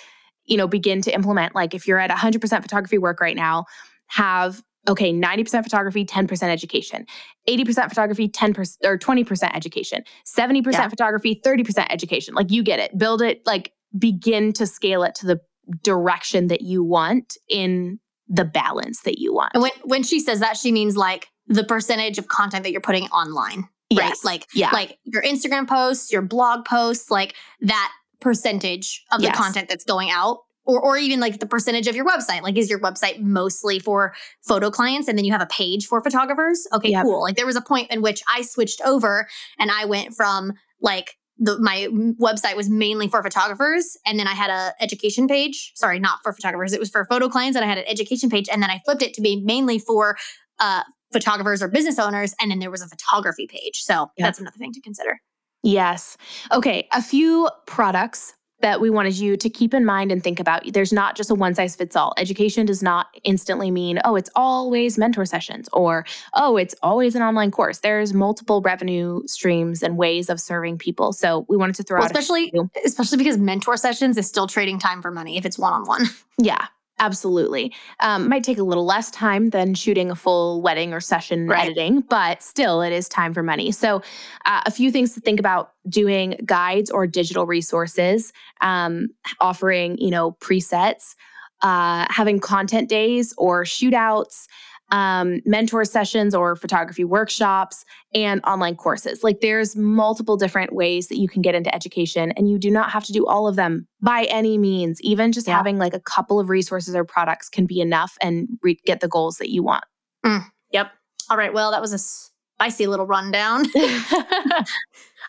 you 0.44 0.56
know, 0.56 0.66
begin 0.66 1.02
to 1.02 1.14
implement. 1.14 1.54
Like 1.54 1.74
if 1.74 1.86
you're 1.86 1.98
at 1.98 2.10
100% 2.10 2.62
photography 2.62 2.98
work 2.98 3.20
right 3.20 3.36
now, 3.36 3.66
have 4.06 4.62
okay, 4.88 5.12
90% 5.12 5.62
photography, 5.62 6.04
10% 6.04 6.42
education, 6.44 7.06
80% 7.48 7.88
photography, 7.88 8.28
10% 8.28 8.76
or 8.84 8.98
20% 8.98 9.54
education, 9.54 10.02
70% 10.26 10.72
yeah. 10.72 10.88
photography, 10.88 11.40
30% 11.44 11.86
education. 11.90 12.34
Like 12.34 12.50
you 12.50 12.62
get 12.62 12.78
it. 12.78 12.96
Build 12.96 13.22
it, 13.22 13.42
like 13.46 13.72
begin 13.98 14.52
to 14.54 14.66
scale 14.66 15.02
it 15.02 15.14
to 15.16 15.26
the 15.26 15.40
direction 15.82 16.48
that 16.48 16.62
you 16.62 16.84
want 16.84 17.36
in 17.48 17.98
the 18.28 18.44
balance 18.44 19.02
that 19.02 19.18
you 19.18 19.32
want. 19.32 19.52
And 19.54 19.62
when 19.62 19.72
when 19.84 20.02
she 20.02 20.20
says 20.20 20.40
that, 20.40 20.56
she 20.56 20.72
means 20.72 20.96
like 20.96 21.28
the 21.46 21.64
percentage 21.64 22.18
of 22.18 22.28
content 22.28 22.64
that 22.64 22.72
you're 22.72 22.80
putting 22.80 23.04
online. 23.08 23.68
Yes. 23.90 24.00
Right. 24.24 24.32
Like 24.32 24.46
yeah. 24.52 24.70
like 24.72 24.98
your 25.04 25.22
Instagram 25.22 25.68
posts, 25.68 26.12
your 26.12 26.22
blog 26.22 26.64
posts, 26.64 27.10
like 27.10 27.34
that 27.60 27.92
percentage 28.20 29.04
of 29.12 29.20
yes. 29.20 29.36
the 29.36 29.42
content 29.42 29.68
that's 29.68 29.84
going 29.84 30.10
out 30.10 30.38
or, 30.66 30.80
or 30.80 30.98
even 30.98 31.20
like 31.20 31.40
the 31.40 31.46
percentage 31.46 31.86
of 31.86 31.96
your 31.96 32.04
website. 32.04 32.42
Like, 32.42 32.56
is 32.56 32.68
your 32.68 32.80
website 32.80 33.20
mostly 33.20 33.78
for 33.78 34.14
photo 34.42 34.70
clients 34.70 35.08
and 35.08 35.16
then 35.16 35.24
you 35.24 35.32
have 35.32 35.42
a 35.42 35.46
page 35.46 35.86
for 35.86 36.02
photographers? 36.02 36.66
Okay, 36.72 36.90
yep. 36.90 37.04
cool. 37.04 37.22
Like, 37.22 37.36
there 37.36 37.46
was 37.46 37.56
a 37.56 37.62
point 37.62 37.90
in 37.90 38.02
which 38.02 38.22
I 38.32 38.42
switched 38.42 38.80
over 38.84 39.28
and 39.58 39.70
I 39.70 39.84
went 39.84 40.14
from 40.14 40.52
like 40.80 41.16
the, 41.38 41.58
my 41.58 41.88
website 42.20 42.56
was 42.56 42.68
mainly 42.68 43.08
for 43.08 43.22
photographers 43.22 43.96
and 44.06 44.18
then 44.18 44.26
I 44.26 44.34
had 44.34 44.50
a 44.50 44.72
education 44.80 45.28
page. 45.28 45.72
Sorry, 45.74 45.98
not 45.98 46.18
for 46.22 46.32
photographers. 46.32 46.72
It 46.72 46.80
was 46.80 46.90
for 46.90 47.06
photo 47.06 47.28
clients 47.28 47.56
and 47.56 47.64
I 47.64 47.68
had 47.68 47.78
an 47.78 47.84
education 47.86 48.30
page 48.30 48.48
and 48.50 48.62
then 48.62 48.70
I 48.70 48.80
flipped 48.84 49.02
it 49.02 49.14
to 49.14 49.20
be 49.20 49.42
mainly 49.44 49.78
for 49.78 50.16
uh, 50.58 50.82
photographers 51.12 51.62
or 51.62 51.68
business 51.68 51.98
owners 51.98 52.34
and 52.40 52.50
then 52.50 52.58
there 52.58 52.70
was 52.70 52.82
a 52.82 52.88
photography 52.88 53.46
page. 53.46 53.82
So 53.82 54.10
yep. 54.16 54.26
that's 54.26 54.40
another 54.40 54.56
thing 54.58 54.72
to 54.72 54.80
consider. 54.80 55.20
Yes. 55.62 56.16
Okay, 56.52 56.88
a 56.92 57.02
few 57.02 57.50
products 57.66 58.34
that 58.60 58.80
we 58.80 58.90
wanted 58.90 59.18
you 59.18 59.36
to 59.36 59.50
keep 59.50 59.74
in 59.74 59.84
mind 59.84 60.10
and 60.10 60.22
think 60.22 60.40
about. 60.40 60.62
There's 60.72 60.92
not 60.92 61.16
just 61.16 61.30
a 61.30 61.34
one 61.34 61.54
size 61.54 61.76
fits 61.76 61.94
all. 61.94 62.14
Education 62.16 62.66
does 62.66 62.82
not 62.82 63.08
instantly 63.24 63.70
mean, 63.70 64.00
oh, 64.04 64.16
it's 64.16 64.30
always 64.34 64.96
mentor 64.98 65.26
sessions 65.26 65.68
or, 65.72 66.06
oh, 66.34 66.56
it's 66.56 66.74
always 66.82 67.14
an 67.14 67.22
online 67.22 67.50
course. 67.50 67.80
There's 67.80 68.14
multiple 68.14 68.62
revenue 68.62 69.20
streams 69.26 69.82
and 69.82 69.96
ways 69.96 70.30
of 70.30 70.40
serving 70.40 70.78
people. 70.78 71.12
So 71.12 71.44
we 71.48 71.56
wanted 71.56 71.76
to 71.76 71.82
throw 71.82 71.98
well, 71.98 72.06
out 72.06 72.10
especially 72.10 72.52
especially 72.84 73.18
because 73.18 73.38
mentor 73.38 73.76
sessions 73.76 74.16
is 74.16 74.26
still 74.26 74.46
trading 74.46 74.78
time 74.78 75.02
for 75.02 75.10
money 75.10 75.36
if 75.36 75.44
it's 75.44 75.58
one 75.58 75.72
on 75.72 75.84
one. 75.86 76.06
Yeah. 76.38 76.66
Absolutely. 76.98 77.74
Um, 78.00 78.28
might 78.28 78.42
take 78.42 78.56
a 78.56 78.62
little 78.62 78.86
less 78.86 79.10
time 79.10 79.50
than 79.50 79.74
shooting 79.74 80.10
a 80.10 80.14
full 80.14 80.62
wedding 80.62 80.94
or 80.94 81.00
session 81.00 81.46
right. 81.46 81.66
editing, 81.66 82.00
but 82.00 82.42
still, 82.42 82.80
it 82.80 82.92
is 82.92 83.06
time 83.06 83.34
for 83.34 83.42
money. 83.42 83.70
So, 83.70 84.02
uh, 84.46 84.62
a 84.64 84.70
few 84.70 84.90
things 84.90 85.12
to 85.12 85.20
think 85.20 85.38
about 85.38 85.72
doing 85.88 86.40
guides 86.46 86.90
or 86.90 87.06
digital 87.06 87.44
resources, 87.44 88.32
um, 88.62 89.08
offering, 89.40 89.98
you 89.98 90.10
know, 90.10 90.32
presets, 90.40 91.14
uh, 91.62 92.06
having 92.08 92.38
content 92.40 92.88
days 92.88 93.34
or 93.36 93.64
shootouts, 93.64 94.46
um, 94.90 95.40
mentor 95.44 95.84
sessions 95.84 96.34
or 96.34 96.56
photography 96.56 97.04
workshops 97.04 97.84
and 98.14 98.40
online 98.44 98.76
courses. 98.76 99.24
Like 99.24 99.40
there's 99.40 99.76
multiple 99.76 100.36
different 100.36 100.72
ways 100.72 101.08
that 101.08 101.18
you 101.18 101.28
can 101.28 101.42
get 101.42 101.54
into 101.54 101.74
education, 101.74 102.32
and 102.32 102.48
you 102.48 102.58
do 102.58 102.70
not 102.70 102.90
have 102.90 103.04
to 103.04 103.12
do 103.12 103.26
all 103.26 103.48
of 103.48 103.56
them 103.56 103.86
by 104.00 104.24
any 104.24 104.58
means. 104.58 105.00
Even 105.02 105.32
just 105.32 105.48
yeah. 105.48 105.56
having 105.56 105.78
like 105.78 105.94
a 105.94 106.00
couple 106.00 106.38
of 106.38 106.48
resources 106.48 106.94
or 106.94 107.04
products 107.04 107.48
can 107.48 107.66
be 107.66 107.80
enough 107.80 108.16
and 108.20 108.48
re- 108.62 108.78
get 108.84 109.00
the 109.00 109.08
goals 109.08 109.36
that 109.36 109.50
you 109.50 109.62
want. 109.62 109.84
Mm, 110.24 110.44
yep. 110.72 110.92
All 111.28 111.36
right. 111.36 111.52
Well, 111.52 111.70
that 111.72 111.80
was 111.80 111.92
a 111.92 111.98
spicy 111.98 112.86
little 112.86 113.06
rundown. 113.06 113.66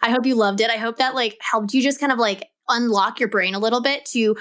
I 0.01 0.11
hope 0.11 0.25
you 0.25 0.35
loved 0.35 0.61
it. 0.61 0.69
I 0.69 0.77
hope 0.77 0.97
that 0.97 1.15
like 1.15 1.37
helped 1.41 1.73
you 1.73 1.81
just 1.81 1.99
kind 1.99 2.11
of 2.11 2.19
like 2.19 2.47
unlock 2.69 3.19
your 3.19 3.29
brain 3.29 3.55
a 3.55 3.59
little 3.59 3.81
bit 3.81 4.05
to 4.05 4.35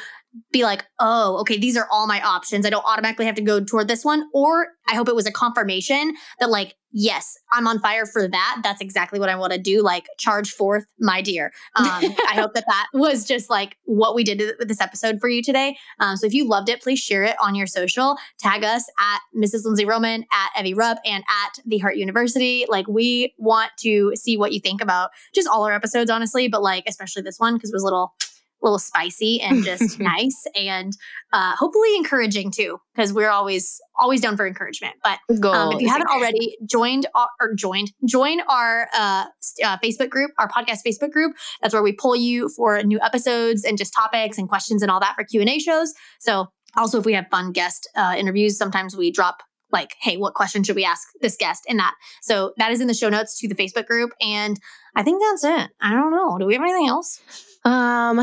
be 0.53 0.64
like, 0.64 0.85
oh, 0.99 1.38
okay, 1.40 1.59
these 1.59 1.77
are 1.77 1.88
all 1.90 2.07
my 2.07 2.20
options. 2.20 2.66
I 2.66 2.70
don't 2.70 2.85
automatically 2.85 3.27
have 3.27 3.35
to 3.37 3.42
go 3.42 3.62
toward 3.62 3.88
this 3.88 4.05
one. 4.05 4.25
Or 4.35 4.68
I 4.88 4.94
hope 4.94 5.09
it 5.09 5.14
was 5.14 5.27
a 5.27 5.33
confirmation 5.33 6.14
that, 6.40 6.51
like, 6.51 6.75
yes, 6.92 7.37
I'm 7.53 7.66
on 7.66 7.79
fire 7.81 8.07
for 8.07 8.27
that. 8.27 8.61
That's 8.62 8.81
exactly 8.81 9.18
what 9.20 9.29
I 9.29 9.37
want 9.37 9.53
to 9.53 9.59
do. 9.59 9.83
Like, 9.83 10.07
charge 10.18 10.51
forth, 10.51 10.85
my 10.99 11.20
dear. 11.20 11.53
Um, 11.75 11.87
I 11.87 12.35
hope 12.35 12.55
that 12.55 12.64
that 12.66 12.87
was 12.94 13.27
just 13.27 13.51
like 13.51 13.77
what 13.85 14.14
we 14.14 14.25
did 14.25 14.42
with 14.59 14.68
this 14.68 14.81
episode 14.81 15.20
for 15.20 15.29
you 15.29 15.42
today. 15.42 15.77
Um, 16.01 16.16
so 16.16 16.27
if 16.27 16.33
you 16.33 16.49
loved 16.49 16.68
it, 16.68 16.81
please 16.81 16.99
share 16.99 17.25
it 17.25 17.37
on 17.40 17.55
your 17.55 17.66
social. 17.66 18.16
Tag 18.38 18.64
us 18.64 18.88
at 18.99 19.20
Mrs. 19.37 19.64
Lindsey 19.64 19.85
Roman, 19.85 20.25
at 20.33 20.59
Evie 20.59 20.75
Rupp, 20.75 20.99
and 21.05 21.22
at 21.29 21.59
The 21.66 21.79
Heart 21.79 21.96
University. 21.96 22.64
Like, 22.68 22.88
we 22.88 23.35
want 23.37 23.72
to 23.81 24.12
see 24.14 24.37
what 24.37 24.53
you 24.53 24.61
think 24.61 24.81
about 24.81 25.11
just 25.35 25.49
all 25.49 25.64
our 25.64 25.72
episodes, 25.72 26.11
honestly, 26.11 26.49
but 26.49 26.62
like, 26.62 26.85
especially 26.88 27.22
this 27.22 27.38
one 27.38 27.55
because 27.55 27.70
it 27.70 27.75
was 27.75 27.83
a 27.83 27.87
little 27.87 28.14
little 28.62 28.79
spicy 28.79 29.40
and 29.40 29.64
just 29.64 30.01
nice 30.01 30.45
and 30.55 30.92
uh, 31.33 31.55
hopefully 31.57 31.95
encouraging 31.97 32.51
too 32.51 32.79
because 32.95 33.12
we're 33.12 33.31
always 33.31 33.80
always 33.99 34.20
down 34.20 34.37
for 34.37 34.47
encouragement. 34.47 34.95
But 35.03 35.18
um, 35.47 35.72
if 35.72 35.80
you 35.80 35.89
haven't 35.89 36.09
already 36.09 36.57
joined 36.68 37.07
our, 37.14 37.28
or 37.41 37.55
joined 37.55 37.93
join 38.09 38.41
our 38.49 38.89
uh, 38.95 39.26
uh, 39.64 39.76
facebook 39.85 40.11
group 40.11 40.30
our 40.39 40.49
podcast 40.49 40.78
facebook 40.87 41.11
group. 41.11 41.37
That's 41.62 41.74
where 41.74 41.83
we 41.83 41.93
pull 41.93 42.16
you 42.16 42.49
for 42.49 42.83
new 42.83 43.01
episodes 43.01 43.64
and 43.64 43.78
just 43.78 43.93
topics 43.95 44.39
and 44.39 44.49
questions 44.49 44.83
and 44.83 44.91
all 44.91 45.01
that 45.01 45.14
for 45.16 45.24
q&a 45.24 45.59
shows. 45.59 45.93
So 46.20 46.47
also 46.76 46.99
if 46.99 47.07
we 47.07 47.12
have 47.14 47.26
fun 47.30 47.53
guest 47.53 47.89
uh, 47.97 48.14
interviews 48.16 48.57
sometimes 48.57 48.97
we 48.97 49.11
drop 49.11 49.43
like 49.72 49.95
hey 50.01 50.16
what 50.16 50.35
question 50.35 50.62
should 50.62 50.76
we 50.76 50.85
ask 50.85 51.09
this 51.20 51.37
guest 51.37 51.64
in 51.66 51.76
that. 51.76 51.95
So 52.22 52.53
that 52.57 52.70
is 52.72 52.80
in 52.80 52.87
the 52.87 52.95
show 52.95 53.09
notes 53.09 53.39
to 53.41 53.49
the 53.49 53.55
facebook 53.55 53.87
group 53.87 54.12
and 54.20 54.59
i 54.95 55.03
think 55.03 55.22
that's 55.22 55.45
it. 55.45 55.70
I 55.80 55.93
don't 55.93 56.12
know. 56.12 56.39
Do 56.39 56.47
we 56.47 56.55
have 56.55 56.62
anything 56.62 56.89
else? 56.89 57.20
Um 57.64 58.20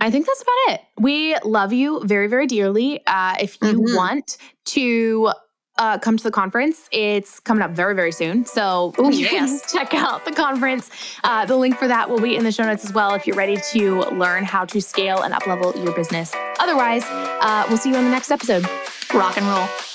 I 0.00 0.10
think 0.10 0.26
that's 0.26 0.42
about 0.42 0.74
it. 0.74 0.80
We 0.98 1.36
love 1.44 1.72
you 1.72 2.02
very, 2.04 2.26
very 2.26 2.46
dearly. 2.46 3.00
Uh, 3.06 3.36
if 3.40 3.58
you 3.62 3.80
mm-hmm. 3.80 3.96
want 3.96 4.38
to 4.66 5.32
uh, 5.80 5.98
come 5.98 6.16
to 6.16 6.22
the 6.22 6.30
conference. 6.30 6.88
It's 6.92 7.40
coming 7.40 7.62
up 7.62 7.70
very, 7.72 7.94
very 7.94 8.12
soon. 8.12 8.44
So 8.44 8.92
Ooh, 8.98 9.10
you 9.10 9.26
can 9.26 9.48
yes. 9.48 9.72
check 9.72 9.94
out 9.94 10.24
the 10.26 10.32
conference. 10.32 10.90
Uh, 11.24 11.46
the 11.46 11.56
link 11.56 11.78
for 11.78 11.88
that 11.88 12.08
will 12.08 12.20
be 12.20 12.36
in 12.36 12.44
the 12.44 12.52
show 12.52 12.64
notes 12.64 12.84
as 12.84 12.92
well 12.92 13.14
if 13.14 13.26
you're 13.26 13.36
ready 13.36 13.56
to 13.72 14.02
learn 14.10 14.44
how 14.44 14.66
to 14.66 14.80
scale 14.80 15.22
and 15.22 15.32
uplevel 15.32 15.74
your 15.82 15.94
business. 15.94 16.32
Otherwise, 16.60 17.04
uh, 17.06 17.64
we'll 17.68 17.78
see 17.78 17.90
you 17.90 17.96
on 17.96 18.04
the 18.04 18.10
next 18.10 18.30
episode. 18.30 18.64
Rock 19.14 19.38
and 19.38 19.46
roll. 19.46 19.89